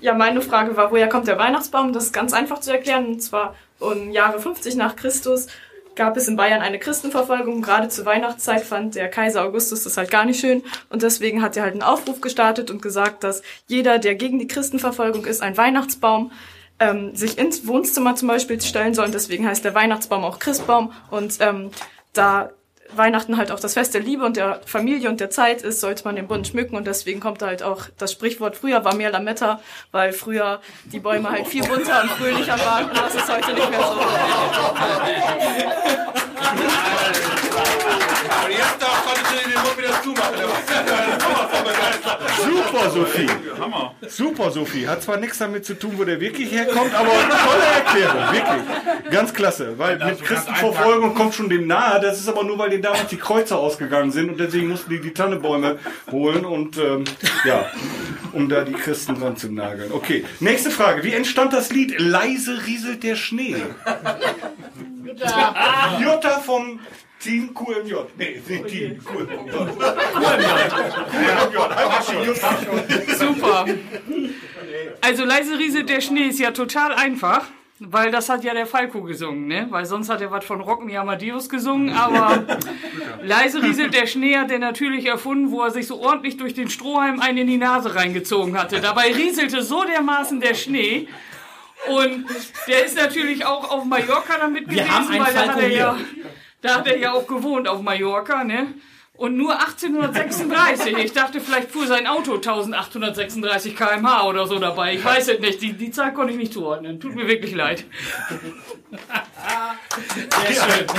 Ja, 0.00 0.14
meine 0.14 0.40
Frage 0.40 0.76
war, 0.76 0.90
woher 0.90 1.08
kommt 1.08 1.28
der 1.28 1.38
Weihnachtsbaum? 1.38 1.92
Das 1.92 2.04
ist 2.04 2.12
ganz 2.12 2.32
einfach 2.32 2.60
zu 2.60 2.72
erklären. 2.72 3.06
Und 3.06 3.22
zwar 3.22 3.54
um 3.78 4.10
Jahre 4.10 4.40
50 4.40 4.76
nach 4.76 4.96
Christus 4.96 5.46
gab 5.94 6.16
es 6.16 6.28
in 6.28 6.36
Bayern 6.36 6.62
eine 6.62 6.78
Christenverfolgung. 6.78 7.60
Gerade 7.60 7.88
zur 7.88 8.06
Weihnachtszeit 8.06 8.62
fand 8.62 8.94
der 8.94 9.08
Kaiser 9.08 9.44
Augustus 9.44 9.84
das 9.84 9.98
halt 9.98 10.10
gar 10.10 10.24
nicht 10.24 10.40
schön. 10.40 10.62
Und 10.88 11.02
deswegen 11.02 11.42
hat 11.42 11.56
er 11.56 11.64
halt 11.64 11.72
einen 11.72 11.82
Aufruf 11.82 12.22
gestartet 12.22 12.70
und 12.70 12.80
gesagt, 12.80 13.24
dass 13.24 13.42
jeder, 13.66 13.98
der 13.98 14.14
gegen 14.14 14.38
die 14.38 14.46
Christenverfolgung 14.46 15.26
ist, 15.26 15.42
ein 15.42 15.58
Weihnachtsbaum 15.58 16.32
ähm, 16.78 17.14
sich 17.14 17.36
ins 17.36 17.66
Wohnzimmer 17.66 18.14
zum 18.16 18.28
Beispiel 18.28 18.58
stellen 18.62 18.94
soll. 18.94 19.06
Und 19.06 19.14
deswegen 19.14 19.46
heißt 19.46 19.64
der 19.64 19.74
Weihnachtsbaum 19.74 20.24
auch 20.24 20.38
Christbaum. 20.38 20.92
Und 21.10 21.36
ähm, 21.40 21.70
da 22.14 22.50
Weihnachten 22.94 23.36
halt 23.36 23.50
auch 23.50 23.60
das 23.60 23.74
Fest 23.74 23.94
der 23.94 24.00
Liebe 24.00 24.24
und 24.24 24.36
der 24.36 24.60
Familie 24.66 25.08
und 25.08 25.20
der 25.20 25.30
Zeit 25.30 25.62
ist, 25.62 25.80
sollte 25.80 26.04
man 26.04 26.16
den 26.16 26.28
Bund 26.28 26.46
schmücken 26.46 26.76
und 26.76 26.86
deswegen 26.86 27.20
kommt 27.20 27.42
halt 27.42 27.62
auch 27.62 27.84
das 27.98 28.12
Sprichwort, 28.12 28.56
früher 28.56 28.84
war 28.84 28.94
mehr 28.94 29.10
Lametta, 29.10 29.60
weil 29.92 30.12
früher 30.12 30.60
die 30.84 31.00
Bäume 31.00 31.30
halt 31.30 31.46
viel 31.46 31.66
bunter 31.66 32.02
und 32.02 32.10
fröhlicher 32.12 32.58
waren 32.58 32.86
und 32.86 32.96
das 32.96 33.14
ist 33.14 33.28
heute 33.28 33.52
nicht 33.54 33.70
mehr 33.70 33.80
so. 33.80 34.00
Den 39.14 39.62
Mund 39.62 39.78
wieder 39.78 40.02
zumachen. 40.02 40.34
Super, 42.44 42.90
Sophie. 42.90 43.26
Hammer. 43.58 43.94
Super, 44.08 44.50
Sophie. 44.50 44.86
Hat 44.86 45.02
zwar 45.02 45.16
nichts 45.16 45.38
damit 45.38 45.64
zu 45.64 45.74
tun, 45.74 45.92
wo 45.96 46.04
der 46.04 46.20
wirklich 46.20 46.50
herkommt, 46.50 46.94
aber 46.94 47.08
tolle 47.08 47.64
Erklärung, 47.76 48.32
wirklich. 48.32 49.10
Ganz 49.10 49.34
klasse, 49.34 49.78
weil 49.78 49.98
mit 49.98 50.22
Christenverfolgung 50.22 51.14
kommt 51.14 51.34
schon 51.34 51.48
dem 51.48 51.66
nahe. 51.66 52.00
Das 52.00 52.18
ist 52.18 52.28
aber 52.28 52.44
nur, 52.44 52.58
weil 52.58 52.70
denen 52.70 52.82
damals 52.82 53.08
die 53.08 53.16
Kreuze 53.16 53.56
ausgegangen 53.56 54.12
sind 54.12 54.30
und 54.30 54.40
deswegen 54.40 54.68
mussten 54.68 54.90
die 54.90 55.00
die 55.00 55.12
Tannebäume 55.12 55.78
holen 56.10 56.44
und 56.44 56.78
ähm, 56.78 57.04
ja, 57.44 57.66
um 58.32 58.48
da 58.48 58.62
die 58.62 58.72
Christen 58.72 59.18
dran 59.20 59.36
zu 59.36 59.52
nageln. 59.52 59.92
Okay, 59.92 60.24
nächste 60.38 60.70
Frage. 60.70 61.02
Wie 61.02 61.12
entstand 61.12 61.52
das 61.52 61.70
Lied 61.70 61.98
Leise 61.98 62.66
rieselt 62.66 63.02
der 63.02 63.16
Schnee? 63.16 63.56
Jutta 66.00 66.40
vom 66.40 66.80
Team 67.20 67.54
QMJ. 67.54 67.94
Nee, 68.16 68.42
nee 68.48 68.62
Team 68.62 68.98
QMJ. 69.04 69.52
Super. 73.18 73.66
Also 75.00 75.24
leise 75.24 75.58
rieselt 75.58 75.88
der 75.88 76.00
Schnee 76.00 76.28
ist 76.28 76.38
ja 76.38 76.50
total 76.50 76.94
einfach. 76.94 77.44
Weil 77.82 78.10
das 78.10 78.28
hat 78.28 78.44
ja 78.44 78.52
der 78.52 78.66
Falco 78.66 79.02
gesungen, 79.02 79.46
ne? 79.46 79.66
Weil 79.70 79.86
sonst 79.86 80.10
hat 80.10 80.20
er 80.20 80.30
was 80.30 80.44
von 80.44 80.60
Rock 80.60 80.84
Me 80.84 81.00
Amadeus 81.00 81.48
gesungen, 81.48 81.96
aber 81.96 82.44
leise 83.22 83.62
rieselt 83.62 83.94
der 83.94 84.06
Schnee 84.06 84.36
hat 84.36 84.50
er 84.50 84.58
natürlich 84.58 85.06
erfunden, 85.06 85.50
wo 85.50 85.62
er 85.62 85.70
sich 85.70 85.86
so 85.86 85.98
ordentlich 85.98 86.36
durch 86.36 86.52
den 86.52 86.68
Strohhalm 86.68 87.20
einen 87.20 87.38
in 87.38 87.46
die 87.46 87.56
Nase 87.56 87.94
reingezogen 87.94 88.58
hatte. 88.58 88.82
Dabei 88.82 89.14
rieselte 89.14 89.62
so 89.62 89.82
dermaßen 89.84 90.40
der 90.40 90.52
Schnee. 90.52 91.08
Und 91.88 92.26
der 92.68 92.84
ist 92.84 92.96
natürlich 92.96 93.46
auch 93.46 93.70
auf 93.70 93.86
Mallorca 93.86 94.36
damit 94.38 94.68
Wir 94.68 94.82
gewesen, 94.82 94.92
haben 94.92 95.08
einen 95.08 95.24
weil 95.24 95.32
da 95.32 95.48
hat 95.48 95.56
er 95.58 95.68
ja, 95.68 95.96
hier. 95.96 96.06
Da 96.62 96.76
hat 96.76 96.86
er 96.86 96.98
ja 96.98 97.12
auch 97.12 97.26
gewohnt 97.26 97.68
auf 97.68 97.82
Mallorca, 97.82 98.44
ne? 98.44 98.74
Und 99.20 99.36
nur 99.36 99.52
1836. 99.52 100.96
Ich 100.96 101.12
dachte, 101.12 101.42
vielleicht 101.42 101.70
fuhr 101.70 101.86
sein 101.86 102.06
Auto 102.06 102.36
1836 102.36 103.76
km/h 103.76 104.26
oder 104.26 104.46
so 104.46 104.58
dabei. 104.58 104.94
Ich 104.94 105.04
weiß 105.04 105.28
es 105.28 105.40
nicht. 105.40 105.60
Die, 105.60 105.74
die 105.74 105.90
Zahl 105.90 106.14
konnte 106.14 106.32
ich 106.32 106.38
nicht 106.38 106.54
zuordnen. 106.54 106.98
Tut 107.00 107.14
mir 107.14 107.28
wirklich 107.28 107.54
leid. 107.54 107.84
Ja, 109.52 109.76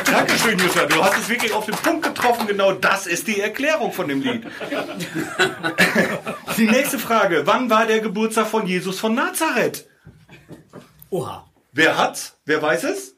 Dankeschön, 0.05 0.59
Jutta. 0.59 0.85
Du 0.85 1.03
hast 1.03 1.17
es 1.17 1.29
wirklich 1.29 1.51
auf 1.51 1.65
den 1.65 1.73
Punkt 1.73 2.03
getroffen. 2.03 2.45
Genau 2.45 2.73
das 2.73 3.07
ist 3.07 3.25
die 3.27 3.39
Erklärung 3.39 3.91
von 3.91 4.07
dem 4.07 4.21
Lied. 4.21 4.45
Die 6.57 6.67
nächste 6.67 6.99
Frage. 6.99 7.41
Wann 7.47 7.71
war 7.71 7.87
der 7.87 8.01
Geburtstag 8.01 8.45
von 8.45 8.67
Jesus 8.67 8.99
von 8.99 9.15
Nazareth? 9.15 9.87
Oha. 11.09 11.49
Wer 11.71 11.97
hat's? 11.97 12.37
Wer 12.45 12.61
weiß 12.61 12.83
es? 12.83 13.10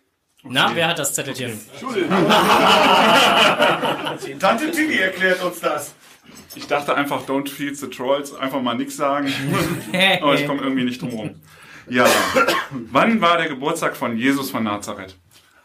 Na, 0.43 0.71
wer 0.75 0.89
hat 0.89 0.99
das 0.99 1.13
Zettelchen? 1.13 1.57
Tante 4.39 4.71
Tilly 4.71 4.97
erklärt 4.97 5.41
uns 5.43 5.61
das. 5.61 5.95
Ich 6.55 6.67
dachte 6.67 6.95
einfach, 6.95 7.25
don't 7.25 7.49
feed 7.49 7.77
the 7.77 7.87
trolls, 7.87 8.35
einfach 8.35 8.61
mal 8.61 8.75
nichts 8.75 8.97
sagen. 8.97 9.31
Aber 10.21 10.35
ich 10.35 10.45
komme 10.45 10.61
irgendwie 10.61 10.83
nicht 10.83 11.01
drum 11.01 11.11
rum. 11.11 11.35
Ja, 11.89 12.05
wann 12.91 13.21
war 13.21 13.37
der 13.37 13.47
Geburtstag 13.47 13.95
von 13.95 14.17
Jesus 14.17 14.51
von 14.51 14.63
Nazareth? 14.63 15.15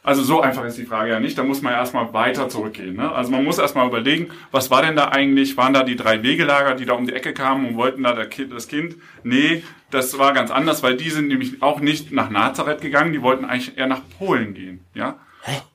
Also 0.02 0.22
so 0.22 0.40
einfach 0.40 0.64
ist 0.64 0.78
die 0.78 0.86
Frage 0.86 1.10
ja 1.10 1.20
nicht. 1.20 1.36
Da 1.36 1.42
muss 1.42 1.60
man 1.60 1.72
ja 1.72 1.80
erstmal 1.80 2.12
weiter 2.14 2.48
zurückgehen. 2.48 2.96
Ne? 2.96 3.12
Also 3.12 3.30
man 3.30 3.44
muss 3.44 3.58
erstmal 3.58 3.86
überlegen, 3.86 4.30
was 4.50 4.70
war 4.70 4.82
denn 4.82 4.96
da 4.96 5.08
eigentlich? 5.08 5.56
Waren 5.56 5.74
da 5.74 5.82
die 5.82 5.96
drei 5.96 6.22
Wegelager, 6.22 6.74
die 6.74 6.86
da 6.86 6.94
um 6.94 7.06
die 7.06 7.12
Ecke 7.12 7.34
kamen 7.34 7.68
und 7.68 7.76
wollten 7.76 8.04
da 8.04 8.14
der 8.14 8.26
kind, 8.26 8.52
das 8.52 8.68
Kind? 8.68 8.96
Nee, 9.22 9.62
das 9.90 10.18
war 10.18 10.32
ganz 10.32 10.50
anders, 10.50 10.82
weil 10.82 10.96
die 10.96 11.10
sind 11.10 11.28
nämlich 11.28 11.62
auch 11.62 11.80
nicht 11.80 12.12
nach 12.12 12.30
Nazareth 12.30 12.80
gegangen, 12.80 13.12
die 13.12 13.22
wollten 13.22 13.44
eigentlich 13.44 13.76
eher 13.78 13.86
nach 13.86 14.02
Polen 14.18 14.54
gehen. 14.54 14.84
Ja? 14.94 15.18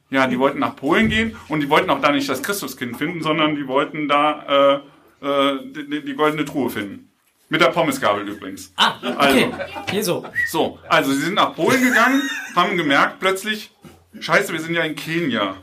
Ja, 0.10 0.28
die 0.28 0.38
wollten 0.38 0.60
nach 0.60 0.76
Polen 0.76 1.10
gehen 1.10 1.36
und 1.48 1.62
die 1.62 1.70
wollten 1.70 1.90
auch 1.90 2.00
da 2.00 2.12
nicht 2.12 2.30
das 2.30 2.44
Christuskind 2.44 2.98
finden, 2.98 3.24
sondern 3.24 3.56
die 3.56 3.68
wollten 3.68 4.08
da 4.08 4.82
äh, 5.22 5.26
äh, 5.26 5.60
die, 5.66 6.06
die 6.06 6.14
goldene 6.14 6.46
Truhe 6.46 6.70
finden. 6.70 7.10
Mit 7.50 7.62
der 7.62 7.68
Pommesgabel 7.68 8.28
übrigens. 8.28 8.74
Ah, 8.78 8.94
okay. 9.02 9.52
Hier 9.92 10.04
so. 10.04 10.26
So, 10.48 10.80
also 10.88 11.12
sie 11.12 11.22
sind 11.22 11.36
nach 11.36 11.56
Polen 11.56 11.84
gegangen, 11.84 12.22
haben 12.56 12.78
gemerkt 12.78 13.20
plötzlich, 13.20 13.72
scheiße, 14.20 14.54
wir 14.54 14.60
sind 14.60 14.76
ja 14.76 14.84
in 14.84 14.96
Kenia. 14.96 15.58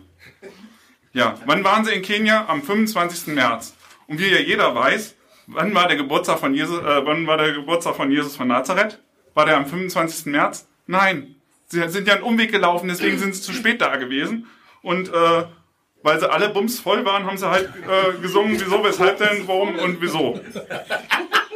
Ja, 1.13 1.35
wann 1.47 1.65
waren 1.65 1.85
sie 1.85 1.93
in 1.93 2.03
Kenia? 2.03 2.47
Am 2.47 2.63
25. 2.63 3.35
März. 3.35 3.75
Und 4.07 4.21
wie 4.21 4.29
ja 4.29 4.39
jeder 4.39 4.75
weiß, 4.75 5.17
wann 5.53 5.75
war 5.75 5.89
der 5.89 5.97
Geburtstag 5.97 6.39
von 6.39 6.55
Jesus, 6.55 6.79
äh, 6.79 7.07
wann 7.07 7.27
war 7.27 7.37
der 7.37 7.53
Geburtstag 7.53 7.97
von 7.97 8.11
Jesus 8.11 8.37
von 8.37 8.49
Nazareth? 8.49 8.99
War 9.35 9.47
der 9.47 9.57
am 9.57 9.67
25. 9.67 10.27
März? 10.27 10.69
Nein. 10.87 11.37
Sie 11.67 11.89
sind 11.89 12.09
ja 12.09 12.15
einen 12.15 12.25
Umweg 12.25 12.51
gelaufen, 12.51 12.89
deswegen 12.89 13.19
sind 13.19 13.35
sie 13.35 13.43
zu 13.43 13.53
spät 13.53 13.81
da 13.81 13.95
gewesen. 13.97 14.47
Und 14.83 15.09
äh, 15.09 15.45
weil 16.03 16.19
sie 16.19 16.31
alle 16.31 16.49
bumsvoll 16.49 17.05
waren, 17.05 17.27
haben 17.27 17.37
sie 17.37 17.49
halt 17.49 17.69
äh, 17.69 18.19
gesungen, 18.21 18.59
wieso, 18.59 18.83
weshalb 18.83 19.19
denn, 19.19 19.47
warum 19.47 19.79
und 19.79 20.01
wieso. 20.01 20.41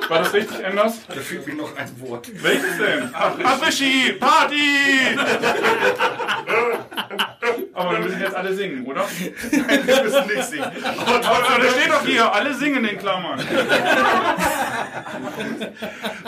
War 0.09 0.19
das 0.19 0.35
richtig, 0.35 0.65
Anders? 0.65 1.01
Da 1.09 1.15
fehlt 1.15 1.47
mir 1.47 1.55
noch 1.55 1.75
ein 1.77 2.01
Wort. 2.01 2.31
Welches 2.43 2.79
denn? 2.79 3.11
Ach, 3.13 3.39
Abrischi, 3.41 4.13
Party! 4.13 5.17
Aber 7.73 7.93
wir 7.93 7.99
müssen 8.01 8.21
jetzt 8.21 8.35
alle 8.35 8.55
singen, 8.55 8.85
oder? 8.87 9.05
Wir 9.51 10.03
müssen 10.05 10.27
nicht 10.27 10.45
singen. 10.45 10.65
Aber 10.65 11.21
trotzdem, 11.21 11.63
da 11.63 11.69
steht 11.71 11.91
doch 11.93 12.07
hier, 12.07 12.33
alle 12.33 12.55
singen 12.55 12.85
in 12.85 12.99
Klammern. 12.99 13.41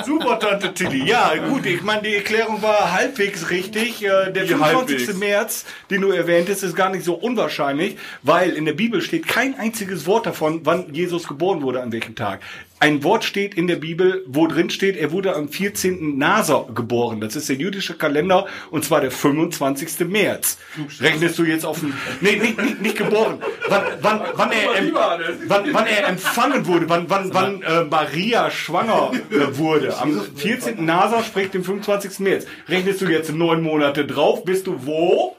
Super, 0.05 0.39
Tante 0.39 0.73
Tilly. 0.75 1.05
Ja, 1.09 1.33
gut, 1.49 1.67
ich 1.67 1.83
meine, 1.83 2.03
die 2.03 2.15
Erklärung 2.17 2.63
war 2.63 2.93
halbwegs 2.93 3.51
richtig. 3.51 4.03
Äh, 4.05 4.31
Der 4.33 4.45
Wie 4.45 4.49
25. 4.49 4.99
halbwegs? 4.99 5.15
März, 5.19 5.65
den 5.91 6.03
du 6.03 6.11
erwähntest, 6.11 6.63
ist 6.63 6.75
gar 6.77 6.91
nicht 6.91 7.05
so 7.05 7.15
unwahrscheinlich, 7.15 7.97
weil 8.23 8.51
in 8.51 8.65
der 8.65 8.75
Bibel 8.75 9.01
steht 9.01 9.27
kein 9.27 9.59
einziges 9.59 10.07
Wort 10.07 10.27
davon, 10.27 10.61
wann 10.65 10.93
Jesus 10.93 11.27
geboren 11.29 11.63
wurde, 11.63 11.83
an 11.83 11.93
welchem 11.93 12.15
Tag. 12.15 12.41
Ein 12.79 13.03
Wort 13.05 13.25
steht 13.25 13.55
in 13.55 13.69
der 13.69 13.77
Bibel, 13.77 14.23
wo 14.27 14.47
drin 14.47 14.69
steht, 14.69 14.99
er 14.99 15.11
wurde 15.11 15.35
am 15.35 15.49
14. 15.49 16.19
Nasar 16.19 16.67
geboren. 16.75 17.23
Das 17.23 17.35
ist 17.35 17.49
der 17.49 17.57
jüdische 17.57 17.95
Kalender 17.97 18.47
und 18.71 18.85
zwar 18.85 19.01
der 19.01 19.11
25. 19.11 20.07
März. 20.07 20.59
Rechnest 21.07 21.39
du 21.39 21.45
jetzt 21.45 21.65
auf 21.65 21.81
den, 21.81 21.95
nee, 22.21 22.37
nicht, 22.37 22.61
nicht, 22.61 22.83
nicht 22.83 22.99
geboren. 22.99 23.41
Wann, 23.69 23.83
wann, 24.01 24.21
wann, 24.35 24.51
er, 24.51 24.77
em, 24.77 24.95
wann, 24.95 25.73
wann 25.73 25.87
er 25.87 26.09
empfangen 26.09 26.67
wurde, 26.67 26.89
wann, 26.89 27.09
wann, 27.09 27.33
wann 27.33 27.63
äh, 27.63 27.85
Maria 27.85 28.51
schwanger 28.51 29.13
äh, 29.31 29.57
wurde. 29.57 29.97
Am 29.99 30.21
14. 30.35 30.85
Nasar 30.85 31.23
spricht 31.23 31.55
den 31.55 31.63
25. 31.63 32.19
März. 32.21 32.47
Rechnest 32.69 33.01
du 33.01 33.07
jetzt 33.07 33.33
neun 33.33 33.63
Monate 33.63 34.05
drauf, 34.05 34.45
bist 34.45 34.67
du 34.67 34.85
wo? 34.85 35.37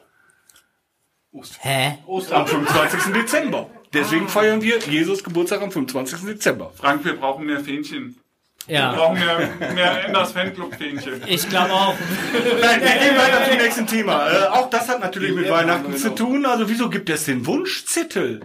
Hä? 1.60 1.98
Am 2.32 2.48
25. 2.48 3.14
Dezember. 3.14 3.70
Deswegen 3.94 4.28
feiern 4.28 4.62
wir 4.62 4.80
Jesus 4.80 5.24
Geburtstag 5.24 5.62
am 5.62 5.72
25. 5.72 6.22
Dezember. 6.22 6.72
Frank, 6.76 7.04
wir 7.06 7.16
brauchen 7.16 7.46
mehr 7.46 7.60
Fähnchen. 7.60 8.18
Ja. 8.68 8.92
Wir 8.92 8.98
brauchen 8.98 9.20
mehr, 9.20 9.72
mehr 9.74 10.06
Enders 10.06 10.32
Fanclub-Fähnchen. 10.34 11.22
Ich 11.26 11.48
glaube 11.50 11.72
auch. 11.72 11.96
Nein, 12.62 12.82
wir 12.82 12.90
gehen 13.00 13.18
weiter 13.18 13.46
zum 13.50 13.58
nächsten 13.58 13.88
Thema. 13.88 14.30
Äh, 14.30 14.48
auch 14.48 14.70
das 14.70 14.90
hat 14.90 15.00
natürlich 15.00 15.34
mit 15.34 15.50
Weihnachten 15.50 15.96
zu 15.96 16.10
tun. 16.14 16.46
Also 16.46 16.68
wieso 16.70 16.90
gibt 16.90 17.10
es 17.10 17.26
den 17.26 17.46
Wunschzettel? 17.46 18.42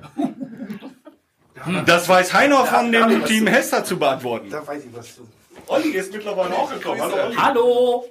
Das 1.86 2.08
weiß 2.08 2.32
Heiner 2.34 2.64
von 2.66 2.90
dem 2.92 3.24
Team 3.24 3.46
Hester 3.46 3.84
zu 3.84 3.98
beantworten. 3.98 4.50
Da 4.50 4.66
weiß 4.66 4.84
ich 4.84 4.96
was 4.96 5.16
zu. 5.16 5.28
Olli 5.68 5.90
ist 5.90 6.12
mittlerweile 6.12 6.54
auch 6.54 6.72
gekommen. 6.72 7.00
Hallo, 7.00 7.24
Olli. 7.24 7.36
Hallo. 7.36 8.04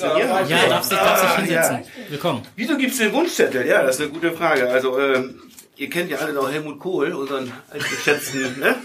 Ja, 0.00 0.40
Ja, 0.40 0.66
darfst 0.68 0.92
dich, 0.92 0.98
darfst 0.98 1.24
dich 1.24 1.34
hinsetzen. 1.36 1.76
Ja. 1.76 2.10
Willkommen. 2.10 2.42
Wieso 2.56 2.76
gibt 2.78 2.92
es 2.92 2.98
den 2.98 3.12
Wunschzettel? 3.12 3.66
Ja, 3.66 3.82
das 3.82 3.96
ist 3.96 4.00
eine 4.02 4.10
gute 4.10 4.32
Frage. 4.32 4.68
Also, 4.70 4.98
ähm, 4.98 5.40
ihr 5.76 5.90
kennt 5.90 6.10
ja 6.10 6.18
alle 6.18 6.32
noch 6.32 6.50
Helmut 6.50 6.78
Kohl, 6.78 7.12
unseren 7.12 7.52
altgeschätzten, 7.70 8.58
ne? 8.60 8.76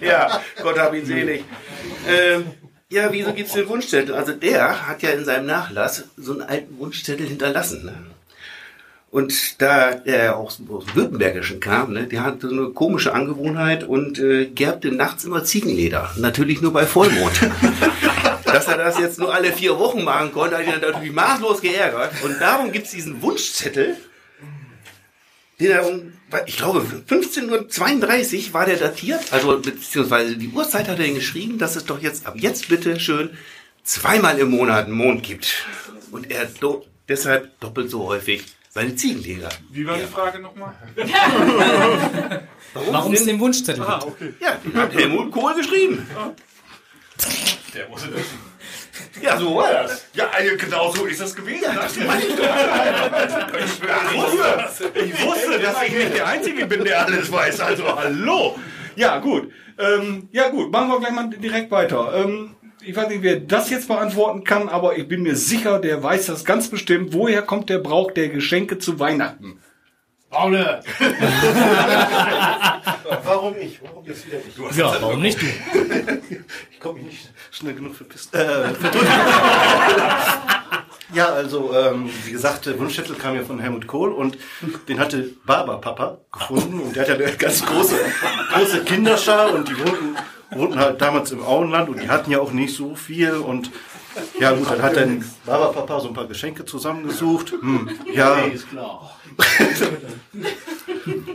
ja, 0.00 0.40
Gott 0.62 0.78
hab 0.78 0.94
ihn 0.94 1.04
selig. 1.04 1.44
Ähm, 2.06 2.46
ja, 2.90 3.12
wieso 3.12 3.32
gibt 3.34 3.48
es 3.48 3.54
den 3.54 3.68
Wunschzettel? 3.68 4.14
Also, 4.14 4.32
der 4.32 4.88
hat 4.88 5.02
ja 5.02 5.10
in 5.10 5.24
seinem 5.24 5.46
Nachlass 5.46 6.04
so 6.16 6.32
einen 6.32 6.42
alten 6.42 6.78
Wunschzettel 6.78 7.26
hinterlassen. 7.26 7.84
Ne? 7.84 7.94
Und 9.10 9.60
da 9.60 9.90
er 10.04 10.36
aus, 10.36 10.60
aus 10.68 10.84
dem 10.84 10.94
Württembergischen 10.94 11.60
kam, 11.60 11.92
ne, 11.92 12.06
der 12.06 12.24
hatte 12.24 12.48
so 12.48 12.54
eine 12.54 12.70
komische 12.70 13.14
Angewohnheit 13.14 13.84
und 13.84 14.18
äh, 14.18 14.46
gerbte 14.46 14.92
nachts 14.92 15.24
immer 15.24 15.44
Ziegenleder. 15.44 16.10
Natürlich 16.16 16.60
nur 16.60 16.72
bei 16.72 16.86
Vollmond. 16.86 17.40
Dass 18.44 18.66
er 18.66 18.78
das 18.78 18.98
jetzt 18.98 19.18
nur 19.18 19.34
alle 19.34 19.52
vier 19.52 19.78
Wochen 19.78 20.04
machen 20.04 20.32
konnte, 20.32 20.56
hat 20.56 20.66
ihn 20.66 20.80
natürlich 20.80 21.12
maßlos 21.12 21.60
geärgert. 21.60 22.12
Und 22.22 22.40
darum 22.40 22.72
gibt's 22.72 22.90
diesen 22.90 23.20
Wunschzettel, 23.22 23.96
den 25.60 25.70
er 25.70 25.86
um, 25.86 26.12
ich 26.46 26.56
glaube, 26.56 26.84
15.32 27.08 28.48
Uhr 28.48 28.54
war 28.54 28.66
der 28.66 28.76
datiert, 28.76 29.32
also 29.32 29.58
beziehungsweise 29.58 30.36
die 30.36 30.48
Uhrzeit 30.48 30.88
hat 30.88 30.98
er 30.98 31.06
ihn 31.06 31.14
geschrieben, 31.14 31.58
dass 31.58 31.76
es 31.76 31.84
doch 31.84 32.00
jetzt 32.00 32.26
ab 32.26 32.34
jetzt 32.36 32.68
bitte 32.68 32.98
schön 33.00 33.30
zweimal 33.82 34.38
im 34.38 34.50
Monat 34.50 34.86
einen 34.86 34.94
Mond 34.94 35.22
gibt. 35.22 35.66
Und 36.10 36.30
er 36.30 36.46
do 36.46 36.84
deshalb 37.08 37.58
doppelt 37.60 37.90
so 37.90 38.06
häufig 38.06 38.44
seine 38.68 38.94
Ziegenleger. 38.94 39.48
Wie 39.70 39.86
war 39.86 39.96
die 39.96 40.04
Frage 40.04 40.38
nochmal? 40.38 40.74
Warum 42.74 43.14
es 43.14 43.24
den 43.24 43.40
Wunschzettel 43.40 43.82
Ah, 43.82 44.00
okay. 44.04 44.34
Ja, 44.40 44.58
hat 44.74 44.94
Helmut 44.94 45.32
Kohl 45.32 45.54
geschrieben. 45.54 46.06
Der 47.74 47.88
muss 47.88 48.02
es 48.02 49.22
Ja, 49.22 49.36
so 49.38 49.56
war 49.56 49.72
das. 49.72 50.06
Ja, 50.14 50.30
genau 50.58 50.92
so 50.92 51.04
ist 51.06 51.20
das 51.20 51.34
gewesen. 51.34 51.64
Das 51.74 51.96
meine 51.96 52.22
ich 52.22 52.34
doch. 52.34 52.44
Ich 53.64 54.16
wusste, 54.16 54.98
ich 54.98 55.24
wusste, 55.24 55.58
dass 55.58 55.82
ich 55.82 55.92
nicht 55.92 56.14
der 56.14 56.26
Einzige 56.26 56.66
bin, 56.66 56.84
der 56.84 57.06
alles 57.06 57.30
weiß. 57.30 57.60
Also 57.60 57.84
hallo. 57.96 58.56
Ja, 58.96 59.18
gut. 59.18 59.52
Ähm, 59.78 60.28
ja, 60.32 60.48
gut. 60.48 60.72
Machen 60.72 60.88
wir 60.88 61.00
gleich 61.00 61.12
mal 61.12 61.30
direkt 61.30 61.70
weiter. 61.70 62.12
Ähm, 62.14 62.56
ich 62.80 62.96
weiß 62.96 63.08
nicht, 63.08 63.22
wer 63.22 63.36
das 63.36 63.70
jetzt 63.70 63.88
beantworten 63.88 64.44
kann, 64.44 64.68
aber 64.68 64.96
ich 64.96 65.06
bin 65.08 65.22
mir 65.22 65.36
sicher, 65.36 65.78
der 65.78 66.02
weiß 66.02 66.26
das 66.26 66.44
ganz 66.44 66.68
bestimmt. 66.68 67.12
Woher 67.12 67.42
kommt 67.42 67.68
der 67.70 67.78
Brauch 67.78 68.12
der 68.12 68.28
Geschenke 68.28 68.78
zu 68.78 68.98
Weihnachten? 68.98 69.60
Paule! 70.30 70.82
Warum 73.24 73.54
ich? 73.58 73.80
Warum 73.82 74.04
jetzt 74.04 74.26
wieder 74.26 74.38
ich? 74.46 74.76
Ja, 74.76 74.94
warum 75.00 75.20
nicht 75.20 75.40
du? 75.40 75.46
Ich 76.70 76.80
komme 76.80 77.00
mich 77.00 77.06
nicht 77.06 77.28
schnell 77.50 77.74
genug 77.74 77.94
verpisst. 77.96 78.34
Äh, 78.34 78.68
Ja, 81.14 81.26
also 81.30 81.74
ähm, 81.74 82.10
wie 82.24 82.32
gesagt, 82.32 82.66
der 82.66 82.78
Wunschzettel 82.78 83.16
kam 83.16 83.34
ja 83.34 83.42
von 83.42 83.58
Helmut 83.58 83.86
Kohl 83.86 84.12
und 84.12 84.36
den 84.88 85.00
hatte 85.00 85.30
Barber 85.46 85.80
Papa 85.80 86.18
gefunden 86.30 86.80
und 86.80 86.94
der 86.94 87.02
hat 87.02 87.08
ja 87.08 87.14
eine 87.26 87.34
ganz 87.36 87.64
große, 87.64 87.96
große 88.52 88.84
Kinderschar 88.84 89.54
und 89.54 89.68
die 89.68 89.78
wohnten, 89.78 90.16
wohnten 90.50 90.78
halt 90.78 91.00
damals 91.00 91.32
im 91.32 91.42
Auenland 91.42 91.88
und 91.88 92.02
die 92.02 92.10
hatten 92.10 92.30
ja 92.30 92.40
auch 92.40 92.52
nicht 92.52 92.76
so 92.76 92.94
viel 92.94 93.32
und 93.36 93.70
ja 94.38 94.52
gut, 94.52 94.70
dann 94.70 94.82
hat 94.82 94.96
dann 94.96 95.24
Barber 95.46 95.72
Papa 95.72 95.98
so 96.00 96.08
ein 96.08 96.14
paar 96.14 96.26
Geschenke 96.26 96.66
zusammengesucht. 96.66 97.52
Hm, 97.52 97.88
ja, 98.12 98.34
ist 98.40 98.68
klar. 98.68 99.17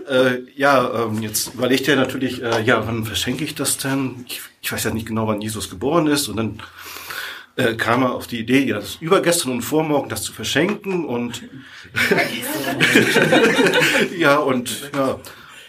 Äh, 0.09 0.41
ja, 0.55 1.05
ähm, 1.05 1.21
jetzt 1.21 1.53
überlegt 1.53 1.87
er 1.87 1.95
natürlich, 1.95 2.41
äh, 2.41 2.61
ja, 2.63 2.85
wann 2.85 3.05
verschenke 3.05 3.43
ich 3.43 3.55
das 3.55 3.77
denn? 3.77 4.25
Ich, 4.27 4.41
ich 4.61 4.71
weiß 4.71 4.83
ja 4.85 4.91
nicht 4.91 5.07
genau, 5.07 5.27
wann 5.27 5.41
Jesus 5.41 5.69
geboren 5.69 6.07
ist. 6.07 6.27
Und 6.27 6.37
dann 6.37 6.59
äh, 7.55 7.75
kam 7.75 8.03
er 8.03 8.13
auf 8.13 8.27
die 8.27 8.39
Idee, 8.39 8.65
ja, 8.65 8.75
das 8.75 8.97
übergestern 8.99 9.51
und 9.51 9.61
vormorgen 9.61 10.09
das 10.09 10.23
zu 10.23 10.33
verschenken 10.33 11.05
und 11.05 11.43
ja 14.17 14.37
und 14.37 14.91
ja 14.95 15.19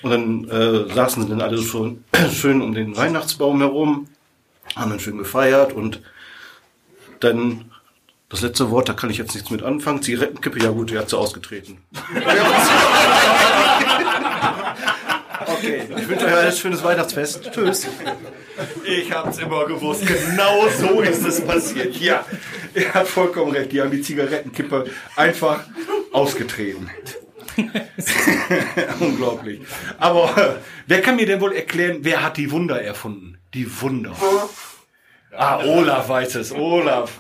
und 0.03 0.11
dann 0.11 0.49
äh, 0.51 0.95
saßen 0.95 1.23
sie 1.23 1.29
dann 1.31 1.41
alle 1.41 1.63
schon 1.63 2.05
schön 2.33 2.61
um 2.61 2.75
den 2.75 2.97
Weihnachtsbaum 2.97 3.61
herum, 3.61 4.09
haben 4.77 4.91
dann 4.91 5.01
schön 5.01 5.19
gefeiert 5.19 5.73
und 5.73 6.01
dann 7.21 7.71
das 8.35 8.43
letzte 8.43 8.71
Wort, 8.71 8.89
da 8.89 8.95
kann 8.95 9.11
ich 9.11 9.19
jetzt 9.19 9.35
nichts 9.35 9.51
mit 9.51 9.63
anfangen. 9.63 10.03
Zigarettenkippe, 10.03 10.59
ja 10.59 10.71
gut, 10.71 10.91
die 10.91 10.99
hat 10.99 11.09
sie 11.09 11.17
ausgetreten. 11.17 11.79
Okay, 15.47 15.83
ich 15.97 16.09
wünsche 16.09 16.27
euch 16.27 16.35
alles 16.35 16.59
schönes 16.59 16.83
Weihnachtsfest. 16.83 17.51
Tschüss. 17.53 17.87
Ich 18.85 19.13
hab's 19.13 19.39
immer 19.39 19.67
gewusst. 19.67 20.05
Genau 20.07 20.69
so 20.69 21.01
ist 21.01 21.25
es 21.25 21.45
passiert. 21.45 21.97
Ja, 21.97 22.25
er 22.75 22.95
hat 22.95 23.09
vollkommen 23.09 23.53
recht. 23.53 23.73
Die 23.73 23.81
haben 23.81 23.91
die 23.91 24.03
Zigarettenkippe 24.03 24.87
einfach 25.17 25.65
ausgetreten. 26.13 26.91
Unglaublich. 29.01 29.61
Aber 29.99 30.37
äh, 30.37 30.61
wer 30.87 31.03
kann 31.03 31.17
mir 31.17 31.27
denn 31.27 31.41
wohl 31.41 31.53
erklären, 31.53 31.99
wer 32.03 32.23
hat 32.23 32.37
die 32.37 32.51
Wunder 32.51 32.83
erfunden? 32.83 33.39
Die 33.55 33.81
Wunder. 33.81 34.13
Ah, 35.37 35.59
Olaf 35.65 36.09
weiß 36.09 36.37
es. 36.37 36.53
Olaf. 36.53 37.13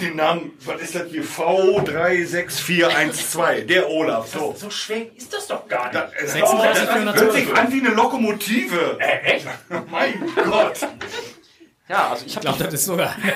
Den 0.00 0.16
Namen, 0.16 0.52
was 0.64 0.80
ist 0.82 0.94
das 0.94 1.08
hier? 1.10 1.24
V36412. 1.24 3.64
Der 3.66 3.88
Olaf. 3.88 4.26
So. 4.28 4.54
So 4.56 4.68
schwer 4.70 5.06
ist 5.16 5.32
das 5.32 5.46
doch 5.46 5.66
gar 5.68 5.92
nicht. 5.92 6.04
Das, 6.20 6.34
das 6.34 6.52
hört 7.14 7.32
sich 7.32 7.54
an 7.54 7.72
wie 7.72 7.80
eine 7.80 7.90
Lokomotive. 7.94 8.98
Äh, 9.00 9.36
echt? 9.36 9.46
Mein 9.90 10.14
Gott. 10.34 10.80
Ja, 11.88 12.08
also 12.10 12.26
ich 12.26 12.34
habe 12.36 12.46
glaube, 12.46 12.64
das 12.64 12.74
ist 12.74 12.84
sogar. 12.84 13.14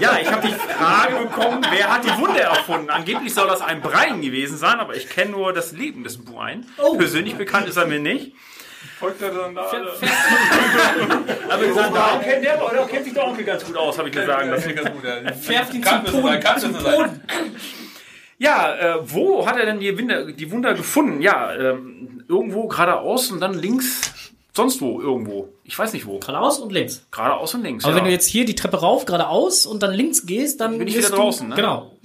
Ja, 0.00 0.18
ich 0.20 0.30
habe 0.30 0.48
die 0.48 0.54
Frage 0.54 1.16
bekommen, 1.26 1.64
wer 1.70 1.92
hat 1.92 2.04
die 2.04 2.16
Wunde 2.18 2.40
erfunden? 2.40 2.88
Angeblich 2.90 3.32
soll 3.34 3.46
das 3.46 3.60
ein 3.60 3.80
Brian 3.82 4.22
gewesen 4.22 4.56
sein, 4.56 4.80
aber 4.80 4.96
ich 4.96 5.08
kenne 5.10 5.32
nur 5.32 5.52
das 5.52 5.72
Leben 5.72 6.02
des 6.04 6.24
Brian. 6.24 6.64
Persönlich 6.96 7.36
bekannt 7.36 7.68
ist 7.68 7.76
er 7.76 7.84
mir 7.86 8.00
nicht. 8.00 8.32
Folgt 8.98 9.20
er 9.20 9.30
dann 9.30 9.54
da 9.54 9.62
alle? 9.62 9.92
Aber 11.50 11.66
gesagt, 11.66 11.94
da 11.94 12.18
kennt 12.24 12.44
der 12.44 12.64
oder 12.64 12.86
kennt 12.86 13.04
sich 13.04 13.12
der 13.12 13.26
Onkel 13.26 13.44
ganz 13.44 13.64
gut 13.64 13.76
aus, 13.76 13.98
habe 13.98 14.08
ich 14.08 14.14
gesagt. 14.14 14.48
Das 14.50 14.64
ganz 14.74 14.90
gut. 14.90 15.04
ja. 15.04 15.32
Färbt 15.32 15.74
ihn 15.74 15.84
zum 15.84 16.22
Boden. 16.22 16.42
Zum. 16.58 16.72
Boden. 16.72 17.20
Ja, 18.38 18.74
äh, 18.74 18.98
wo 19.02 19.46
hat 19.46 19.58
er 19.58 19.66
denn 19.66 19.80
die 19.80 19.98
Wunder, 19.98 20.24
die 20.32 20.50
Wunder 20.50 20.74
gefunden? 20.74 21.20
Ja, 21.20 21.54
ähm, 21.54 22.24
irgendwo 22.28 22.68
geradeaus 22.68 23.30
und 23.30 23.40
dann 23.40 23.54
links, 23.54 24.32
sonst 24.54 24.80
wo 24.80 25.00
irgendwo. 25.00 25.52
Ich 25.64 25.78
weiß 25.78 25.92
nicht 25.92 26.06
wo. 26.06 26.18
Geradeaus 26.18 26.58
und 26.58 26.72
links. 26.72 27.06
Geradeaus 27.10 27.54
und 27.54 27.62
links. 27.62 27.84
Aber 27.84 27.92
ja. 27.92 27.98
wenn 27.98 28.04
du 28.06 28.10
jetzt 28.10 28.26
hier 28.26 28.44
die 28.46 28.54
Treppe 28.54 28.78
rauf, 28.78 29.04
geradeaus 29.04 29.66
und 29.66 29.82
dann 29.82 29.92
links 29.92 30.24
gehst, 30.26 30.60
dann 30.60 30.78
Bin 30.78 30.88
ich 30.88 30.96
wieder 30.96 31.10
du- 31.10 31.16
draußen, 31.16 31.48
ne? 31.48 31.54
Genau. 31.54 31.96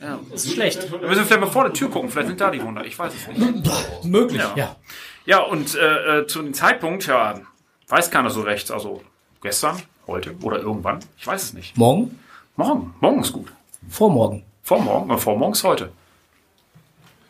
ja. 0.00 0.18
Das 0.30 0.44
ist 0.44 0.54
schlecht. 0.54 0.88
Da 0.90 0.96
müssen 0.98 1.08
wir 1.08 1.24
vielleicht 1.24 1.40
mal 1.40 1.46
vor 1.50 1.64
der 1.64 1.72
Tür 1.72 1.88
gucken, 1.90 2.10
vielleicht 2.10 2.28
sind 2.28 2.40
da 2.40 2.50
die 2.50 2.62
Wunder. 2.62 2.84
Ich 2.84 2.98
weiß 2.98 3.12
es 3.14 3.28
nicht. 3.28 4.04
Möglich, 4.04 4.40
Ja. 4.40 4.52
ja. 4.56 4.76
Ja, 5.24 5.40
und 5.40 5.74
äh, 5.74 6.20
äh, 6.20 6.26
zu 6.26 6.42
dem 6.42 6.54
Zeitpunkt, 6.54 7.06
ja, 7.06 7.40
weiß 7.88 8.10
keiner 8.10 8.30
so 8.30 8.42
recht. 8.42 8.70
Also 8.70 9.02
gestern, 9.40 9.80
heute 10.06 10.34
oder 10.42 10.58
irgendwann. 10.58 11.00
Ich 11.16 11.26
weiß 11.26 11.42
es 11.42 11.52
nicht. 11.52 11.76
Morgen? 11.76 12.18
Morgen. 12.56 12.94
Morgen 13.00 13.20
ist 13.20 13.32
gut. 13.32 13.52
Vormorgen. 13.88 14.44
Vormorgen, 14.62 15.10
äh, 15.10 15.18
vormorgen 15.18 15.52
ist 15.52 15.64
heute. 15.64 15.90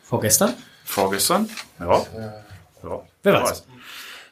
Vorgestern? 0.03 0.53
Vorgestern? 0.83 1.49
Ja. 1.79 2.05
ja. 2.83 3.01
Wer 3.23 3.43
weiß. 3.43 3.65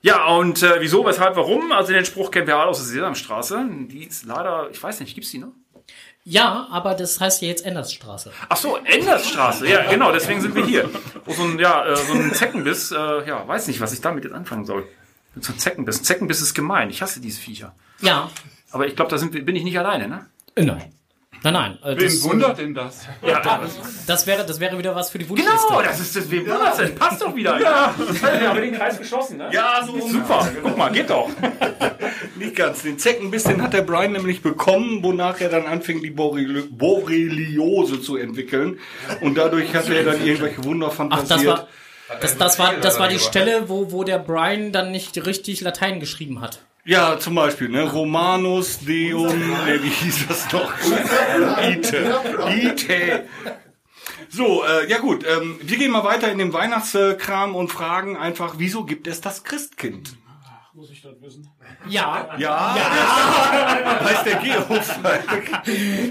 Ja, 0.01 0.28
und 0.28 0.64
äh, 0.64 0.80
wieso, 0.80 1.05
weshalb, 1.05 1.36
warum? 1.36 1.72
Also 1.72 1.93
den 1.93 2.05
Spruch 2.05 2.32
kennen 2.32 2.47
wir 2.47 2.57
alle 2.57 2.70
aus 2.70 2.78
der 2.78 2.88
Sesamstraße. 2.88 3.64
Die 3.88 4.05
ist 4.05 4.26
leider, 4.26 4.70
ich 4.72 4.82
weiß 4.82 4.99
nicht, 4.99 5.14
gibt's 5.14 5.32
die 5.32 5.38
noch? 5.38 5.53
Ja, 6.24 6.67
aber 6.69 6.93
das 6.93 7.19
heißt 7.19 7.41
ja 7.41 7.47
jetzt 7.47 7.65
Endersstraße. 7.65 8.32
Ach 8.47 8.57
so, 8.57 8.78
Endersstraße. 8.78 9.67
Ja, 9.67 9.89
genau, 9.89 10.11
deswegen 10.11 10.39
sind 10.41 10.53
wir 10.55 10.65
hier. 10.65 10.89
Wo 11.26 11.34
so 11.34 11.43
ein, 11.43 11.57
ja, 11.57 11.86
äh, 11.86 11.95
so 11.95 12.13
ein 12.13 12.34
Zeckenbiss, 12.34 12.91
äh, 12.91 13.28
ja, 13.28 13.47
weiß 13.47 13.67
nicht, 13.67 13.82
was 13.82 13.91
ich 13.93 14.01
damit 14.01 14.24
jetzt 14.24 14.34
anfangen 14.34 14.65
soll. 14.65 14.88
Mit 15.34 15.43
so 15.43 15.51
einem 15.51 15.59
Zeckenbiss. 15.59 15.99
Ein 15.99 16.03
Zeckenbiss 16.03 16.41
ist 16.41 16.53
gemein. 16.53 16.89
Ich 16.89 17.01
hasse 17.01 17.22
diese 17.22 17.39
Viecher. 17.41 17.74
Ja. 18.01 18.30
Aber 18.72 18.86
ich 18.88 18.95
glaube, 18.95 19.09
da 19.09 19.17
sind 19.17 19.32
bin 19.32 19.55
ich 19.55 19.63
nicht 19.63 19.80
alleine, 19.80 20.07
ne? 20.07 20.26
Äh, 20.55 20.63
Nein. 20.63 20.93
Nein, 21.44 21.54
nein. 21.54 21.78
äh, 21.84 21.98
Wen 21.98 22.04
das- 22.06 22.24
wundert 22.24 22.58
denn 22.60 22.74
das? 22.76 23.08
Ja, 23.26 23.42
Das 24.06 24.28
wäre, 24.28 24.46
das 24.46 24.60
wäre 24.60 24.78
wieder 24.78 24.96
was 24.96 25.10
für 25.10 25.18
die 25.18 25.28
Wunschliste. 25.28 25.58
Genau, 25.70 25.82
das 25.82 26.00
ist 26.00 26.16
das, 26.16 26.30
wem 26.30 26.46
wundert's 26.48 26.78
denn? 26.78 26.94
Passt 26.96 27.22
doch 27.22 27.36
wieder. 27.36 27.60
Ja. 27.60 27.94
Wir 27.98 28.48
haben 28.50 28.62
den 28.62 28.74
Kreis 28.76 29.00
geschlossen, 29.00 29.38
ne? 29.38 29.50
Ja, 29.52 29.84
so 29.86 30.00
Super. 30.08 30.48
Guck 30.62 30.78
mal, 30.78 30.92
geht 30.92 31.10
doch. 31.10 31.30
Nicht 32.36 32.56
ganz. 32.56 32.84
Den 32.84 33.00
Zeckenbiss, 33.00 33.44
den 33.44 33.62
hat 33.62 33.74
der 33.74 33.82
Brian 33.82 34.12
nämlich 34.12 34.42
bekommen, 34.44 35.04
wonach 35.04 35.39
er 35.42 35.50
dann 35.50 35.66
anfing, 35.66 36.02
die 36.02 36.12
Borreli 36.12 36.62
Borreliose 36.70 38.02
zu 38.02 38.18
entwickeln. 38.18 38.80
Und 39.22 39.36
dadurch 39.38 39.74
hat 39.76 39.89
er 39.89 40.04
dann 40.04 40.24
irgendwelche 40.26 40.64
Wunder 40.64 40.88
Ach, 40.89 40.94
fantasiert. 40.94 41.30
das 41.30 41.46
war, 41.48 41.68
das, 42.20 42.38
das 42.38 42.60
war, 42.60 42.74
das 42.76 43.00
war 43.00 43.08
die 43.08 43.20
Stelle, 43.20 43.68
wo, 43.70 43.92
wo 43.92 44.04
der 44.04 44.20
Brian 44.20 44.72
dann 44.72 44.92
nicht 44.92 45.26
richtig 45.26 45.62
Latein 45.62 46.00
geschrieben 46.00 46.42
hat. 46.42 46.60
Ja, 46.84 47.19
zum 47.19 47.36
Beispiel, 47.36 47.69
ne? 47.69 47.84
Romanus 47.84 48.79
Deum, 48.79 49.38
ne, 49.38 49.79
wie 49.84 49.89
hieß 49.89 50.27
das 50.27 50.51
noch? 50.51 50.73
Ite. 51.61 52.19
Ite. 52.49 53.25
So, 54.29 54.63
äh, 54.63 54.89
ja 54.89 54.97
gut, 54.97 55.25
ähm, 55.27 55.59
wir 55.61 55.77
gehen 55.77 55.91
mal 55.91 56.03
weiter 56.03 56.32
in 56.32 56.39
den 56.39 56.53
Weihnachtskram 56.53 57.55
und 57.55 57.67
fragen 57.67 58.17
einfach, 58.17 58.55
wieso 58.57 58.84
gibt 58.86 59.07
es 59.07 59.21
das 59.21 59.43
Christkind? 59.43 60.15
Muss 60.73 60.89
ich 60.89 61.01
das 61.01 61.21
wissen? 61.21 61.49
Ja. 61.89 62.29
Ja. 62.38 63.99
Heißt 64.03 64.25
der 64.25 64.36
Geof. 64.38 64.99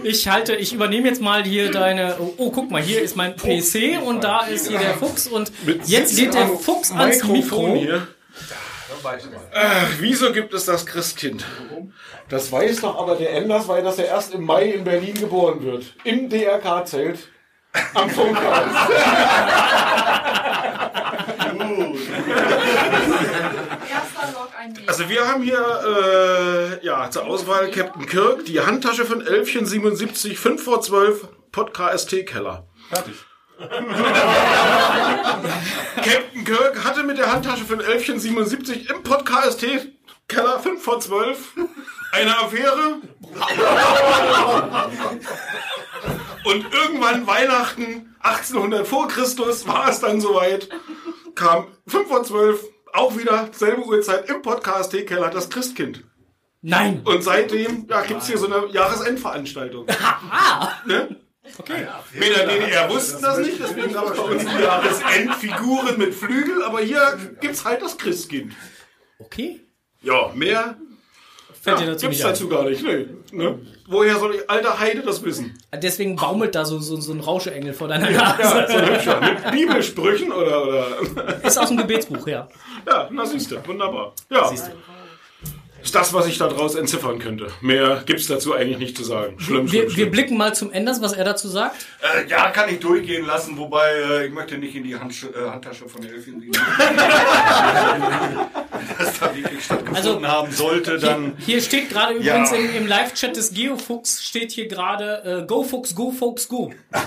Ich 0.04 0.28
halte, 0.28 0.54
ich 0.54 0.74
übernehme 0.74 1.08
jetzt 1.08 1.22
mal 1.22 1.42
hier 1.42 1.70
deine. 1.70 2.16
Oh, 2.20 2.34
oh, 2.36 2.50
guck 2.50 2.70
mal, 2.70 2.82
hier 2.82 3.00
ist 3.00 3.16
mein 3.16 3.36
PC 3.36 4.02
und 4.04 4.22
da 4.22 4.40
ist 4.40 4.68
hier 4.68 4.78
der 4.78 4.94
Fuchs 4.94 5.26
und 5.26 5.50
jetzt 5.86 6.14
geht 6.14 6.34
der 6.34 6.46
Fuchs 6.46 6.92
ans 6.92 7.24
Mikro. 7.24 7.78
Äh, 9.52 9.86
wieso 9.98 10.32
gibt 10.32 10.54
es 10.54 10.64
das 10.66 10.86
Christkind? 10.86 11.44
Das 12.28 12.50
weiß 12.52 12.82
doch 12.82 12.98
aber 12.98 13.16
der 13.16 13.32
Enders, 13.32 13.68
weil 13.68 13.82
das 13.82 13.96
ja 13.98 14.04
erst 14.04 14.34
im 14.34 14.44
Mai 14.44 14.70
in 14.70 14.84
Berlin 14.84 15.14
geboren 15.14 15.62
wird. 15.62 15.94
Im 16.04 16.28
DRK-Zelt. 16.28 17.28
Am 17.94 18.10
Funkhaus. 18.10 18.74
Also 24.86 25.08
wir 25.08 25.26
haben 25.26 25.42
hier 25.42 26.80
äh, 26.80 26.84
ja, 26.84 27.10
zur 27.10 27.26
Auswahl 27.26 27.70
Captain 27.70 28.06
Kirk, 28.06 28.44
die 28.44 28.60
Handtasche 28.60 29.04
von 29.04 29.24
Elfchen 29.24 29.66
77, 29.66 30.38
5 30.38 30.62
vor 30.62 30.80
12, 30.80 31.28
Pod 31.52 31.72
KST 31.74 32.26
Keller. 32.26 32.66
Fertig. 32.88 33.14
Captain 35.96 36.44
Kirk 36.44 36.84
hatte 36.84 37.02
mit 37.02 37.18
der 37.18 37.30
Handtasche 37.32 37.64
von 37.64 37.80
Elfchen 37.80 38.18
77 38.18 38.88
im 38.90 39.02
Pod 39.02 39.26
KST 39.26 39.66
Keller 40.28 40.58
5 40.60 40.82
vor 40.82 41.00
12 41.00 41.54
eine 42.12 42.38
Affäre. 42.38 43.00
Und 46.44 46.72
irgendwann 46.72 47.26
Weihnachten 47.26 48.14
1800 48.20 48.86
vor 48.86 49.08
Christus 49.08 49.66
war 49.66 49.90
es 49.90 50.00
dann 50.00 50.20
soweit, 50.20 50.68
kam 51.34 51.66
5 51.86 52.08
vor 52.08 52.22
12 52.22 52.64
auch 52.92 53.16
wieder 53.16 53.48
selbe 53.52 53.82
Uhrzeit 53.82 54.28
im 54.28 54.42
Podcast 54.42 54.92
Keller 54.92 55.30
das 55.30 55.50
Christkind. 55.50 56.04
Nein. 56.62 57.02
Und 57.04 57.22
seitdem 57.22 57.86
ja, 57.88 58.02
gibt's 58.02 58.26
hier 58.26 58.38
so 58.38 58.46
eine 58.46 58.66
Jahresendveranstaltung. 58.72 59.86
ne? 60.86 61.16
Okay. 61.58 61.86
In 62.14 62.20
der 62.20 62.46
DDR 62.46 62.88
wussten 62.90 63.22
das 63.22 63.38
nicht, 63.38 63.58
deswegen 63.60 63.92
gab 63.92 64.10
es 64.10 64.16
bei 64.16 64.22
uns 64.22 64.44
die 64.44 64.62
Jahresendfiguren 64.62 65.98
mit 65.98 66.14
Flügel, 66.14 66.62
aber 66.62 66.80
hier 66.80 67.18
gibt's 67.40 67.64
halt 67.64 67.82
das 67.82 67.96
Christkind. 67.98 68.52
Okay. 69.18 69.60
Ja, 70.02 70.30
mehr 70.34 70.76
Fällt 71.62 71.78
ja, 71.80 71.84
dir 71.84 71.92
dazu 71.92 72.06
gibt's 72.06 72.18
nicht 72.18 72.24
ein? 72.24 72.32
dazu 72.32 72.48
gar 72.48 72.64
nicht. 72.64 72.82
Nee, 72.82 73.06
ne? 73.32 73.58
Woher 73.86 74.18
soll 74.18 74.32
die 74.32 74.48
alte 74.48 74.78
Heide 74.78 75.02
das 75.02 75.22
wissen? 75.22 75.58
Deswegen 75.74 76.16
baumelt 76.16 76.54
da 76.54 76.64
so, 76.64 76.78
so, 76.78 76.98
so 76.98 77.12
ein 77.12 77.20
Rauscheengel 77.20 77.74
vor 77.74 77.86
deiner 77.86 78.10
Ja, 78.10 78.34
Nase. 78.38 78.72
so 78.72 78.78
ein 78.78 78.94
hübscher. 78.94 79.20
Mit 79.20 79.50
Bibelsprüchen 79.50 80.32
oder, 80.32 80.66
oder? 80.66 81.44
Ist 81.44 81.58
aus 81.58 81.68
dem 81.68 81.76
Gebetsbuch, 81.76 82.26
ja. 82.28 82.48
Ja, 82.88 83.08
na 83.12 83.26
siehst 83.26 83.50
du, 83.50 83.56
wunderbar. 83.66 84.14
Ja. 84.30 84.50
Ist 85.82 85.94
das, 85.94 86.12
was 86.12 86.26
ich 86.26 86.36
daraus 86.38 86.74
entziffern 86.74 87.18
könnte. 87.18 87.48
Mehr 87.60 88.02
gibt's 88.06 88.26
dazu 88.26 88.54
eigentlich 88.54 88.78
nicht 88.78 88.96
zu 88.96 89.04
sagen. 89.04 89.34
Schlimm, 89.38 89.66
schlimm, 89.68 89.72
Wir, 89.72 89.82
wir 89.84 89.90
schlimm. 89.90 90.10
blicken 90.10 90.36
mal 90.36 90.54
zum 90.54 90.70
Enders, 90.72 91.00
was 91.00 91.12
er 91.14 91.24
dazu 91.24 91.48
sagt. 91.48 91.86
Äh, 92.00 92.28
ja, 92.28 92.50
kann 92.50 92.68
ich 92.68 92.80
durchgehen 92.80 93.24
lassen, 93.26 93.56
wobei 93.56 93.90
äh, 93.92 94.26
ich 94.26 94.32
möchte 94.32 94.58
nicht 94.58 94.74
in 94.74 94.84
die 94.84 94.96
Handsch 94.96 95.24
äh, 95.24 95.48
Handtasche 95.50 95.88
von 95.88 96.02
der 96.02 96.12
Elfin 96.12 96.40
sehen. 96.40 96.52
das 98.98 99.18
da 99.20 99.34
wirklich 99.34 99.64
stattgefunden 99.64 100.26
haben 100.28 100.52
sollte, 100.52 100.98
dann... 100.98 101.34
Hier, 101.38 101.54
hier 101.54 101.62
steht 101.62 101.88
gerade 101.90 102.14
Ja. 102.20 102.36
übrigens 102.36 102.52
im, 102.52 102.76
im 102.76 102.86
Live-Chat 102.86 103.36
des 103.36 103.52
Geofuchs 103.54 104.22
steht 104.24 104.52
hier 104.52 104.68
gerade 104.68 105.42
äh, 105.42 105.46
Go 105.46 105.62
Fuchs, 105.62 105.94
Go 105.94 106.10
Fuchs, 106.12 106.48
Go. 106.48 106.72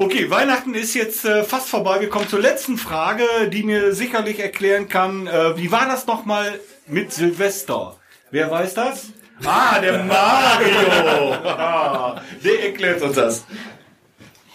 Okay, 0.00 0.30
Weihnachten 0.30 0.74
ist 0.74 0.94
jetzt 0.94 1.24
äh, 1.24 1.42
fast 1.42 1.68
vorbei. 1.68 2.00
Wir 2.00 2.08
kommen 2.08 2.28
zur 2.28 2.38
letzten 2.38 2.78
Frage, 2.78 3.24
die 3.52 3.64
mir 3.64 3.92
sicherlich 3.92 4.38
erklären 4.38 4.88
kann, 4.88 5.26
äh, 5.26 5.56
wie 5.56 5.72
war 5.72 5.86
das 5.86 6.06
nochmal 6.06 6.60
mit 6.86 7.12
Silvester? 7.12 7.96
Wer 8.30 8.48
weiß 8.48 8.74
das? 8.74 9.08
Ah, 9.44 9.80
der 9.80 10.04
Mario! 10.04 11.32
Ah, 11.44 12.22
der 12.44 12.66
erklärt 12.66 13.02
uns 13.02 13.16
das. 13.16 13.44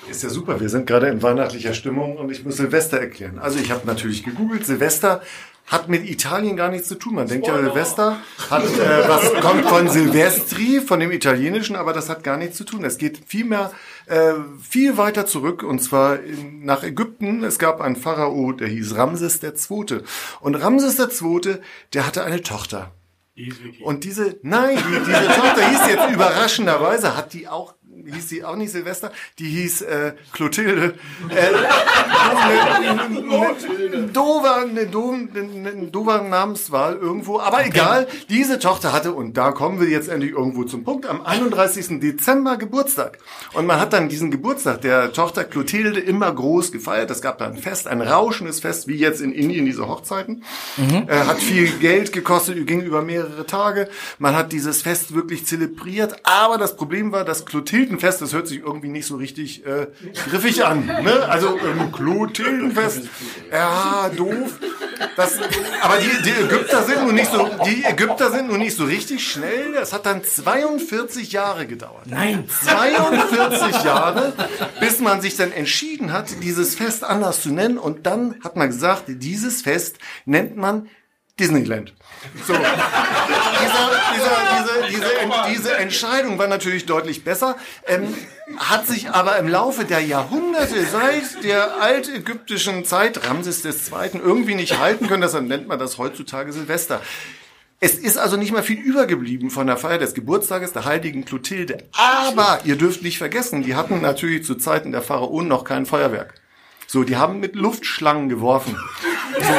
Ist 0.10 0.24
ja 0.24 0.30
super, 0.30 0.62
wir 0.62 0.70
sind 0.70 0.88
gerade 0.88 1.08
in 1.08 1.22
weihnachtlicher 1.22 1.74
Stimmung 1.74 2.16
und 2.16 2.30
ich 2.32 2.46
muss 2.46 2.56
Silvester 2.56 3.00
erklären. 3.00 3.38
Also 3.38 3.60
ich 3.60 3.70
habe 3.70 3.86
natürlich 3.86 4.24
gegoogelt, 4.24 4.66
Silvester 4.66 5.22
hat 5.68 5.89
mit 5.89 6.10
Italien 6.10 6.56
gar 6.56 6.70
nichts 6.70 6.88
zu 6.88 6.96
tun. 6.96 7.16
Man 7.16 7.28
denkt 7.28 7.48
ja, 7.48 7.58
Silvester 7.58 8.18
hat 8.50 8.64
äh, 8.64 9.10
was 9.10 9.34
kommt 9.41 9.66
von 9.66 9.89
Silvestri, 9.89 10.82
von 10.82 11.00
dem 11.00 11.12
Italienischen, 11.12 11.76
aber 11.76 11.94
das 11.94 12.10
hat 12.10 12.24
gar 12.24 12.38
nichts 12.38 12.58
zu 12.58 12.64
tun. 12.64 12.84
Es 12.84 12.98
geht 12.98 13.20
vielmehr 13.28 13.72
äh, 14.06 14.34
viel 14.62 14.97
weiter 14.97 15.26
zurück 15.26 15.64
und 15.64 15.80
zwar 15.80 16.20
in, 16.20 16.66
nach 16.66 16.84
Ägypten. 16.84 17.43
Es 17.43 17.60
gab 17.60 17.82
einen 17.82 17.95
Pharao, 17.95 18.51
der 18.51 18.68
hieß 18.68 18.95
Ramses 18.95 19.41
II. 19.41 20.01
Und 20.39 20.56
Ramses 20.56 20.99
II., 20.99 21.58
der 21.93 22.06
hatte 22.06 22.24
eine 22.24 22.41
Tochter. 22.41 22.91
Und 23.84 24.04
diese, 24.04 24.38
nein, 24.43 24.78
die, 24.78 24.99
diese 24.99 25.28
Tochter 25.28 25.68
hieß 25.68 25.88
jetzt 25.88 26.14
überraschenderweise, 26.14 27.18
hat 27.18 27.34
die 27.34 27.47
auch, 27.47 27.74
hieß 28.06 28.30
sie 28.30 28.43
auch 28.43 28.56
nicht 28.56 28.72
Silvester, 28.72 29.12
die 29.39 29.49
hieß 29.49 29.82
äh, 29.84 30.14
Clotilde. 30.34 30.95
Äh, 31.30 31.51
dover, 34.14 34.58
eine, 34.58 34.86
do- 34.88 35.14
eine, 35.14 35.70
eine 35.72 35.88
dover 35.88 36.22
Namenswahl 36.22 36.95
irgendwo, 36.95 37.39
aber 37.39 37.66
egal, 37.66 38.08
diese 38.30 38.60
Tochter 38.60 38.93
hatte, 38.93 39.14
und 39.14 39.38
da 39.38 39.51
kommen 39.51 39.80
wir 39.80 39.88
jetzt 39.89 40.10
endlich 40.10 40.32
irgendwo 40.32 40.64
zum 40.64 40.84
Punkt, 40.84 41.06
am 41.06 41.22
31. 41.26 41.99
Dezember 41.99 42.58
Geburtstag. 42.58 43.18
Und 43.54 43.66
man 43.66 43.80
hat 43.80 43.93
dann 43.93 44.10
diesen 44.10 44.32
Geburtstag 44.32 44.82
der 44.82 45.12
Tochter 45.14 45.43
Clotilde 45.43 45.99
immer 45.99 46.32
groß 46.34 46.72
gefeiert. 46.72 47.12
Es 47.12 47.22
gab 47.22 47.38
da 47.38 47.45
ein 47.45 47.58
Fest, 47.58 47.88
ein 47.88 48.01
rauschendes 48.01 48.60
Fest, 48.60 48.88
wie 48.88 48.95
jetzt 48.95 49.22
in 49.22 49.32
Indien 49.32 49.66
diese 49.66 49.88
Hochzeiten. 49.88 50.43
Äh, 51.08 51.16
hat 51.26 51.39
viel 51.39 51.70
Geld 51.80 52.14
gekostet, 52.14 52.66
ging 52.68 52.82
über 52.82 53.01
mehrere 53.01 53.45
Tage. 53.45 53.89
Man 54.20 54.36
hat 54.36 54.51
dieses 54.51 54.82
Fest 54.82 55.14
wirklich 55.16 55.45
zelebriert. 55.45 56.16
Aber 56.24 56.58
das 56.58 56.76
Problem 56.76 57.12
war, 57.12 57.24
das 57.26 57.45
Clotildenfest, 57.98 58.22
das 58.22 58.34
hört 58.34 58.48
sich 58.48 58.60
irgendwie 58.60 58.88
nicht 58.88 59.06
so 59.06 59.16
richtig 59.16 59.66
äh, 59.66 59.88
griffig 60.30 60.66
an. 60.66 60.86
Ne? 60.86 61.28
Also 61.30 61.58
ähm, 61.60 61.91
Clotildenfest, 61.91 63.10
ja, 63.52 64.10
doof. 64.16 64.60
Das, 65.16 65.38
aber 65.82 65.98
die, 65.98 66.24
die 66.24 66.32
Ägypter 66.32 66.84
sind 66.84 67.04
nun 67.04 67.16
nicht 67.16 67.32
so, 67.32 67.50
die 67.66 67.84
Ägypter 67.84 68.32
sind 68.32 68.50
nun 68.50 68.60
nicht 68.60 68.76
so 68.76 68.86
richtig 68.86 69.28
schnell. 69.28 69.74
Das 69.74 69.94
hat 69.94 70.06
dann 70.06 70.24
42 70.24 71.32
Jahre 71.32 71.68
gedauert. 71.68 72.06
Nein. 72.08 72.46
42 72.64 73.84
Jahre, 73.84 74.34
bis 74.80 75.00
man 75.00 75.22
sich 75.22 75.36
dann 75.36 75.52
entschieden 75.52 76.12
hat, 76.12 76.41
dieses 76.41 76.76
Fest 76.76 77.04
anders 77.04 77.41
zu 77.41 77.50
nennen. 77.50 77.78
Und 77.78 78.06
dann 78.06 78.36
hat 78.44 78.56
man 78.56 78.70
gesagt, 78.70 79.04
dieses 79.08 79.62
Fest 79.62 79.98
nennt 80.26 80.58
man 80.58 80.89
Disneyland. 81.39 81.94
So. 82.48 82.54
Diese, 84.16 84.88
diese, 84.89 85.20
Ent- 85.20 85.34
diese 85.49 85.74
Entscheidung 85.78 86.38
war 86.38 86.47
natürlich 86.47 86.86
deutlich 86.86 87.24
besser, 87.24 87.55
ähm, 87.88 88.14
hat 88.57 88.88
sich 88.88 89.09
aber 89.09 89.38
im 89.38 89.47
Laufe 89.47 89.86
der 89.86 89.99
Jahrhunderte 90.01 90.86
seit 90.86 91.43
der 91.43 91.82
altägyptischen 91.82 92.86
Zeit 92.86 93.28
Ramses 93.28 93.64
II. 93.66 93.72
irgendwie 94.24 94.55
nicht 94.55 94.80
halten 94.80 95.07
können. 95.07 95.22
Deshalb 95.22 95.45
nennt 95.47 95.68
man 95.68 95.80
das 95.80 95.97
heutzutage 95.97 96.51
Silvester. 96.53 97.01
Es 97.80 97.95
ist 97.95 98.18
also 98.18 98.38
nicht 98.38 98.53
mehr 98.53 98.64
viel 98.64 98.80
übergeblieben 98.80 99.49
von 99.49 99.68
der 99.68 99.76
Feier 99.76 99.97
des 99.97 100.14
Geburtstages 100.14 100.72
der 100.72 100.86
heiligen 100.86 101.26
Clotilde. 101.26 101.80
Aber 101.93 102.59
ihr 102.64 102.78
dürft 102.78 103.03
nicht 103.03 103.18
vergessen, 103.18 103.61
die 103.64 103.76
hatten 103.76 103.99
natürlich 104.01 104.45
zu 104.45 104.55
Zeiten 104.55 104.91
der 104.93 105.01
Pharaonen 105.01 105.49
noch 105.49 105.66
kein 105.66 105.86
Feuerwerk. 105.86 106.36
So, 106.88 107.03
die 107.03 107.18
haben 107.18 107.39
mit 107.39 107.55
Luftschlangen 107.55 108.30
geworfen. 108.30 108.78
So. 109.39 109.53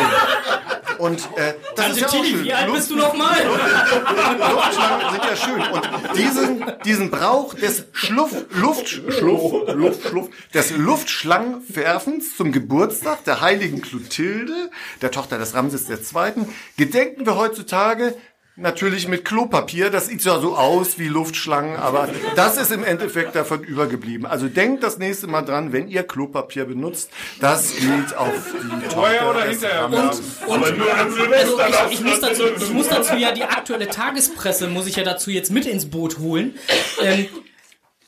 Und 1.04 1.18
äh, 1.36 1.52
das 1.76 1.84
Tante 1.84 1.90
ist 1.90 2.00
ja 2.00 2.06
auch 2.06 2.12
Tilly, 2.12 2.28
schön. 2.30 2.44
wie 2.44 2.52
alt 2.54 2.72
bist 2.72 2.90
du 2.90 2.96
noch 2.96 3.12
mal? 3.12 3.36
Luftschlangen 3.44 5.10
sind 5.10 5.24
ja 5.24 5.36
schön. 5.36 5.60
Und 5.60 6.16
diesen, 6.16 6.72
diesen 6.86 7.10
Brauch 7.10 7.52
des 7.52 7.84
Schluff, 7.92 8.32
Luft, 8.52 8.88
Schluff, 8.88 9.68
Luft, 9.74 10.08
Schluff, 10.08 10.30
des 10.54 10.70
Luftschlangenwerfens 10.70 12.38
zum 12.38 12.52
Geburtstag 12.52 13.22
der 13.24 13.42
heiligen 13.42 13.82
Clotilde, 13.82 14.70
der 15.02 15.10
Tochter 15.10 15.36
des 15.36 15.52
Ramses 15.52 15.90
II., 15.90 16.46
gedenken 16.78 17.26
wir 17.26 17.36
heutzutage 17.36 18.16
Natürlich 18.56 19.08
mit 19.08 19.24
Klopapier, 19.24 19.90
das 19.90 20.06
sieht 20.06 20.24
ja 20.24 20.38
so 20.38 20.56
aus 20.56 20.96
wie 20.96 21.08
Luftschlangen, 21.08 21.74
aber 21.74 22.08
das 22.36 22.56
ist 22.56 22.70
im 22.70 22.84
Endeffekt 22.84 23.34
davon 23.34 23.64
übergeblieben. 23.64 24.26
Also 24.26 24.46
denkt 24.46 24.84
das 24.84 24.96
nächste 24.96 25.26
Mal 25.26 25.42
dran, 25.42 25.72
wenn 25.72 25.88
ihr 25.88 26.04
Klopapier 26.04 26.64
benutzt, 26.64 27.10
das 27.40 27.74
gilt 27.74 28.16
auf 28.16 28.32
die 28.62 28.90
Vorher 28.90 29.22
Tochter 29.22 29.30
oder 29.30 29.46
des 29.46 29.60
hinterher? 29.60 29.82
Ramses. 29.82 30.20
Und, 30.46 30.54
Aber 30.54 30.70
nur 30.70 30.94
also 30.94 31.58
ich, 31.88 31.94
ich, 31.94 32.04
muss 32.04 32.20
dazu, 32.20 32.42
ich 32.56 32.72
muss 32.72 32.88
dazu 32.88 33.16
ja 33.16 33.32
die 33.32 33.42
aktuelle 33.42 33.88
Tagespresse, 33.88 34.68
muss 34.68 34.86
ich 34.86 34.94
ja 34.94 35.02
dazu 35.02 35.32
jetzt 35.32 35.50
mit 35.50 35.66
ins 35.66 35.90
Boot 35.90 36.20
holen. 36.20 36.54
Ähm, 37.02 37.26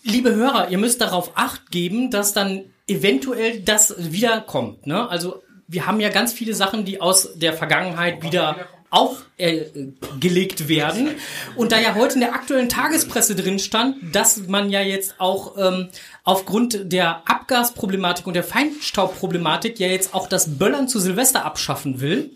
liebe 0.05 0.33
Hörer, 0.33 0.69
ihr 0.69 0.79
müsst 0.79 1.01
darauf 1.01 1.33
acht 1.35 1.73
geben, 1.73 2.13
dass 2.13 2.35
dann 2.35 2.67
eventuell 2.87 3.63
das 3.63 3.97
wiederkommt. 3.99 4.87
Ne? 4.87 5.09
Also 5.09 5.43
wir 5.67 5.87
haben 5.87 5.99
ja 5.99 6.11
ganz 6.11 6.33
viele 6.33 6.55
Sachen, 6.55 6.85
die 6.85 7.01
aus 7.01 7.31
der 7.35 7.53
Vergangenheit 7.53 8.23
wieder 8.23 8.69
aufgelegt 8.91 10.69
werden. 10.69 11.11
Und 11.57 11.73
da 11.73 11.81
ja 11.81 11.95
heute 11.95 12.15
in 12.15 12.21
der 12.21 12.35
aktuellen 12.35 12.69
Tagespresse 12.69 13.35
drin 13.35 13.59
stand, 13.59 13.97
dass 14.15 14.47
man 14.47 14.71
ja 14.71 14.81
jetzt 14.81 15.17
auch 15.19 15.57
ähm, 15.59 15.89
aufgrund 16.25 16.93
der 16.93 17.23
Abgasproblematik 17.29 18.27
und 18.27 18.35
der 18.35 18.45
Feinstaubproblematik 18.45 19.79
ja 19.79 19.89
jetzt 19.89 20.15
auch 20.15 20.29
das 20.29 20.59
Böllern 20.59 20.89
zu 20.89 20.99
Silvester 20.99 21.45
abschaffen 21.45 22.01
will, 22.01 22.31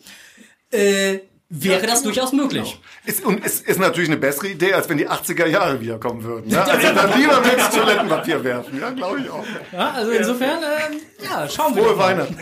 äh, 0.71 1.19
wäre 1.51 1.87
das 1.87 2.03
durchaus 2.03 2.33
möglich. 2.33 2.81
Ist, 3.05 3.25
und 3.25 3.45
es 3.45 3.61
ist 3.61 3.79
natürlich 3.79 4.09
eine 4.09 4.19
bessere 4.19 4.49
Idee, 4.49 4.73
als 4.73 4.89
wenn 4.89 4.99
die 4.99 5.09
80er 5.09 5.47
Jahre 5.47 5.81
wiederkommen 5.81 6.23
würden. 6.23 6.49
Ja? 6.49 6.63
Also 6.63 6.89
dann 6.95 7.19
lieber 7.21 7.41
mit 7.41 7.73
Toilettenpapier 7.75 8.43
werfen. 8.45 8.81
Ja, 8.81 8.91
glaube 8.91 9.21
ich 9.21 9.31
auch. 9.31 9.45
Ja, 9.73 9.91
also 9.91 10.13
insofern, 10.13 10.63
ähm, 10.63 11.01
ja, 11.23 11.49
schauen 11.49 11.75
wir 11.75 11.83
Frohe 11.83 11.97
mal. 11.97 12.05
Weihnachten. 12.05 12.39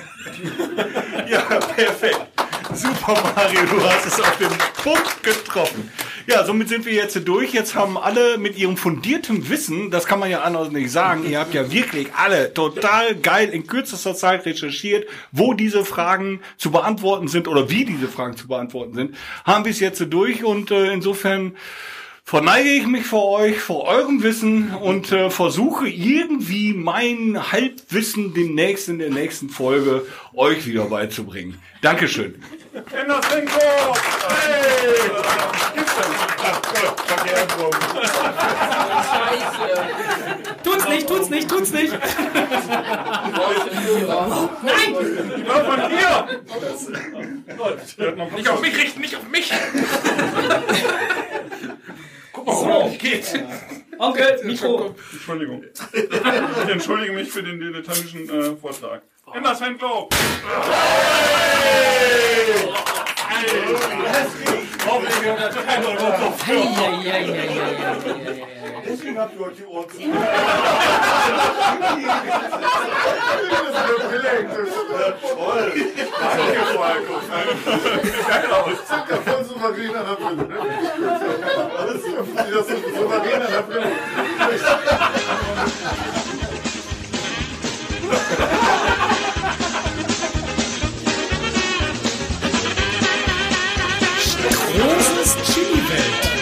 Ja, 1.28 1.40
perfekt. 1.40 2.20
Super 2.74 3.32
Mario, 3.34 3.60
du 3.62 3.82
hast 3.82 4.06
es 4.06 4.20
auf 4.20 4.36
den 4.36 4.50
Punkt 4.82 5.22
getroffen. 5.22 5.90
Ja, 6.30 6.44
somit 6.44 6.68
sind 6.68 6.84
wir 6.84 6.92
jetzt 6.92 7.26
durch. 7.26 7.54
Jetzt 7.54 7.74
haben 7.74 7.96
alle 7.96 8.36
mit 8.36 8.58
ihrem 8.58 8.76
fundierten 8.76 9.48
Wissen, 9.48 9.90
das 9.90 10.04
kann 10.04 10.18
man 10.18 10.30
ja 10.30 10.42
anders 10.42 10.70
nicht 10.70 10.90
sagen, 10.90 11.24
ihr 11.26 11.40
habt 11.40 11.54
ja 11.54 11.72
wirklich 11.72 12.08
alle 12.12 12.52
total 12.52 13.14
geil 13.14 13.48
in 13.48 13.66
kürzester 13.66 14.14
Zeit 14.14 14.44
recherchiert, 14.44 15.08
wo 15.32 15.54
diese 15.54 15.86
Fragen 15.86 16.40
zu 16.58 16.70
beantworten 16.70 17.28
sind 17.28 17.48
oder 17.48 17.70
wie 17.70 17.86
diese 17.86 18.08
Fragen 18.08 18.36
zu 18.36 18.46
beantworten 18.46 18.92
sind, 18.92 19.16
haben 19.46 19.64
wir 19.64 19.72
es 19.72 19.80
jetzt 19.80 20.04
durch 20.10 20.44
und 20.44 20.70
äh, 20.70 20.92
insofern 20.92 21.56
verneige 22.28 22.68
ich 22.68 22.86
mich 22.86 23.06
vor 23.06 23.40
euch, 23.40 23.58
vor 23.58 23.84
eurem 23.84 24.22
Wissen 24.22 24.74
und 24.74 25.10
äh, 25.12 25.30
versuche 25.30 25.88
irgendwie 25.88 26.74
mein 26.74 27.50
Halbwissen 27.52 28.34
demnächst 28.34 28.90
in 28.90 28.98
der 28.98 29.08
nächsten 29.08 29.48
Folge 29.48 30.04
euch 30.34 30.66
wieder 30.66 30.84
beizubringen. 30.84 31.58
Dankeschön. 31.80 32.44
Enders 32.74 33.26
Bingo! 33.30 33.50
Hey! 34.28 34.92
Gibt's 35.74 35.94
denn? 35.96 36.04
Ach 36.42 36.60
Gott, 36.62 37.00
verkehrt 37.00 37.48
rum. 37.58 37.70
Tut's 40.62 40.88
nicht, 40.90 41.08
tut's 41.08 41.30
nicht, 41.30 41.48
tut's 41.48 41.72
nicht. 41.72 41.92
Nein! 44.62 44.94
Die 45.34 45.48
war 45.48 45.64
von 45.64 45.80
dir! 45.88 46.26
Nicht 48.36 48.48
auf 48.50 48.60
mich 48.60 48.76
richten, 48.76 49.00
nicht 49.00 49.16
auf 49.16 49.26
mich! 49.30 49.50
Wie 52.48 52.98
geht's? 52.98 53.34
Onkel, 53.98 54.40
Mikro. 54.44 54.94
Entschuldigung. 55.12 55.64
Ich 55.92 56.70
entschuldige 56.70 57.12
mich 57.12 57.30
für 57.30 57.42
den 57.42 57.60
dilettantischen 57.60 58.28
äh, 58.28 58.56
Vortrag. 58.56 59.02
Enders 59.34 59.58
Fanclub! 59.58 60.14
Deswegen 66.46 68.57
habt 69.16 69.34
ihr 69.34 69.40
euch 69.46 69.56
die 69.56 69.64
Ohren 69.66 69.88
zu. 69.88 69.96
Toll! 75.20 75.72
Danke, 76.20 76.60
Falco. 76.74 77.14
Geil 78.28 78.50
aus. 78.52 78.78
Das 78.88 79.38
ist 79.38 79.48
souverän 79.48 79.96
an 79.96 80.04
der 83.50 83.62
Flucht. 83.64 83.88
Großes 94.78 95.36
Chili-Welt. 95.44 96.37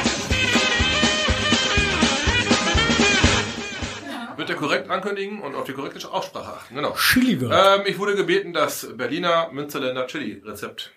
Er 4.48 4.56
korrekt 4.56 4.90
ankündigen 4.90 5.40
und 5.40 5.54
auf 5.54 5.64
die 5.64 5.72
korrekte 5.72 6.10
Aussprache 6.10 6.54
achten. 6.54 6.74
Genau. 6.74 6.94
Chili-Welt. 6.94 7.52
Ähm, 7.52 7.82
ich 7.86 7.98
wurde 7.98 8.16
gebeten, 8.16 8.52
das 8.52 8.88
Berliner 8.96 9.50
Münsterländer 9.52 10.06
Chili-Rezept 10.06 10.92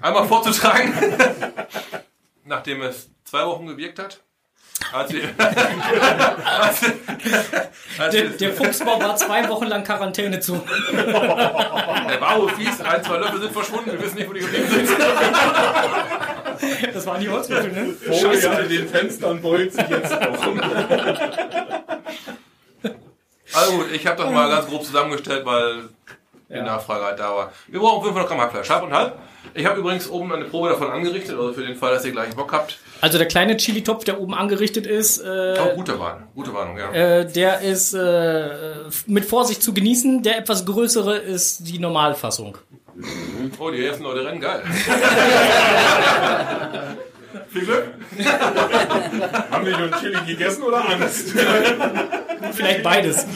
einmal 0.00 0.26
vorzutragen, 0.26 0.94
nachdem 2.44 2.82
es 2.82 3.10
zwei 3.24 3.44
Wochen 3.46 3.66
gewirkt 3.66 3.98
hat. 3.98 4.22
Der, 8.12 8.28
der 8.28 8.52
Fuchsbau 8.52 9.02
war 9.02 9.16
zwei 9.16 9.48
Wochen 9.48 9.66
lang 9.66 9.82
Quarantäne 9.82 10.38
zu. 10.38 10.62
der 10.92 12.20
war 12.20 12.40
wohl 12.40 12.48
fies, 12.50 12.80
ein, 12.80 13.02
zwei 13.02 13.16
Löffel 13.18 13.40
sind 13.40 13.52
verschwunden, 13.52 13.90
wir 13.90 14.00
wissen 14.00 14.18
nicht, 14.18 14.28
wo 14.28 14.32
die 14.32 14.38
geblieben 14.40 14.68
sind. 14.68 14.88
Das 16.94 17.06
waren 17.06 17.20
die 17.20 17.28
Holzwürfel, 17.28 17.72
ne? 17.72 17.94
Scheiße, 18.06 18.50
an 18.50 18.68
den 18.68 18.88
Fenstern 18.88 19.42
beult 19.42 19.72
sich 19.72 19.88
jetzt 19.88 20.12
noch. 20.12 20.46
Also 23.52 23.72
gut, 23.72 23.86
ich 23.92 24.06
habe 24.06 24.22
das 24.22 24.30
mal 24.30 24.48
ganz 24.48 24.66
grob 24.66 24.84
zusammengestellt, 24.84 25.44
weil 25.44 25.88
die 26.48 26.60
Nachfrage 26.60 27.04
halt 27.04 27.18
da 27.18 27.34
war. 27.34 27.52
Wir 27.66 27.80
brauchen 27.80 28.02
500 28.04 28.28
Gramm 28.28 28.40
Hackfleisch, 28.40 28.70
halb 28.70 28.82
und 28.84 28.92
halb. 28.92 29.18
Ich 29.54 29.66
habe 29.66 29.78
übrigens 29.80 30.08
oben 30.08 30.32
eine 30.32 30.44
Probe 30.44 30.68
davon 30.70 30.90
angerichtet, 30.90 31.36
also 31.38 31.52
für 31.52 31.62
den 31.62 31.76
Fall, 31.76 31.92
dass 31.94 32.04
ihr 32.04 32.12
gleich 32.12 32.34
Bock 32.34 32.52
habt. 32.52 32.78
Also 33.00 33.18
der 33.18 33.26
kleine 33.28 33.56
Chili-Topf, 33.56 34.04
der 34.04 34.20
oben 34.20 34.34
angerichtet 34.34 34.86
ist, 34.86 35.18
äh, 35.18 35.56
Oh, 35.62 35.74
gute 35.74 35.98
Warnung, 35.98 36.24
gute 36.34 36.52
Warnung, 36.54 36.76
ja. 36.78 36.90
äh, 36.92 37.26
der 37.30 37.60
ist 37.60 37.94
äh, 37.94 38.48
mit 39.06 39.24
Vorsicht 39.24 39.62
zu 39.62 39.72
genießen. 39.74 40.22
Der 40.22 40.38
etwas 40.38 40.64
größere 40.66 41.16
ist 41.16 41.66
die 41.68 41.78
Normalfassung. 41.78 42.58
Oh, 43.58 43.70
die 43.70 43.84
ersten 43.84 44.02
Leute 44.02 44.24
rennen, 44.26 44.40
geil. 44.40 44.62
Viel 47.50 47.64
Glück. 47.64 47.84
Haben 49.50 49.66
wir 49.66 49.78
nun 49.78 49.92
Chili 50.00 50.18
gegessen 50.26 50.62
oder 50.62 50.88
Angst? 50.88 51.30
Vielleicht 52.52 52.82
beides. 52.82 53.26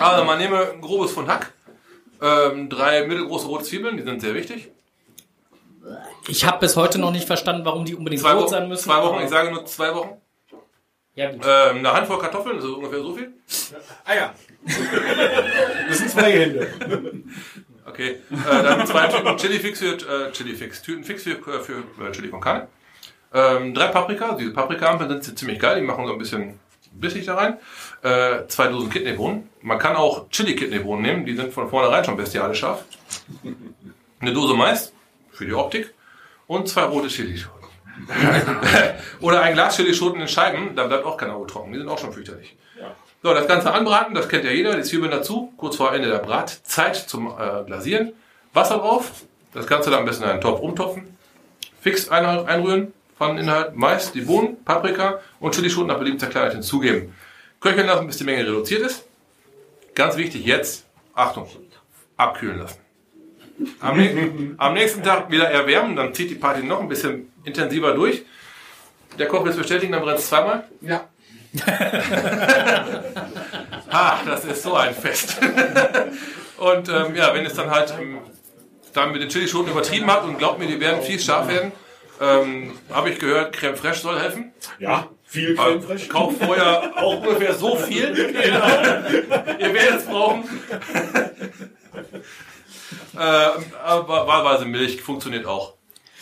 Also 0.00 0.24
man 0.24 0.38
nehme 0.38 0.72
ein 0.72 0.80
grobes 0.80 1.12
von 1.12 1.26
Hack, 1.28 1.52
ähm, 2.22 2.68
drei 2.68 3.06
mittelgroße 3.06 3.46
rote 3.46 3.64
Zwiebeln, 3.64 3.96
die 3.96 4.02
sind 4.04 4.20
sehr 4.20 4.34
wichtig. 4.34 4.70
Ich 6.28 6.44
habe 6.46 6.60
bis 6.60 6.76
heute 6.76 6.98
noch 6.98 7.10
nicht 7.10 7.26
verstanden, 7.26 7.64
warum 7.64 7.84
die 7.84 7.94
unbedingt 7.96 8.22
Zwei 8.22 8.32
rot 8.32 8.42
Wochen, 8.42 8.50
sein 8.50 8.68
müssen. 8.68 8.84
zwei 8.84 9.02
Wochen, 9.02 9.22
ich 9.22 9.28
sage 9.28 9.50
nur 9.50 9.66
zwei 9.66 9.94
Wochen. 9.94 10.16
Ja, 11.14 11.30
gut. 11.30 11.42
Ähm, 11.46 11.78
eine 11.78 11.92
Handvoll 11.92 12.18
Kartoffeln, 12.20 12.56
das 12.56 12.64
ist 12.64 12.70
ungefähr 12.70 13.00
so 13.02 13.14
viel. 13.14 13.32
Ah 14.04 14.14
ja. 14.14 14.34
Das 15.88 15.98
sind 15.98 16.10
zwei 16.10 16.32
Hände. 16.32 16.72
Okay, 17.84 18.10
äh, 18.30 18.62
dann 18.62 18.86
zwei 18.86 19.08
Tüten 19.08 19.36
Chili 19.36 19.58
Fix 19.58 19.80
für 19.80 19.94
äh, 19.94 20.30
Chili 20.32 20.54
Fix, 20.54 20.80
Tüten 20.80 21.02
Fix 21.04 21.24
für, 21.24 21.36
für 21.60 21.82
äh, 22.02 22.12
Chili 22.12 22.28
con 22.28 22.40
Carne. 22.40 22.68
Ähm, 23.34 23.74
drei 23.74 23.88
Paprika, 23.88 24.34
diese 24.36 24.52
Paprikaampeln 24.52 25.20
sind 25.20 25.36
ziemlich 25.38 25.58
geil, 25.58 25.80
die 25.80 25.86
machen 25.86 26.06
so 26.06 26.12
ein 26.12 26.18
bisschen 26.18 26.60
bissig 26.92 27.26
da 27.26 27.34
rein. 27.34 27.58
Äh, 28.02 28.46
zwei 28.48 28.68
Dosen 28.68 28.90
Kidneybohnen. 28.90 29.48
Man 29.60 29.78
kann 29.78 29.96
auch 29.96 30.28
Chili 30.30 30.56
Kidneybohnen 30.56 31.02
nehmen, 31.02 31.26
die 31.26 31.36
sind 31.36 31.52
von 31.52 31.68
vornherein 31.68 32.04
schon 32.04 32.16
bestialisch 32.16 32.60
scharf. 32.60 32.84
Eine 34.20 34.32
Dose 34.32 34.54
Mais 34.54 34.92
für 35.32 35.46
die 35.46 35.54
Optik 35.54 35.92
und 36.46 36.68
zwei 36.68 36.82
rote 36.82 37.08
Chilischoten. 37.08 37.68
Oder 39.20 39.42
ein 39.42 39.54
Glas 39.54 39.76
Chilischoten 39.76 40.20
in 40.20 40.28
Scheiben, 40.28 40.74
da 40.74 40.86
bleibt 40.86 41.04
auch 41.04 41.16
kein 41.16 41.30
Auge 41.30 41.46
trocken, 41.46 41.72
die 41.72 41.78
sind 41.78 41.88
auch 41.88 41.98
schon 41.98 42.12
fürchterlich. 42.12 42.56
So, 43.24 43.32
das 43.32 43.46
Ganze 43.46 43.72
anbraten, 43.72 44.16
das 44.16 44.28
kennt 44.28 44.44
ja 44.44 44.50
jeder, 44.50 44.74
die 44.74 44.82
Zwiebeln 44.82 45.12
dazu, 45.12 45.52
kurz 45.56 45.76
vor 45.76 45.94
Ende 45.94 46.08
der 46.08 46.18
Bratzeit 46.18 46.96
zum 46.96 47.28
äh, 47.28 47.62
Glasieren. 47.64 48.14
Wasser 48.52 48.78
drauf, 48.78 49.12
das 49.54 49.68
Ganze 49.68 49.90
dann 49.90 50.00
ein 50.00 50.06
bisschen 50.06 50.24
in 50.24 50.30
einen 50.30 50.40
Topf 50.40 50.58
umtopfen, 50.58 51.16
fix 51.80 52.08
ein, 52.08 52.24
einrühren, 52.24 52.92
Pfanneninhalt, 53.26 53.76
Mais, 53.76 54.10
die 54.12 54.22
Bohnen, 54.22 54.62
Paprika 54.64 55.20
und 55.38 55.54
Chilischoten 55.54 55.86
nach 55.88 55.98
Belieben 55.98 56.18
zerkleinert 56.18 56.54
hinzugeben. 56.54 57.14
Köcheln 57.60 57.86
lassen, 57.86 58.06
bis 58.06 58.16
die 58.18 58.24
Menge 58.24 58.40
reduziert 58.46 58.82
ist. 58.82 59.04
Ganz 59.94 60.16
wichtig 60.16 60.44
jetzt, 60.44 60.84
Achtung, 61.14 61.46
abkühlen 62.16 62.58
lassen. 62.58 62.78
Am, 63.80 63.96
nä- 63.96 64.54
am 64.58 64.74
nächsten 64.74 65.02
Tag 65.04 65.30
wieder 65.30 65.48
erwärmen, 65.48 65.94
dann 65.94 66.12
zieht 66.14 66.30
die 66.30 66.34
Party 66.34 66.62
noch 66.64 66.80
ein 66.80 66.88
bisschen 66.88 67.32
intensiver 67.44 67.92
durch. 67.94 68.24
Der 69.18 69.28
Koch 69.28 69.44
will 69.44 69.52
es 69.52 69.56
bestätigen, 69.56 69.92
dann 69.92 70.02
brennt 70.02 70.18
es 70.18 70.28
zweimal. 70.28 70.64
Ja. 70.80 71.08
Ah, 73.94 74.20
das 74.24 74.46
ist 74.46 74.62
so 74.62 74.74
ein 74.74 74.94
Fest. 74.94 75.36
und 76.56 76.88
ähm, 76.88 77.14
ja, 77.14 77.34
wenn 77.34 77.44
es 77.44 77.52
dann 77.52 77.70
halt 77.70 77.92
ähm, 78.00 78.20
dann 78.94 79.12
mit 79.12 79.20
den 79.20 79.28
Chilischoten 79.28 79.70
übertrieben 79.70 80.06
hat 80.10 80.24
und 80.24 80.38
glaubt 80.38 80.58
mir, 80.58 80.66
die 80.66 80.80
werden 80.80 81.02
fies 81.02 81.22
scharf 81.26 81.46
werden, 81.48 81.72
ähm, 82.22 82.72
habe 82.90 83.10
ich 83.10 83.18
gehört, 83.18 83.52
Creme 83.52 83.76
Fraiche 83.76 84.00
soll 84.00 84.18
helfen. 84.20 84.52
Ja, 84.78 85.08
viel 85.24 85.58
Aber 85.58 85.70
Creme 85.70 85.82
Fraiche. 85.82 86.08
Kauft 86.08 86.42
vorher 86.42 86.92
auch 86.96 87.20
ungefähr 87.20 87.54
so 87.54 87.76
viel. 87.76 88.12
Genau. 88.42 88.66
Ihr 89.58 89.74
werdet 89.74 90.00
es 90.00 90.06
brauchen. 90.06 90.44
äh, 93.16 93.48
aber 93.84 94.26
wahlweise 94.26 94.64
Milch 94.64 95.02
funktioniert 95.02 95.46
auch. 95.46 95.74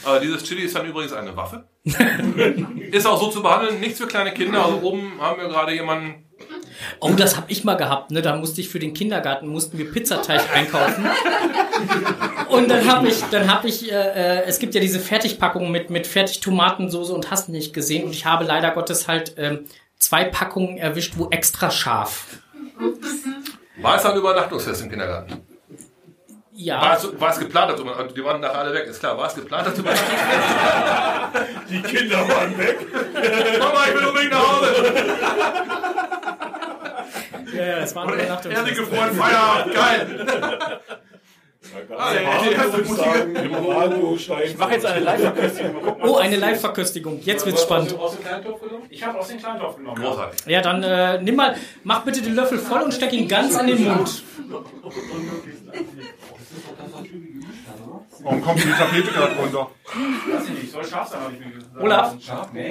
Aber 0.04 0.20
dieses 0.20 0.42
Chili 0.44 0.62
ist 0.62 0.74
dann 0.74 0.86
übrigens 0.86 1.12
eine 1.12 1.36
Waffe. 1.36 1.68
ist 1.84 3.06
auch 3.06 3.20
so 3.20 3.28
zu 3.28 3.42
behandeln, 3.42 3.80
nichts 3.80 4.00
für 4.00 4.06
kleine 4.06 4.32
Kinder. 4.32 4.64
Also 4.64 4.80
oben 4.80 5.20
haben 5.20 5.40
wir 5.40 5.48
gerade 5.48 5.74
jemanden, 5.74 6.29
Oh, 7.00 7.12
das 7.12 7.36
habe 7.36 7.50
ich 7.50 7.64
mal 7.64 7.76
gehabt. 7.76 8.10
Ne? 8.10 8.22
Da 8.22 8.36
musste 8.36 8.60
ich 8.60 8.68
für 8.68 8.78
den 8.78 8.94
Kindergarten 8.94 9.48
mussten 9.48 9.78
wir 9.78 9.90
Pizzateig 9.90 10.42
einkaufen. 10.54 11.06
Und 12.48 12.70
dann 12.70 12.90
habe 12.90 13.08
ich, 13.08 13.22
dann 13.30 13.52
habe 13.52 13.68
ich, 13.68 13.90
äh, 13.90 13.94
äh, 13.94 14.44
es 14.44 14.58
gibt 14.58 14.74
ja 14.74 14.80
diese 14.80 15.00
Fertigpackungen 15.00 15.70
mit 15.70 15.90
mit 15.90 16.06
Fertigtomatensoße 16.06 17.12
und 17.12 17.30
hast 17.30 17.48
nicht 17.48 17.72
gesehen. 17.72 18.04
Und 18.04 18.12
ich 18.12 18.26
habe 18.26 18.44
leider 18.44 18.70
Gottes 18.72 19.08
halt 19.08 19.34
ähm, 19.38 19.66
zwei 19.98 20.24
Packungen 20.24 20.78
erwischt, 20.78 21.14
wo 21.16 21.28
extra 21.30 21.70
scharf. 21.70 22.38
war 23.80 23.96
es 23.96 24.04
ein 24.04 24.16
Übernachtungsfest 24.16 24.82
im 24.82 24.90
Kindergarten? 24.90 25.46
Ja. 26.52 26.80
War 26.82 26.96
es, 26.96 27.20
war 27.20 27.30
es 27.30 27.38
geplant, 27.38 27.72
dass 27.72 28.12
die 28.12 28.24
waren 28.24 28.40
nachher 28.40 28.58
alle 28.58 28.74
weg, 28.74 28.86
ist 28.86 29.00
klar. 29.00 29.16
War 29.16 29.28
es 29.28 29.34
geplant, 29.34 29.66
dass 29.66 29.78
Übernachtungsfest? 29.78 30.30
Die 31.70 31.80
Kinder 31.82 32.28
waren 32.28 32.58
weg. 32.58 32.78
Mama, 33.58 33.84
ich 33.88 33.94
will 33.94 34.04
unbedingt 34.04 34.32
nach 34.32 34.58
Hause. 34.58 34.74
Ja, 37.60 37.66
ja, 37.66 37.78
es 37.78 37.94
war 37.94 38.04
ein 38.08 38.14
Übernachtungsfest. 38.14 38.56
Ehrlich 38.66 38.78
gefroren, 38.78 39.14
Feierabend, 39.14 39.74
geil. 39.74 40.80
Ah, 41.96 42.12
der- 42.12 42.20
der 42.22 42.52
erste 42.52 42.82
Musik. 42.82 43.04
Im 43.44 43.54
Radio 43.66 44.16
steigen. 44.16 44.50
Ich 44.50 44.56
mache 44.58 44.72
jetzt 44.72 44.86
eine 44.86 45.04
Live-Verköstigung. 45.04 45.96
Oh, 46.02 46.16
eine 46.16 46.36
Live-Verköstigung. 46.36 47.20
Jetzt 47.22 47.44
wird's 47.46 47.62
spannend. 47.62 47.96
Aus 47.98 48.16
dem 48.16 48.24
Kleintopf 48.24 48.60
genommen? 48.62 48.84
Ich 48.88 49.04
habe 49.06 49.18
aus 49.18 49.28
dem 49.28 49.38
Kleintopf 49.38 49.76
genommen. 49.76 50.02
Großartig. 50.02 50.46
Ja, 50.46 50.62
dann 50.62 50.82
äh, 50.82 51.20
nimm 51.22 51.36
mal, 51.36 51.54
mach 51.84 52.00
bitte 52.02 52.22
den 52.22 52.34
Löffel 52.34 52.58
voll 52.58 52.80
und 52.82 52.94
steck 52.94 53.12
ihn 53.12 53.28
ganz 53.28 53.56
in 53.60 53.66
den 53.66 53.84
Mund. 53.84 54.22
Warum 58.22 58.42
kommt 58.42 58.62
die 58.64 58.68
Tapete 58.70 59.12
gerade 59.12 59.34
runter? 59.36 59.70
Weiß 59.84 60.44
ich 60.48 60.62
nicht, 60.62 60.72
soll 60.72 60.84
scharf 60.84 61.08
sein, 61.08 61.20
habe 61.20 61.32
ich 61.34 61.40
mir 61.44 61.52
gesagt. 61.52 61.76
Olaf, 61.80 62.14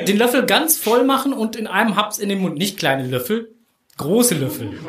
den 0.05 0.17
Löffel 0.17 0.45
ganz 0.45 0.77
voll 0.77 1.03
machen 1.03 1.33
und 1.33 1.55
in 1.55 1.67
einem 1.67 1.95
Haps 1.95 2.19
in 2.19 2.29
den 2.29 2.39
Mund. 2.39 2.57
Nicht 2.57 2.77
kleine 2.77 3.07
Löffel, 3.07 3.55
große 3.99 4.35
Löffel. 4.35 4.71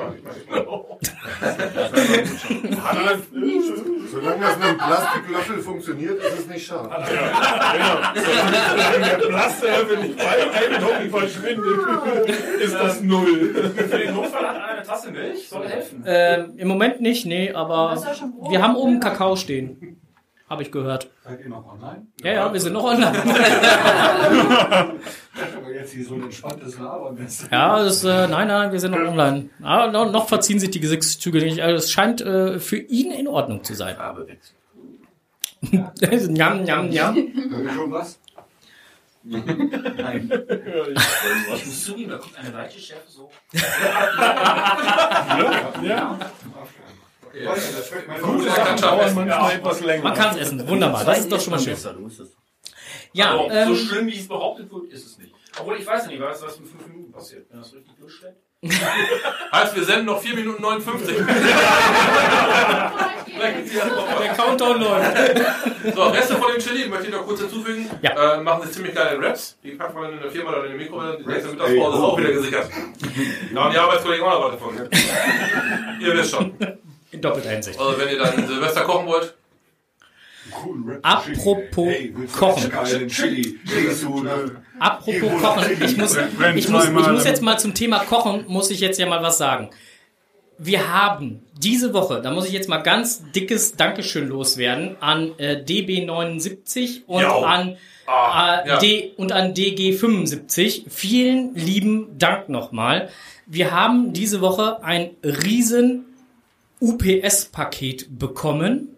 Solange 4.10 4.40
das 4.40 4.56
mit 4.56 4.66
einem 4.66 4.78
Plastiklöffel 4.78 5.58
funktioniert, 5.60 6.18
ist 6.22 6.38
es 6.40 6.46
nicht 6.46 6.66
scharf. 6.66 6.88
Solange 8.14 9.08
der 9.08 9.28
Plastlöffel 9.28 9.98
nicht 9.98 10.16
bei 10.16 10.50
Einlocken 10.52 11.10
verschwindet, 11.10 11.80
ist 12.60 12.74
das 12.74 13.00
null. 13.02 13.72
Für 13.76 13.98
den 13.98 14.14
Notfall 14.14 14.48
hat 14.48 14.62
eine 14.62 14.82
Tasse 14.82 15.10
Milch, 15.10 15.48
soll 15.48 15.68
helfen. 15.68 16.04
Ähm, 16.06 16.54
Im 16.56 16.68
Moment 16.68 17.00
nicht, 17.00 17.26
nee, 17.26 17.52
aber 17.52 18.00
wir 18.48 18.62
haben 18.62 18.76
oben 18.76 19.00
Kakao 19.00 19.36
stehen. 19.36 20.00
Habe 20.50 20.64
ich 20.64 20.72
gehört. 20.72 21.08
Seid 21.22 21.40
ihr 21.42 21.48
noch 21.48 21.64
online? 21.64 22.08
Ja, 22.24 22.32
ja, 22.32 22.52
wir 22.52 22.60
sind 22.60 22.72
noch 22.72 22.82
online. 22.82 23.16
Aber 25.56 25.72
jetzt 25.72 25.92
hier 25.92 26.04
so 26.04 26.16
ein 26.16 26.24
entspanntes 26.24 26.76
Labern. 26.76 27.16
Ja, 27.52 27.84
das, 27.84 28.02
äh, 28.02 28.26
nein, 28.26 28.48
nein, 28.48 28.72
wir 28.72 28.80
sind 28.80 28.90
noch 28.90 28.98
online. 28.98 29.50
Aber 29.62 29.92
noch, 29.92 30.10
noch 30.10 30.26
verziehen 30.26 30.58
sich 30.58 30.72
die 30.72 30.80
Gesichtszüge 30.80 31.38
nicht. 31.38 31.62
Also 31.62 31.76
es 31.76 31.92
scheint 31.92 32.20
äh, 32.20 32.58
für 32.58 32.78
ihn 32.78 33.12
in 33.12 33.28
Ordnung 33.28 33.62
zu 33.62 33.74
sein. 33.74 33.94
njam, 35.70 36.64
njam, 36.64 36.88
njam. 36.88 37.14
Hör 37.14 37.64
ich 37.64 37.72
schon 37.72 37.92
was? 37.92 38.18
Nein. 39.22 40.32
Ich 41.52 41.66
muss 41.66 41.84
zugeben, 41.84 42.10
da 42.10 42.18
kommt 42.18 42.36
eine 42.36 42.50
leichte 42.50 42.80
Schärfe 42.80 43.08
so. 43.08 43.30
Ja. 45.84 46.18
Das 47.32 47.90
Gut, 48.22 48.46
es 48.46 48.54
kann 48.54 48.76
dauern 48.76 49.14
manchmal 49.14 49.52
etwas 49.54 49.80
länger. 49.80 50.02
Man 50.02 50.14
kann 50.14 50.34
es 50.34 50.42
essen. 50.42 50.66
Wunderbar. 50.68 51.04
Das 51.04 51.18
ist 51.20 51.32
doch 51.32 51.40
schon 51.40 51.52
mal 51.52 51.58
schön. 51.60 51.76
Ja, 53.12 53.32
Aber 53.32 53.50
ähm, 53.50 53.68
so 53.68 53.74
schlimm, 53.74 54.06
wie 54.06 54.18
es 54.18 54.28
behauptet 54.28 54.70
wird, 54.70 54.92
ist 54.92 55.06
es 55.06 55.18
nicht. 55.18 55.34
Obwohl, 55.58 55.76
ich 55.78 55.86
weiß 55.86 56.04
ja 56.04 56.10
nicht, 56.10 56.20
was, 56.20 56.42
was 56.42 56.56
in 56.58 56.66
fünf 56.66 56.86
Minuten 56.86 57.10
passiert. 57.12 57.46
Wenn 57.50 57.58
das 57.60 57.74
richtig 57.74 57.96
durchschlägt. 57.98 58.36
Heißt, 59.52 59.74
wir 59.74 59.84
senden 59.84 60.04
noch 60.06 60.20
4 60.20 60.34
Minuten 60.34 60.62
59. 60.62 61.16
Der 63.40 64.34
Countdown 64.36 64.80
läuft. 64.82 65.16
So, 65.94 66.02
Reste 66.02 66.36
von 66.36 66.52
dem 66.52 66.60
Chili 66.60 66.86
möchte 66.88 67.06
ich 67.06 67.12
noch 67.12 67.24
kurz 67.24 67.40
hinzufügen. 67.40 67.88
Äh, 68.02 68.42
machen 68.42 68.66
sie 68.66 68.72
ziemlich 68.72 68.94
geile 68.94 69.18
Raps. 69.18 69.56
Die 69.62 69.70
packt 69.70 69.94
man 69.94 70.12
in 70.12 70.20
der 70.20 70.30
Firma 70.30 70.50
oder 70.50 70.64
in 70.64 70.72
der 70.72 70.78
Mikrowelle. 70.78 71.16
Die 71.16 71.26
nächste 71.26 71.48
Mittagspause 71.52 71.96
ist 71.96 72.02
auch 72.02 72.18
wieder 72.18 72.32
gesichert. 72.32 72.70
Da 73.54 73.64
haben 73.64 73.72
die 73.72 73.78
Arbeitskollegen 73.78 74.26
auch 74.26 74.30
noch 74.30 74.44
was 74.44 74.58
davon. 74.58 74.76
ihr 76.00 76.14
wisst 76.14 76.30
schon. 76.34 76.52
In 77.12 77.20
doppelter 77.20 77.50
Hinsicht. 77.50 77.78
Also, 77.78 77.98
wenn 77.98 78.08
ihr 78.08 78.18
dann 78.18 78.46
Silvester 78.46 78.82
kochen 78.82 79.06
wollt. 79.06 79.34
Apropos 81.02 81.58
Kochen. 82.36 82.72
Apropos 84.78 85.42
Kochen, 85.42 85.64
ich 85.82 85.96
muss, 85.96 86.16
ich, 86.56 86.68
muss, 86.68 86.84
ich 86.84 86.90
muss 86.92 87.24
jetzt 87.24 87.42
mal 87.42 87.58
zum 87.58 87.74
Thema 87.74 88.00
Kochen, 88.00 88.44
muss 88.48 88.70
ich 88.70 88.80
jetzt 88.80 88.98
ja 88.98 89.06
mal 89.06 89.22
was 89.22 89.38
sagen. 89.38 89.70
Wir 90.58 90.92
haben 90.92 91.42
diese 91.58 91.92
Woche, 91.94 92.20
da 92.22 92.30
muss 92.32 92.46
ich 92.46 92.52
jetzt 92.52 92.68
mal 92.68 92.78
ganz 92.78 93.22
dickes 93.32 93.76
Dankeschön 93.76 94.28
loswerden 94.28 94.96
an 95.00 95.32
äh, 95.38 95.62
DB79 95.66 97.02
und 97.06 97.22
Jo. 97.22 97.42
an 97.42 97.76
Ah, 98.06 98.62
äh, 98.64 98.68
ja. 98.68 98.78
D 98.78 99.12
und 99.16 99.30
an 99.30 99.54
DG75. 99.54 100.90
Vielen 100.90 101.54
lieben 101.54 102.18
Dank 102.18 102.48
nochmal. 102.48 103.08
Wir 103.46 103.70
haben 103.70 104.12
diese 104.12 104.40
Woche 104.40 104.82
ein 104.82 105.10
riesen 105.22 106.06
UPS-Paket 106.80 108.18
bekommen 108.18 108.96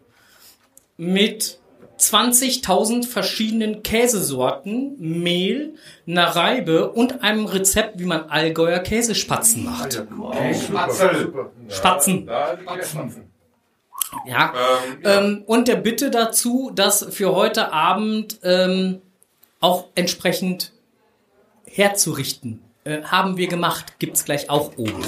mit 0.96 1.58
20.000 1.98 3.06
verschiedenen 3.06 3.82
Käsesorten, 3.82 4.96
Mehl, 4.98 5.74
einer 6.06 6.26
Reibe 6.26 6.90
und 6.90 7.22
einem 7.22 7.46
Rezept, 7.46 8.00
wie 8.00 8.04
man 8.04 8.28
Allgäuer 8.28 8.80
Käsespatzen 8.80 9.64
macht. 9.64 10.02
Spatzen. 11.68 12.28
Ja. 14.26 14.52
Ähm, 15.04 15.42
und 15.46 15.68
der 15.68 15.76
Bitte 15.76 16.10
dazu, 16.10 16.72
das 16.74 17.06
für 17.10 17.34
heute 17.34 17.72
Abend 17.72 18.40
ähm, 18.42 19.00
auch 19.60 19.86
entsprechend 19.94 20.72
herzurichten. 21.64 22.62
Äh, 22.84 23.02
haben 23.04 23.36
wir 23.36 23.46
gemacht. 23.46 23.98
Gibt's 24.00 24.24
gleich 24.24 24.50
auch 24.50 24.76
oben. 24.76 25.02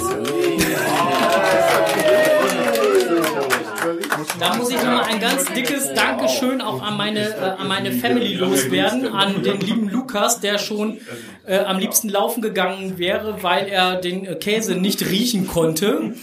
Da 4.39 4.55
muss 4.55 4.69
ich 4.69 4.77
nochmal 4.77 5.05
ein 5.05 5.19
ganz 5.19 5.45
dickes 5.53 5.93
Dankeschön 5.93 6.61
auch 6.61 6.81
an 6.81 6.97
meine, 6.97 7.29
äh, 7.29 7.55
an 7.57 7.67
meine 7.67 7.91
Family 7.91 8.33
loswerden, 8.33 9.07
an 9.07 9.43
den 9.43 9.61
lieben 9.61 9.89
Lukas, 9.89 10.39
der 10.39 10.57
schon 10.57 10.99
äh, 11.45 11.59
am 11.59 11.79
liebsten 11.79 12.09
laufen 12.09 12.41
gegangen 12.41 12.97
wäre, 12.97 13.43
weil 13.43 13.67
er 13.67 13.95
den 13.95 14.25
äh, 14.25 14.35
Käse 14.35 14.75
nicht 14.75 15.05
riechen 15.05 15.47
konnte. 15.47 16.13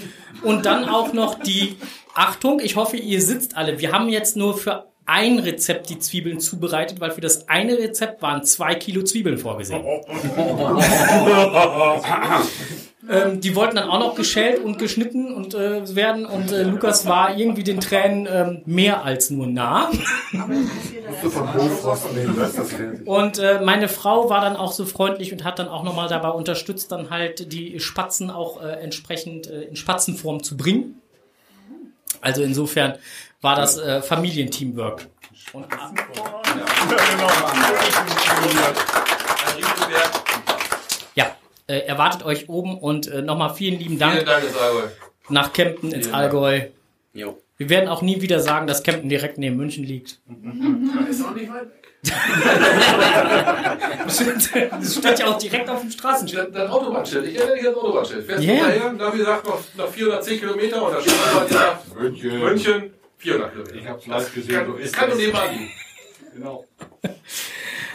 Und 0.42 0.66
dann 0.66 0.88
auch 0.88 1.12
noch 1.12 1.38
die 1.38 1.76
Achtung, 2.14 2.60
ich 2.60 2.76
hoffe, 2.76 2.96
ihr 2.96 3.22
sitzt 3.22 3.56
alle. 3.56 3.80
Wir 3.80 3.92
haben 3.92 4.08
jetzt 4.08 4.36
nur 4.36 4.56
für 4.56 4.86
ein 5.06 5.38
Rezept 5.38 5.90
die 5.90 5.98
Zwiebeln 5.98 6.40
zubereitet, 6.40 7.00
weil 7.00 7.10
für 7.10 7.20
das 7.20 7.48
eine 7.48 7.78
Rezept 7.78 8.22
waren 8.22 8.44
zwei 8.44 8.74
Kilo 8.74 9.02
Zwiebeln 9.02 9.38
vorgesehen. 9.38 9.82
Ähm, 13.10 13.40
die 13.40 13.56
wollten 13.56 13.74
dann 13.76 13.88
auch 13.88 13.98
noch 13.98 14.14
geschält 14.14 14.62
und 14.62 14.78
geschnitten 14.78 15.34
und 15.34 15.54
äh, 15.54 15.96
werden 15.96 16.24
und 16.24 16.52
äh, 16.52 16.62
Lukas 16.62 17.04
war 17.04 17.36
irgendwie 17.36 17.64
den 17.64 17.80
Tränen 17.80 18.28
ähm, 18.30 18.62
mehr 18.64 19.04
als 19.04 19.28
nur 19.30 19.48
nah. 19.48 19.90
Und 23.04 23.38
äh, 23.38 23.60
meine 23.60 23.88
Frau 23.88 24.30
war 24.30 24.40
dann 24.40 24.54
auch 24.54 24.70
so 24.70 24.84
freundlich 24.84 25.32
und 25.32 25.42
hat 25.42 25.58
dann 25.58 25.66
auch 25.66 25.82
nochmal 25.82 26.08
dabei 26.08 26.28
unterstützt, 26.28 26.92
dann 26.92 27.10
halt 27.10 27.52
die 27.52 27.80
Spatzen 27.80 28.30
auch 28.30 28.62
äh, 28.62 28.68
entsprechend 28.68 29.48
äh, 29.48 29.62
in 29.62 29.74
Spatzenform 29.74 30.44
zu 30.44 30.56
bringen. 30.56 31.02
Also 32.20 32.42
insofern 32.42 32.98
war 33.40 33.56
das 33.56 33.78
äh, 33.78 34.00
Familienteamwork. 34.00 35.08
Und, 35.52 35.66
ja, 35.72 35.92
äh, 41.72 41.80
erwartet 41.86 42.24
euch 42.24 42.48
oben 42.48 42.78
und 42.78 43.06
äh, 43.08 43.22
nochmal 43.22 43.54
vielen 43.54 43.78
lieben 43.78 43.98
Dank. 43.98 44.14
Vielen 44.14 44.26
Dank 44.26 44.44
ins 44.44 44.56
Allgäu. 44.56 44.82
Nach 45.28 45.52
Kempten 45.52 45.90
ins 45.92 46.06
Vielen 46.06 46.14
Allgäu. 46.14 46.60
Jo. 47.14 47.38
Wir 47.56 47.68
werden 47.70 47.88
auch 47.88 48.02
nie 48.02 48.20
wieder 48.20 48.40
sagen, 48.40 48.66
dass 48.66 48.82
Kempten 48.82 49.08
direkt 49.08 49.38
neben 49.38 49.56
München 49.56 49.84
liegt. 49.84 50.18
Ist 51.08 51.24
auch 51.24 51.34
nicht 51.34 51.48
weit 51.52 51.62
weg. 51.66 51.78
Das 54.04 54.94
steht 54.96 55.18
ja 55.20 55.26
auch 55.28 55.38
direkt 55.38 55.68
auf 55.70 55.80
dem 55.80 55.90
Straßenschild. 55.90 56.48
Das, 56.48 56.62
das 56.64 56.70
Autobahnschild, 56.70 57.26
ich 57.28 57.36
erinnere 57.38 57.56
dich 57.56 57.66
an 57.68 57.74
das 57.74 57.82
Autobahnschild. 57.82 58.26
Fährst 58.26 58.44
Ja. 58.44 58.54
du 58.54 58.60
daher, 58.60 58.92
Navi 58.92 59.22
sagt 59.22 59.46
noch, 59.46 59.60
noch 59.76 59.88
410 59.88 60.40
Kilometer 60.40 60.82
und 60.84 60.92
da 60.94 61.00
steht 61.00 61.14
aber 61.32 61.46
gesagt, 61.46 61.94
München. 61.96 62.38
München 62.40 62.94
400 63.18 63.52
Kilometer. 63.52 63.74
Ich 63.76 63.88
hab's 63.88 64.06
live 64.06 64.34
gesehen, 64.34 64.54
Kann, 64.56 64.66
so 64.66 64.74
ist 64.74 64.92
kann 64.94 65.08
es. 65.10 65.14
nur 65.16 65.24
nebenan 65.26 65.52
liegen. 65.52 65.70
Genau. 66.34 66.64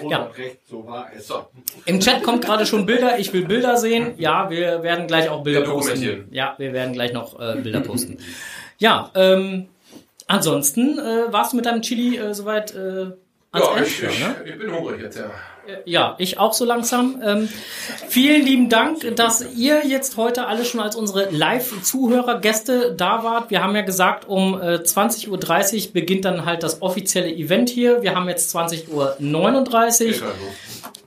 Ja. 0.09 0.19
hat 0.19 0.37
recht, 0.37 0.59
so 0.69 0.85
war 0.85 1.07
es. 1.15 1.27
So. 1.27 1.45
Im 1.85 1.99
Chat 1.99 2.23
kommt 2.23 2.43
gerade 2.45 2.65
schon 2.65 2.85
Bilder. 2.85 3.17
Ich 3.19 3.31
will 3.33 3.45
Bilder 3.45 3.77
sehen. 3.77 4.13
Ja, 4.17 4.49
wir 4.49 4.83
werden 4.83 5.07
gleich 5.07 5.29
auch 5.29 5.43
Bilder 5.43 5.61
Ja, 5.63 5.69
posten. 5.71 6.27
Ja, 6.31 6.55
wir 6.57 6.73
werden 6.73 6.93
gleich 6.93 7.13
noch 7.13 7.39
äh, 7.39 7.55
Bilder 7.61 7.81
posten. 7.81 8.17
Ja, 8.77 9.11
ähm, 9.15 9.67
ansonsten 10.27 10.99
äh, 10.99 11.31
warst 11.33 11.53
du 11.53 11.57
mit 11.57 11.65
deinem 11.65 11.81
Chili 11.81 12.17
äh, 12.17 12.33
soweit 12.33 12.75
äh, 12.75 12.77
ans 12.77 13.15
Ja, 13.53 13.71
Ende? 13.75 13.87
ich, 13.87 14.01
Ja, 14.01 14.09
ich, 14.09 14.19
ne? 14.19 14.35
ich 14.45 14.57
bin 14.59 14.71
hungrig 14.75 15.01
jetzt, 15.01 15.17
ja. 15.17 15.31
Ja, 15.85 16.15
ich 16.17 16.39
auch 16.39 16.53
so 16.53 16.65
langsam. 16.65 17.21
Ähm, 17.23 17.49
vielen 18.07 18.45
lieben 18.45 18.69
Dank, 18.69 19.15
dass 19.15 19.45
ihr 19.55 19.85
jetzt 19.85 20.17
heute 20.17 20.47
alle 20.47 20.65
schon 20.65 20.79
als 20.79 20.95
unsere 20.95 21.29
Live-Zuhörer, 21.29 22.39
Gäste 22.39 22.93
da 22.95 23.23
wart. 23.23 23.49
Wir 23.49 23.63
haben 23.63 23.75
ja 23.75 23.81
gesagt, 23.81 24.27
um 24.27 24.59
äh, 24.59 24.75
20.30 24.75 25.87
Uhr 25.87 25.93
beginnt 25.93 26.25
dann 26.25 26.45
halt 26.45 26.63
das 26.63 26.81
offizielle 26.81 27.33
Event 27.33 27.69
hier. 27.69 28.01
Wir 28.01 28.15
haben 28.15 28.29
jetzt 28.29 28.55
20.39 28.55 28.89
Uhr. 30.21 30.31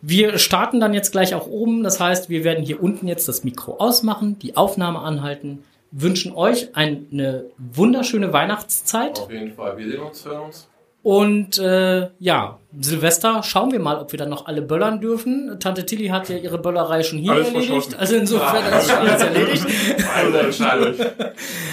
Wir 0.03 0.39
starten 0.39 0.81
dann 0.81 0.95
jetzt 0.95 1.13
gleich 1.13 1.35
auch 1.35 1.47
oben. 1.47 1.83
Das 1.83 2.01
heißt, 2.01 2.29
wir 2.29 2.45
werden 2.45 2.65
hier 2.65 2.83
unten 2.83 3.07
jetzt 3.07 3.29
das 3.29 3.45
Mikro 3.45 3.77
ausmachen, 3.79 4.39
die 4.39 4.57
Aufnahme 4.57 5.01
anhalten, 5.01 5.65
wünschen 5.91 6.33
euch 6.33 6.75
eine 6.77 7.45
wunderschöne 7.59 8.33
Weihnachtszeit. 8.33 9.19
Auf 9.21 9.31
jeden 9.31 9.53
Fall. 9.53 9.77
Wir 9.77 9.91
sehen 9.91 10.01
uns, 10.01 10.25
hören 10.25 10.43
uns. 10.47 10.69
Und 11.03 11.59
äh, 11.59 12.11
ja, 12.19 12.59
Silvester, 12.79 13.43
schauen 13.43 13.73
wir 13.73 13.81
mal, 13.81 13.99
ob 13.99 14.13
wir 14.13 14.19
dann 14.19 14.29
noch 14.29 14.47
alle 14.47 14.61
böllern 14.61 15.01
dürfen. 15.01 15.57
Tante 15.59 15.87
Tilly 15.87 16.09
hat 16.09 16.29
ja 16.29 16.37
ihre 16.37 16.59
Böllerei 16.59 17.03
schon 17.03 17.19
hier 17.19 17.33
Alles 17.33 17.49
erledigt. 17.49 17.99
Also 17.99 18.17
insofern 18.17 18.65
ist 18.73 18.91
schon 18.91 18.99
alles 18.99 19.23
erledigt. 19.23 19.67
Euch. 19.67 20.99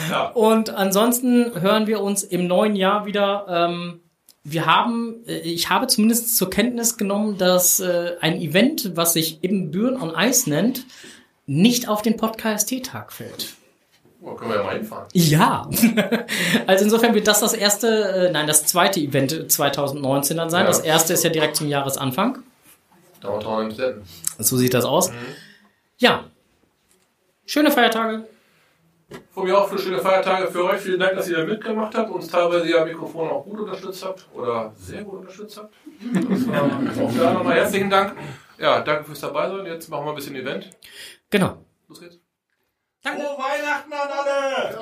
Ja. 0.09 0.27
Und 0.29 0.69
ansonsten 0.69 1.51
hören 1.59 1.87
wir 1.87 2.01
uns 2.01 2.23
im 2.23 2.47
neuen 2.47 2.75
Jahr 2.75 3.05
wieder. 3.05 3.45
Ähm, 3.49 3.99
wir 4.43 4.65
haben, 4.65 5.25
äh, 5.27 5.39
ich 5.39 5.69
habe 5.69 5.87
zumindest 5.87 6.37
zur 6.37 6.49
Kenntnis 6.49 6.97
genommen, 6.97 7.37
dass 7.37 7.81
äh, 7.81 8.13
ein 8.21 8.39
Event, 8.39 8.95
was 8.95 9.13
sich 9.13 9.43
eben 9.43 9.71
Büren 9.71 10.01
on 10.01 10.13
Ice 10.17 10.49
nennt, 10.49 10.85
nicht 11.45 11.89
auf 11.89 12.01
den 12.01 12.15
Podcast-Tag 12.15 13.11
fällt. 13.11 13.55
Oh, 14.21 14.33
können 14.33 14.51
wir 14.51 14.57
ja 14.57 14.63
mal 14.63 14.75
hinfahren. 14.75 15.07
Ja, 15.13 15.69
also 16.67 16.83
insofern 16.83 17.13
wird 17.13 17.27
das 17.27 17.39
das 17.39 17.53
erste, 17.53 17.87
äh, 17.87 18.31
nein, 18.31 18.47
das 18.47 18.65
zweite 18.65 18.99
Event 18.99 19.51
2019 19.51 20.37
dann 20.37 20.49
sein. 20.49 20.61
Ja. 20.61 20.67
Das 20.67 20.79
erste 20.79 21.13
ist 21.13 21.23
ja 21.23 21.29
direkt 21.29 21.55
zum 21.55 21.67
Jahresanfang. 21.67 22.39
Downtown 23.21 23.65
im 23.65 23.71
Städten. 23.71 24.03
So 24.39 24.57
sieht 24.57 24.73
das 24.73 24.85
aus. 24.85 25.11
Ja, 25.97 26.25
schöne 27.45 27.71
Feiertage. 27.71 28.27
Von 29.31 29.45
mir 29.45 29.57
auch 29.57 29.69
für 29.69 29.79
schöne 29.79 29.99
Feiertage 29.99 30.47
für 30.47 30.65
euch. 30.65 30.81
Vielen 30.81 30.99
Dank, 30.99 31.15
dass 31.15 31.29
ihr 31.29 31.37
da 31.37 31.45
mitgemacht 31.45 31.95
habt, 31.95 32.11
uns 32.11 32.27
teilweise 32.27 32.69
ja 32.69 32.83
Mikrofon 32.83 33.29
auch 33.29 33.45
gut 33.45 33.59
unterstützt 33.61 34.03
habt 34.03 34.27
oder 34.33 34.73
sehr 34.77 35.03
gut 35.03 35.19
unterstützt 35.19 35.57
habt. 35.57 35.73
Das 36.29 36.47
war 36.47 36.63
auch 36.63 37.17
da 37.17 37.33
nochmal 37.33 37.55
herzlichen 37.55 37.89
Dank. 37.89 38.15
Ja, 38.59 38.81
danke 38.81 39.05
fürs 39.05 39.21
dabei 39.21 39.47
sein. 39.49 39.65
Jetzt 39.65 39.89
machen 39.89 40.05
wir 40.05 40.09
ein 40.09 40.15
bisschen 40.15 40.35
Event. 40.35 40.71
Genau. 41.29 41.57
Los 41.87 42.01
geht's. 42.01 42.19
Danke. 43.03 43.21
Frohe 43.21 43.37
Weihnachten 43.37 43.93
an 43.93 44.09
alle! 44.09 44.77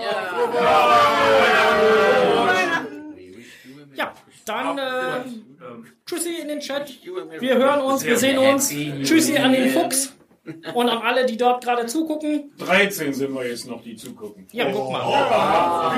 Ja, 3.95 4.13
dann 4.45 4.77
äh, 4.77 5.23
Tschüssi 6.05 6.35
in 6.41 6.47
den 6.47 6.59
Chat. 6.59 6.91
Wir 7.39 7.55
hören 7.55 7.81
uns, 7.81 8.03
wir 8.03 8.17
sehen 8.17 8.37
uns. 8.37 8.69
Tschüssi 8.69 9.37
an 9.37 9.53
den 9.53 9.69
Fuchs. 9.69 10.14
Und 10.73 10.89
an 10.89 10.99
alle, 10.99 11.25
die 11.25 11.37
dort 11.37 11.63
gerade 11.63 11.87
zugucken. 11.87 12.51
13 12.59 13.13
sind 13.13 13.33
wir 13.33 13.47
jetzt 13.47 13.67
noch, 13.67 13.81
die 13.81 13.95
zugucken. 13.95 14.45
Ja, 14.51 14.65
guck 14.71 14.91
mal. 14.91 14.99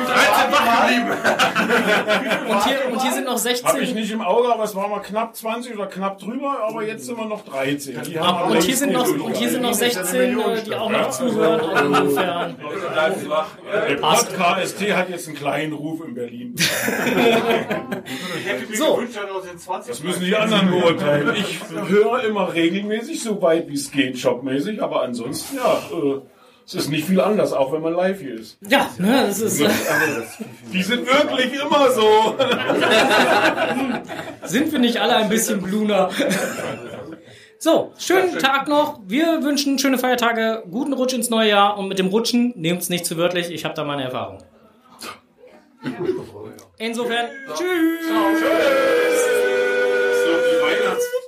13 0.06 0.52
wach 0.52 0.68
Und 2.50 2.66
hier, 2.66 2.78
und 2.92 3.02
hier 3.02 3.12
sind 3.12 3.26
noch 3.26 3.38
16. 3.38 3.68
Habe 3.68 3.82
ich 3.82 3.94
nicht 3.94 4.12
im 4.12 4.22
Auge, 4.22 4.48
aber 4.54 4.64
es 4.64 4.74
war 4.74 4.88
mal 4.88 5.02
knapp 5.02 5.36
20 5.36 5.74
oder 5.76 5.88
knapp 5.88 6.20
drüber, 6.20 6.60
aber 6.66 6.86
jetzt 6.86 7.06
sind 7.06 7.18
wir 7.18 7.26
noch 7.26 7.44
13. 7.44 8.02
Die 8.04 8.18
haben 8.18 8.52
Und 8.52 8.64
hier 8.64 8.78
sind 8.78 8.94
noch, 8.94 9.08
und 9.08 9.36
hier 9.36 9.50
sind 9.50 9.64
noch 9.64 9.74
16, 9.74 10.40
äh, 10.40 10.64
die 10.64 10.76
auch 10.76 10.90
noch 10.90 11.10
zuhören. 11.10 11.60
Also 11.60 12.04
insofern. 12.04 12.56
Der 13.90 13.96
Pod 13.96 14.28
KST 14.34 14.82
hat 14.94 15.10
jetzt 15.10 15.28
einen 15.28 15.36
kleinen 15.36 15.74
Ruf 15.74 16.02
in 16.06 16.14
Berlin. 16.16 16.56
So. 18.74 19.02
Das 19.88 20.04
müssen 20.04 20.24
die 20.24 20.36
anderen 20.36 20.70
beurteilen. 20.70 21.36
Ich 21.36 21.60
höre 21.90 22.24
immer 22.24 22.54
regelmäßig, 22.54 23.22
so 23.22 23.42
weit 23.42 23.68
wie 23.70 23.74
es 23.74 23.92
geht, 23.92 24.18
shopmäßig, 24.38 24.82
aber 24.82 25.02
ansonsten, 25.04 25.58
ja, 25.58 25.74
äh, 25.92 26.22
es 26.66 26.74
ist 26.76 26.90
nicht 26.90 27.06
viel 27.08 27.22
anders, 27.22 27.54
auch 27.54 27.72
wenn 27.72 27.82
man 27.82 27.94
live 27.94 28.20
hier 28.20 28.36
ist. 28.36 28.58
Ja, 28.68 28.90
ne, 28.98 29.24
das 29.28 29.40
ist. 29.40 29.62
Äh, 29.62 29.70
Die 30.74 30.84
sind 30.84 31.08
wirklich 31.08 31.54
immer 31.54 31.90
so. 31.92 32.36
sind 34.48 34.72
wir 34.74 34.80
nicht 34.80 34.98
alle 34.98 35.16
ein 35.16 35.30
bisschen 35.30 35.62
bluner? 35.62 36.10
So, 37.58 37.94
schönen 37.98 38.38
Tag 38.38 38.68
noch. 38.68 39.00
Wir 39.08 39.44
wünschen 39.44 39.80
schöne 39.80 39.98
Feiertage, 39.98 40.64
guten 40.70 40.92
Rutsch 40.92 41.14
ins 41.14 41.30
neue 41.30 41.50
Jahr 41.50 41.78
und 41.78 41.88
mit 41.88 42.00
dem 42.00 42.08
Rutschen 42.08 42.54
nehmt 42.58 42.82
es 42.82 42.90
nicht 42.90 43.06
zu 43.06 43.16
wörtlich. 43.18 43.50
Ich 43.50 43.64
habe 43.64 43.74
da 43.74 43.86
meine 43.86 44.04
Erfahrung. 44.04 44.44
Insofern, 46.78 47.28
tschüss. 47.56 48.08
Die 50.50 51.27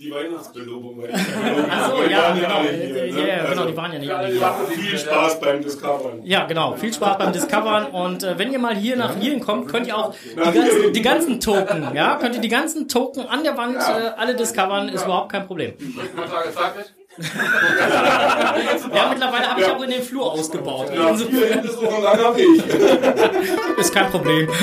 Weihnachtsbelobung. 0.00 1.04
Achso, 1.70 2.02
ja, 2.08 2.32
genau. 2.32 2.62
Ja, 2.62 3.26
ja, 3.26 3.50
genau, 3.50 3.64
die 3.66 3.76
waren 3.76 3.92
ja 3.92 3.98
nicht 3.98 4.10
alle 4.10 4.28
hier. 4.28 4.54
Viel 4.68 4.98
Spaß 4.98 5.40
beim 5.40 5.62
Discovern. 5.62 6.20
Ja, 6.24 6.46
genau. 6.46 6.74
Viel 6.76 6.92
Spaß 6.92 7.18
beim 7.18 7.32
Discovern. 7.32 7.86
Und 7.86 8.22
äh, 8.22 8.38
wenn 8.38 8.52
ihr 8.52 8.58
mal 8.58 8.76
hier 8.76 8.96
nach 8.96 9.20
Wien 9.20 9.40
kommt, 9.40 9.68
könnt 9.68 9.86
ihr 9.86 9.96
auch 9.96 10.14
die 10.14 10.36
ganzen, 10.36 10.92
die 10.92 11.02
ganzen 11.02 11.40
Token, 11.40 11.88
ja, 11.94 12.16
könnt 12.16 12.34
ihr 12.36 12.40
die 12.40 12.48
ganzen 12.48 12.88
Token 12.88 13.26
an 13.26 13.42
der 13.42 13.56
Wand 13.56 13.76
äh, 13.76 14.10
alle 14.16 14.36
discovern, 14.36 14.88
ist 14.88 15.04
überhaupt 15.04 15.32
kein 15.32 15.46
Problem. 15.46 15.74
Ja, 18.94 19.08
mittlerweile 19.10 19.50
habe 19.50 19.60
ich 19.60 19.66
auch 19.66 19.82
in 19.82 19.90
den 19.90 20.02
Flur 20.02 20.32
ausgebaut. 20.32 20.90
Ja. 20.94 21.10
Ist 23.76 23.92
kein 23.92 24.10
Problem. 24.10 24.48